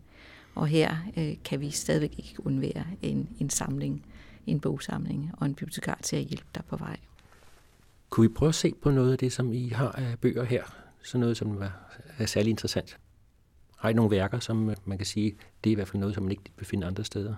Og 0.55 0.67
her 0.67 0.97
øh, 1.17 1.35
kan 1.45 1.61
vi 1.61 1.71
stadigvæk 1.71 2.15
ikke 2.19 2.47
undvære 2.47 2.87
en, 3.03 3.29
en 3.39 3.51
samling, 3.51 4.07
en 4.47 4.61
bogsamling 4.61 5.31
og 5.33 5.47
en 5.47 5.55
bibliotekar 5.55 5.99
til 6.03 6.17
at 6.17 6.23
hjælpe 6.23 6.47
dig 6.55 6.65
på 6.69 6.77
vej. 6.77 6.97
Kunne 8.11 8.29
vi 8.29 8.35
prøve 8.35 8.49
at 8.49 8.55
se 8.55 8.75
på 8.83 8.91
noget 8.91 9.13
af 9.13 9.19
det, 9.19 9.33
som 9.33 9.53
I 9.53 9.69
har 9.69 9.93
af 9.93 10.19
bøger 10.19 10.45
her? 10.45 10.63
Sådan 11.03 11.21
noget, 11.21 11.37
som 11.37 11.63
er 12.19 12.27
særlig 12.27 12.51
interessant. 12.51 12.99
Har 13.77 13.89
I 13.89 13.93
nogle 13.93 14.11
værker, 14.11 14.39
som 14.39 14.71
øh, 14.71 14.77
man 14.85 14.99
kan 14.99 15.07
sige, 15.07 15.37
det 15.65 15.71
er 15.71 15.73
i 15.73 15.75
hvert 15.75 15.89
fald 15.89 16.01
noget, 16.01 16.15
som 16.15 16.25
man 16.25 16.31
ikke 16.31 16.53
vil 16.57 16.67
finde 16.67 16.87
andre 16.87 17.05
steder? 17.05 17.35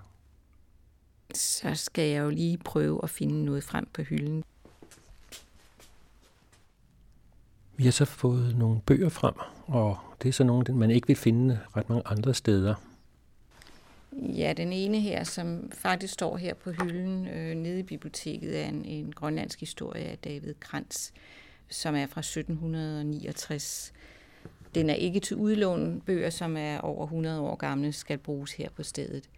Så 1.37 1.75
skal 1.75 2.09
jeg 2.09 2.23
jo 2.23 2.31
lige 2.31 2.59
prøve 2.59 3.01
at 3.03 3.11
finde 3.11 3.45
noget 3.45 3.65
frem 3.65 3.89
på 3.93 4.03
hylden. 4.03 4.45
Vi 7.77 7.85
har 7.85 7.91
så 7.91 8.05
fået 8.05 8.57
nogle 8.59 8.81
bøger 8.87 9.09
frem, 9.09 9.35
og 9.67 9.99
det 10.23 10.29
er 10.29 10.33
så 10.33 10.45
nogle, 10.45 10.75
man 10.75 10.91
ikke 10.91 11.07
vil 11.07 11.17
finde 11.17 11.61
ret 11.77 11.89
mange 11.89 12.03
andre 12.07 12.35
steder. 12.35 12.75
Ja, 14.13 14.53
den 14.57 14.73
ene 14.73 15.01
her, 15.01 15.25
som 15.25 15.71
faktisk 15.73 16.15
står 16.15 16.37
her 16.37 16.55
på 16.55 16.71
hylden 16.71 17.29
øh, 17.29 17.55
nede 17.55 17.79
i 17.79 17.83
biblioteket, 17.83 18.61
er 18.61 18.67
en, 18.69 18.85
en 18.85 19.13
grønlandsk 19.13 19.61
historie 19.61 20.05
af 20.05 20.19
David 20.19 20.55
Krantz, 20.61 21.11
som 21.71 21.95
er 21.95 22.07
fra 22.07 22.21
1769. 22.21 23.93
Den 24.75 24.91
er 24.91 24.95
ikke 24.95 25.21
til 25.21 25.37
udlån. 25.37 26.01
Bøger, 26.01 26.31
som 26.31 26.57
er 26.57 26.79
over 26.79 27.05
100 27.05 27.41
år 27.41 27.57
gamle, 27.57 27.93
skal 27.93 28.19
bruges 28.19 28.53
her 28.53 28.69
på 28.77 28.83
stedet. 28.83 29.29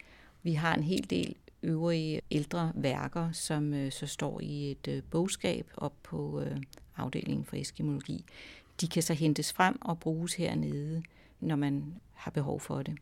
Vi 0.43 0.53
har 0.53 0.75
en 0.75 0.83
hel 0.83 1.11
del 1.11 1.37
øvrige 1.63 2.21
ældre 2.31 2.73
værker, 2.75 3.33
som 3.33 3.75
øh, 3.75 3.93
så 3.93 4.07
står 4.07 4.41
i 4.41 4.71
et 4.71 4.89
øh, 4.89 5.03
bogskab 5.11 5.67
op 5.77 5.93
på 6.03 6.41
øh, 6.41 6.57
afdelingen 6.97 7.45
for 7.45 7.57
eskimologi. 7.57 8.25
De 8.81 8.89
kan 8.89 9.03
så 9.03 9.15
hentes 9.15 9.53
frem 9.53 9.79
og 9.81 10.01
bruges 10.01 10.35
hernede, 10.35 11.03
når 11.41 11.57
man 11.57 11.95
har 12.13 12.31
behov 12.31 12.61
for 12.61 12.83
det. 12.83 12.95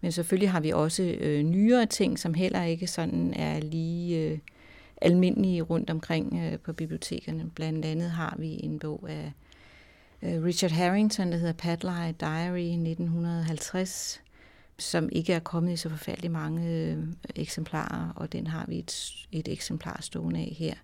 Men 0.00 0.12
selvfølgelig 0.12 0.50
har 0.50 0.60
vi 0.60 0.70
også 0.70 1.02
øh, 1.02 1.42
nyere 1.42 1.86
ting, 1.86 2.18
som 2.18 2.34
heller 2.34 2.62
ikke 2.62 2.86
sådan 2.86 3.34
er 3.34 3.60
lige 3.60 4.18
øh, 4.18 4.38
almindelige 5.02 5.62
rundt 5.62 5.90
omkring 5.90 6.40
øh, 6.40 6.58
på 6.58 6.72
bibliotekerne. 6.72 7.50
Blandt 7.54 7.84
andet 7.84 8.10
har 8.10 8.36
vi 8.38 8.60
en 8.62 8.78
bog 8.78 9.06
af 9.08 9.32
øh, 10.22 10.44
Richard 10.44 10.70
Harrington, 10.70 11.32
der 11.32 11.38
hedder 11.38 11.52
Padlight 11.52 12.20
Diary 12.20 12.60
1950, 12.60 14.22
som 14.78 15.08
ikke 15.12 15.32
er 15.32 15.38
kommet 15.38 15.72
i 15.72 15.76
så 15.76 15.88
forfærdeligt 15.88 16.32
mange 16.32 16.70
øh, 16.70 16.98
eksemplarer, 17.34 18.12
og 18.16 18.32
den 18.32 18.46
har 18.46 18.64
vi 18.68 18.78
et, 18.78 19.12
et 19.32 19.48
eksemplar 19.48 19.98
stående 20.00 20.40
af 20.40 20.54
her. 20.58 20.74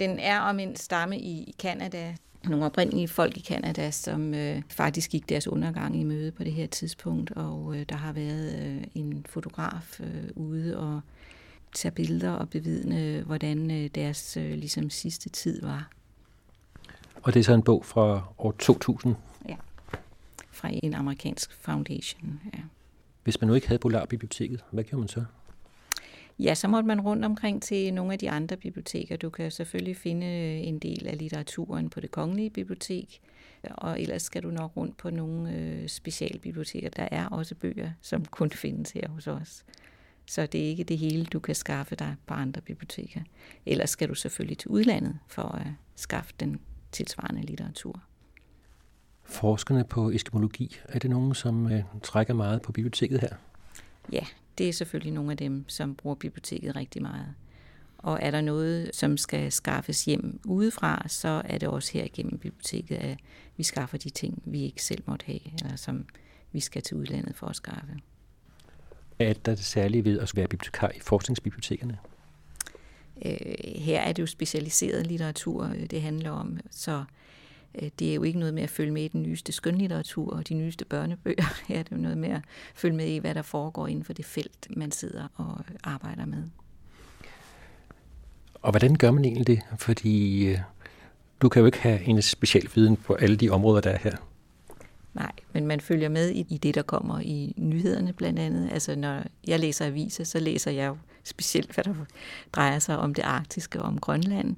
Den 0.00 0.18
er 0.18 0.40
om 0.40 0.58
en 0.58 0.76
stamme 0.76 1.18
i 1.18 1.54
Kanada, 1.58 2.14
nogle 2.44 2.66
oprindelige 2.66 3.08
folk 3.08 3.36
i 3.36 3.40
Kanada, 3.40 3.90
som 3.90 4.34
øh, 4.34 4.62
faktisk 4.68 5.10
gik 5.10 5.28
deres 5.28 5.48
undergang 5.48 6.00
i 6.00 6.04
møde 6.04 6.32
på 6.32 6.44
det 6.44 6.52
her 6.52 6.66
tidspunkt, 6.66 7.30
og 7.30 7.76
øh, 7.76 7.86
der 7.88 7.96
har 7.96 8.12
været 8.12 8.66
øh, 8.66 8.84
en 8.94 9.26
fotograf 9.28 10.00
øh, 10.00 10.30
ude 10.34 10.78
og 10.78 11.00
tage 11.74 11.92
billeder 11.92 12.30
og 12.30 12.50
bevidne, 12.50 13.22
hvordan 13.26 13.70
øh, 13.70 13.90
deres 13.94 14.36
øh, 14.36 14.50
ligesom 14.50 14.90
sidste 14.90 15.28
tid 15.28 15.62
var. 15.62 15.90
Og 17.22 17.34
det 17.34 17.40
er 17.40 17.44
så 17.44 17.54
en 17.54 17.62
bog 17.62 17.84
fra 17.84 18.22
år 18.38 18.52
2000? 18.52 19.14
Ja, 19.48 19.56
fra 20.50 20.68
en 20.72 20.94
amerikansk 20.94 21.56
foundation, 21.60 22.40
ja. 22.54 22.58
Hvis 23.28 23.40
man 23.40 23.48
nu 23.48 23.54
ikke 23.54 23.68
havde 23.68 23.78
Polarbiblioteket, 23.78 24.64
hvad 24.70 24.84
gjorde 24.84 25.00
man 25.00 25.08
så? 25.08 25.24
Ja, 26.38 26.54
så 26.54 26.68
måtte 26.68 26.86
man 26.86 27.00
rundt 27.00 27.24
omkring 27.24 27.62
til 27.62 27.94
nogle 27.94 28.12
af 28.12 28.18
de 28.18 28.30
andre 28.30 28.56
biblioteker. 28.56 29.16
Du 29.16 29.30
kan 29.30 29.50
selvfølgelig 29.50 29.96
finde 29.96 30.26
øh, 30.26 30.68
en 30.68 30.78
del 30.78 31.06
af 31.06 31.18
litteraturen 31.18 31.90
på 31.90 32.00
det 32.00 32.10
kongelige 32.10 32.50
bibliotek, 32.50 33.20
øh, 33.64 33.70
og 33.74 34.00
ellers 34.00 34.22
skal 34.22 34.42
du 34.42 34.50
nok 34.50 34.76
rundt 34.76 34.96
på 34.96 35.10
nogle 35.10 35.54
øh, 35.54 35.88
specialbiblioteker. 35.88 36.88
Der 36.88 37.08
er 37.10 37.28
også 37.28 37.54
bøger, 37.54 37.90
som 38.00 38.24
kun 38.38 38.50
findes 38.50 38.90
her 38.90 39.08
hos 39.08 39.26
os. 39.26 39.64
Så 40.26 40.46
det 40.46 40.64
er 40.64 40.68
ikke 40.68 40.84
det 40.84 40.98
hele, 40.98 41.24
du 41.24 41.38
kan 41.38 41.54
skaffe 41.54 41.94
dig 41.94 42.16
på 42.26 42.34
andre 42.34 42.60
biblioteker. 42.60 43.20
Ellers 43.66 43.90
skal 43.90 44.08
du 44.08 44.14
selvfølgelig 44.14 44.58
til 44.58 44.68
udlandet 44.68 45.18
for 45.26 45.42
at 45.42 45.66
øh, 45.66 45.72
skaffe 45.96 46.34
den 46.40 46.60
tilsvarende 46.92 47.42
litteratur. 47.42 48.02
Forskerne 49.28 49.84
på 49.84 50.10
eskimologi, 50.10 50.76
er 50.88 50.98
det 50.98 51.10
nogen, 51.10 51.34
som 51.34 51.72
øh, 51.72 51.82
trækker 52.02 52.34
meget 52.34 52.62
på 52.62 52.72
biblioteket 52.72 53.20
her? 53.20 53.36
Ja, 54.12 54.26
det 54.58 54.68
er 54.68 54.72
selvfølgelig 54.72 55.12
nogle 55.12 55.30
af 55.30 55.36
dem, 55.36 55.68
som 55.68 55.94
bruger 55.94 56.14
biblioteket 56.14 56.76
rigtig 56.76 57.02
meget. 57.02 57.34
Og 57.98 58.18
er 58.22 58.30
der 58.30 58.40
noget, 58.40 58.90
som 58.94 59.16
skal 59.16 59.52
skaffes 59.52 60.04
hjem 60.04 60.40
udefra, 60.44 61.08
så 61.08 61.42
er 61.44 61.58
det 61.58 61.68
også 61.68 61.92
her 61.92 62.04
igennem 62.04 62.38
biblioteket, 62.38 62.96
at 62.96 63.18
vi 63.56 63.62
skaffer 63.62 63.98
de 63.98 64.10
ting, 64.10 64.42
vi 64.46 64.62
ikke 64.62 64.82
selv 64.82 65.02
måtte 65.06 65.26
have, 65.26 65.40
eller 65.58 65.76
som 65.76 66.04
vi 66.52 66.60
skal 66.60 66.82
til 66.82 66.96
udlandet 66.96 67.36
for 67.36 67.46
at 67.46 67.56
skaffe. 67.56 68.00
Er 69.18 69.32
der 69.32 69.54
det 69.54 69.64
særlige 69.64 70.04
ved 70.04 70.18
at 70.18 70.32
være 70.34 70.48
bibliotekar 70.48 70.92
i 70.96 71.00
forskningsbibliotekerne? 71.00 71.98
Øh, 73.26 73.36
her 73.76 74.00
er 74.00 74.12
det 74.12 74.22
jo 74.22 74.26
specialiseret 74.26 75.06
litteratur, 75.06 75.64
øh, 75.64 75.90
det 75.90 76.02
handler 76.02 76.30
om, 76.30 76.58
så 76.70 77.04
det 77.98 78.10
er 78.10 78.14
jo 78.14 78.22
ikke 78.22 78.38
noget 78.38 78.54
med 78.54 78.62
at 78.62 78.70
følge 78.70 78.90
med 78.90 79.02
i 79.02 79.08
den 79.08 79.22
nyeste 79.22 79.52
skønlitteratur 79.52 80.36
og 80.36 80.48
de 80.48 80.54
nyeste 80.54 80.84
børnebøger. 80.84 81.60
Ja, 81.68 81.78
det 81.78 81.92
er 81.92 81.96
jo 81.96 82.02
noget 82.02 82.18
med 82.18 82.28
at 82.28 82.40
følge 82.74 82.96
med 82.96 83.06
i, 83.06 83.18
hvad 83.18 83.34
der 83.34 83.42
foregår 83.42 83.86
inden 83.86 84.04
for 84.04 84.12
det 84.12 84.24
felt, 84.24 84.76
man 84.76 84.90
sidder 84.90 85.28
og 85.34 85.60
arbejder 85.84 86.26
med. 86.26 86.42
Og 88.54 88.70
hvordan 88.70 88.94
gør 88.94 89.10
man 89.10 89.24
egentlig 89.24 89.46
det? 89.46 89.60
Fordi 89.78 90.46
øh, 90.46 90.58
du 91.42 91.48
kan 91.48 91.60
jo 91.60 91.66
ikke 91.66 91.78
have 91.78 92.02
en 92.02 92.22
speciel 92.22 92.68
viden 92.74 92.96
på 92.96 93.14
alle 93.14 93.36
de 93.36 93.50
områder, 93.50 93.80
der 93.80 93.90
er 93.90 93.98
her. 93.98 94.16
Nej, 95.14 95.32
men 95.52 95.66
man 95.66 95.80
følger 95.80 96.08
med 96.08 96.30
i, 96.30 96.46
i 96.48 96.58
det, 96.58 96.74
der 96.74 96.82
kommer 96.82 97.20
i 97.20 97.54
nyhederne 97.56 98.12
blandt 98.12 98.38
andet. 98.38 98.68
Altså 98.72 98.96
når 98.96 99.22
jeg 99.46 99.60
læser 99.60 99.86
aviser, 99.86 100.24
så 100.24 100.40
læser 100.40 100.70
jeg 100.70 100.86
jo 100.88 100.96
specielt, 101.24 101.74
hvad 101.74 101.84
der 101.84 101.94
drejer 102.52 102.78
sig 102.78 102.98
om 102.98 103.14
det 103.14 103.22
arktiske 103.22 103.82
og 103.82 103.88
om 103.88 103.98
Grønland 103.98 104.56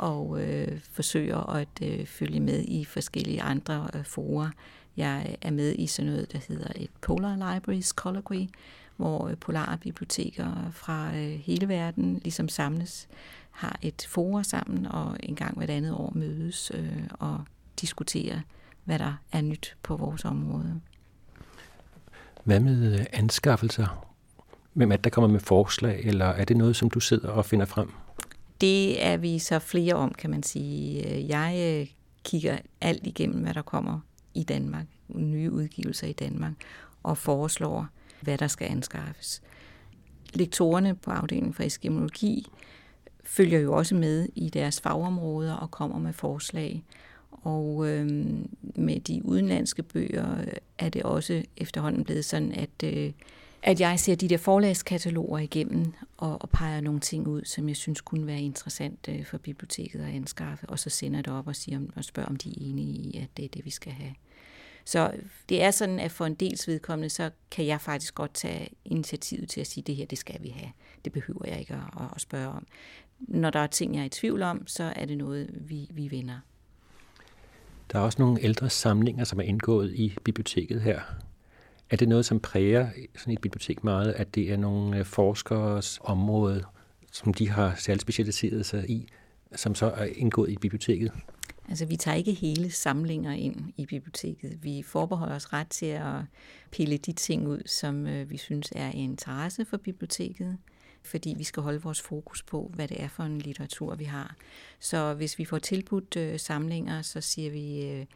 og 0.00 0.42
øh, 0.42 0.80
forsøger 0.92 1.50
at 1.50 1.68
øh, 1.82 2.06
følge 2.06 2.40
med 2.40 2.64
i 2.68 2.84
forskellige 2.84 3.42
andre 3.42 3.88
øh, 3.94 4.04
forer. 4.04 4.50
Jeg 4.96 5.26
øh, 5.28 5.34
er 5.42 5.50
med 5.50 5.74
i 5.78 5.86
sådan 5.86 6.10
noget, 6.10 6.32
der 6.32 6.38
hedder 6.48 6.72
et 6.76 6.90
Polar 7.00 7.54
Libraries 7.54 7.88
Colloquy, 7.88 8.48
hvor 8.96 9.28
øh, 9.28 9.36
polare 9.36 9.78
biblioteker 9.78 10.46
øh, 10.46 10.72
fra 10.72 11.16
øh, 11.16 11.30
hele 11.30 11.68
verden 11.68 12.20
ligesom 12.22 12.48
samles, 12.48 13.08
har 13.50 13.78
et 13.82 14.06
forum 14.08 14.44
sammen 14.44 14.86
og 14.86 15.16
en 15.22 15.34
gang 15.34 15.56
hvert 15.56 15.70
andet 15.70 15.92
år 15.92 16.12
mødes 16.14 16.72
øh, 16.74 17.02
og 17.10 17.40
diskuterer, 17.80 18.40
hvad 18.84 18.98
der 18.98 19.12
er 19.32 19.40
nyt 19.40 19.76
på 19.82 19.96
vores 19.96 20.24
område. 20.24 20.80
Hvad 22.44 22.60
med 22.60 23.00
øh, 23.00 23.06
anskaffelser? 23.12 24.06
Hvem 24.72 24.92
er 24.92 24.96
det, 24.96 25.04
der 25.04 25.10
kommer 25.10 25.28
med 25.28 25.40
forslag, 25.40 26.00
eller 26.04 26.26
er 26.26 26.44
det 26.44 26.56
noget, 26.56 26.76
som 26.76 26.90
du 26.90 27.00
sidder 27.00 27.28
og 27.28 27.44
finder 27.44 27.66
frem? 27.66 27.92
Det 28.60 29.04
er 29.04 29.16
vi 29.16 29.38
så 29.38 29.58
flere 29.58 29.94
om, 29.94 30.14
kan 30.14 30.30
man 30.30 30.42
sige. 30.42 31.08
Øh, 31.08 31.28
jeg 31.28 31.78
øh, 31.80 31.94
kigger 32.24 32.58
alt 32.80 33.06
igennem, 33.06 33.42
hvad 33.42 33.54
der 33.54 33.62
kommer 33.62 34.00
i 34.34 34.42
Danmark, 34.42 34.86
nye 35.08 35.50
udgivelser 35.50 36.06
i 36.06 36.12
Danmark, 36.12 36.52
og 37.02 37.18
foreslår, 37.18 37.88
hvad 38.20 38.38
der 38.38 38.46
skal 38.46 38.70
anskaffes. 38.70 39.42
Lektorerne 40.34 40.94
på 40.94 41.10
afdelingen 41.10 41.54
for 41.54 41.62
eskimologi 41.62 42.46
følger 43.24 43.58
jo 43.58 43.72
også 43.72 43.94
med 43.94 44.28
i 44.34 44.48
deres 44.48 44.80
fagområder 44.80 45.54
og 45.54 45.70
kommer 45.70 45.98
med 45.98 46.12
forslag. 46.12 46.84
Og 47.30 47.88
øh, 47.88 48.06
med 48.74 49.00
de 49.00 49.24
udenlandske 49.24 49.82
bøger 49.82 50.44
er 50.78 50.88
det 50.88 51.02
også 51.02 51.42
efterhånden 51.56 52.04
blevet 52.04 52.24
sådan, 52.24 52.52
at 52.52 52.82
øh, 52.84 53.12
at 53.62 53.80
jeg 53.80 54.00
ser 54.00 54.14
de 54.14 54.28
der 54.28 54.36
forlagskataloger 54.36 55.38
igennem 55.38 55.92
og, 56.16 56.42
og 56.42 56.50
peger 56.50 56.80
nogle 56.80 57.00
ting 57.00 57.26
ud, 57.26 57.44
som 57.44 57.68
jeg 57.68 57.76
synes 57.76 58.00
kunne 58.00 58.26
være 58.26 58.40
interessant 58.40 59.08
øh, 59.08 59.24
for 59.24 59.38
biblioteket 59.38 60.00
at 60.00 60.14
anskaffe, 60.14 60.66
og 60.68 60.78
så 60.78 60.90
sender 60.90 61.22
det 61.22 61.32
op 61.32 61.46
og, 61.46 61.56
siger, 61.56 61.80
og 61.96 62.04
spørger, 62.04 62.28
om 62.28 62.36
de 62.36 62.50
er 62.50 62.54
enige 62.58 62.88
i, 62.88 63.18
at 63.22 63.28
det 63.36 63.44
er 63.44 63.48
det, 63.48 63.64
vi 63.64 63.70
skal 63.70 63.92
have. 63.92 64.14
Så 64.84 65.12
det 65.48 65.62
er 65.62 65.70
sådan, 65.70 65.98
at 65.98 66.10
for 66.10 66.26
en 66.26 66.34
dels 66.34 66.68
vedkommende, 66.68 67.10
så 67.10 67.30
kan 67.50 67.66
jeg 67.66 67.80
faktisk 67.80 68.14
godt 68.14 68.34
tage 68.34 68.68
initiativet 68.84 69.48
til 69.48 69.60
at 69.60 69.66
sige, 69.66 69.84
det 69.86 69.96
her, 69.96 70.06
det 70.06 70.18
skal 70.18 70.42
vi 70.42 70.48
have. 70.48 70.72
Det 71.04 71.12
behøver 71.12 71.46
jeg 71.46 71.60
ikke 71.60 71.74
at, 71.74 72.02
at 72.14 72.20
spørge 72.20 72.48
om. 72.48 72.66
Når 73.18 73.50
der 73.50 73.60
er 73.60 73.66
ting, 73.66 73.94
jeg 73.94 74.00
er 74.00 74.04
i 74.04 74.08
tvivl 74.08 74.42
om, 74.42 74.66
så 74.66 74.92
er 74.96 75.04
det 75.04 75.18
noget, 75.18 75.50
vi, 75.52 75.88
vi 75.90 76.10
vender. 76.10 76.38
Der 77.92 77.98
er 77.98 78.02
også 78.02 78.22
nogle 78.22 78.42
ældre 78.42 78.70
samlinger, 78.70 79.24
som 79.24 79.40
er 79.40 79.44
indgået 79.44 79.94
i 79.94 80.16
biblioteket 80.24 80.80
her. 80.80 81.00
Er 81.90 81.96
det 81.96 82.08
noget, 82.08 82.26
som 82.26 82.40
præger 82.40 82.88
sådan 83.16 83.32
et 83.32 83.40
bibliotek 83.40 83.84
meget, 83.84 84.12
at 84.12 84.34
det 84.34 84.52
er 84.52 84.56
nogle 84.56 84.98
øh, 84.98 85.04
forskeres 85.04 86.00
område, 86.02 86.64
som 87.12 87.34
de 87.34 87.48
har 87.48 87.74
særligt 87.78 88.02
specialiseret 88.02 88.66
sig 88.66 88.90
i, 88.90 89.08
som 89.56 89.74
så 89.74 89.86
er 89.86 90.04
indgået 90.04 90.50
i 90.50 90.56
biblioteket? 90.56 91.12
Altså, 91.68 91.86
vi 91.86 91.96
tager 91.96 92.14
ikke 92.14 92.32
hele 92.32 92.70
samlinger 92.70 93.32
ind 93.32 93.72
i 93.76 93.86
biblioteket. 93.86 94.58
Vi 94.62 94.82
forbeholder 94.82 95.34
os 95.34 95.52
ret 95.52 95.68
til 95.68 95.86
at 95.86 96.20
pille 96.70 96.96
de 96.96 97.12
ting 97.12 97.48
ud, 97.48 97.62
som 97.66 98.06
øh, 98.06 98.30
vi 98.30 98.36
synes 98.36 98.72
er 98.76 98.90
en 98.90 99.10
interesse 99.10 99.64
for 99.64 99.76
biblioteket, 99.76 100.58
fordi 101.02 101.34
vi 101.38 101.44
skal 101.44 101.62
holde 101.62 101.82
vores 101.82 102.00
fokus 102.00 102.42
på, 102.42 102.70
hvad 102.74 102.88
det 102.88 103.02
er 103.02 103.08
for 103.08 103.22
en 103.22 103.38
litteratur, 103.38 103.94
vi 103.94 104.04
har. 104.04 104.36
Så 104.80 105.14
hvis 105.14 105.38
vi 105.38 105.44
får 105.44 105.58
tilbudt 105.58 106.16
øh, 106.16 106.40
samlinger, 106.40 107.02
så 107.02 107.20
siger 107.20 107.50
vi, 107.50 107.86
øh, 107.86 108.06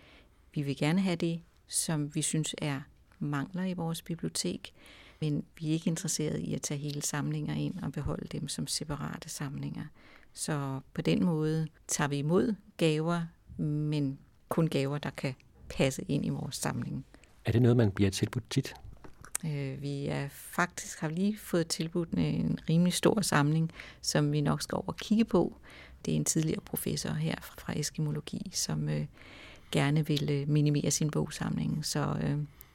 vi 0.55 0.63
vil 0.63 0.77
gerne 0.77 1.01
have 1.01 1.17
det, 1.17 1.41
som 1.69 2.15
vi 2.15 2.23
synes 2.23 2.55
er 2.59 2.81
mangler 3.19 3.65
i 3.65 3.73
vores 3.73 4.03
bibliotek, 4.03 4.73
men 5.21 5.45
vi 5.59 5.69
er 5.69 5.73
ikke 5.73 5.89
interesseret 5.91 6.39
i 6.39 6.55
at 6.55 6.63
tage 6.63 6.81
hele 6.81 7.03
samlinger 7.03 7.55
ind 7.55 7.79
og 7.83 7.93
beholde 7.93 8.29
dem 8.33 8.49
som 8.49 8.67
separate 8.67 9.29
samlinger. 9.29 9.85
Så 10.33 10.81
på 10.95 11.03
den 11.03 11.25
måde 11.25 11.69
tager 11.89 12.09
vi 12.09 12.19
imod 12.19 12.55
gaver, 12.77 13.23
men 13.59 14.19
kun 14.49 14.69
gaver, 14.69 14.99
der 14.99 15.11
kan 15.11 15.35
passe 15.69 16.03
ind 16.09 16.27
i 16.27 16.29
vores 16.29 16.57
samling. 16.57 17.05
Er 17.45 17.53
det 17.53 17.63
noget, 17.63 17.77
man 17.77 17.91
bliver 17.91 18.11
tilbudt 18.11 18.51
tit? 18.51 18.75
Øh, 19.45 19.83
vi 19.83 20.07
er 20.07 20.29
faktisk 20.29 21.01
har 21.01 21.09
lige 21.09 21.39
fået 21.39 21.69
tilbudt 21.69 22.09
en 22.11 22.59
rimelig 22.69 22.93
stor 22.93 23.21
samling, 23.21 23.71
som 24.01 24.33
vi 24.33 24.41
nok 24.41 24.63
skal 24.63 24.77
over 24.77 24.87
og 24.87 24.97
kigge 24.97 25.25
på. 25.25 25.57
Det 26.05 26.13
er 26.13 26.17
en 26.17 26.25
tidligere 26.25 26.61
professor 26.61 27.11
her 27.11 27.35
fra 27.41 27.79
eskimologi, 27.79 28.51
som 28.53 28.89
øh, 28.89 29.07
gerne 29.73 30.07
vil 30.07 30.31
øh, 30.31 30.49
minimere 30.49 30.91
sin 30.91 31.11
bogsamling. 31.11 31.85
Så 31.87 32.17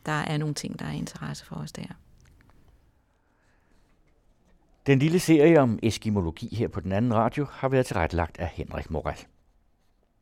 der 0.06 0.12
er 0.12 0.38
nogle 0.38 0.54
ting, 0.54 0.80
der 0.80 0.86
er 0.86 0.91
interesse 0.91 1.45
for 1.45 1.56
os 1.56 1.72
der. 1.72 1.88
Den 4.88 5.00
lille 5.00 5.20
serie 5.20 5.60
om 5.60 5.80
eskimologi 5.84 6.56
her 6.56 6.68
på 6.68 6.80
den 6.80 6.91
anden 6.91 7.14
radio 7.14 7.45
har 7.52 7.70
været 7.70 7.86
tilrettelagt 7.86 8.39
af 8.39 8.47
Henrik 8.47 8.89
Moral. 8.89 9.18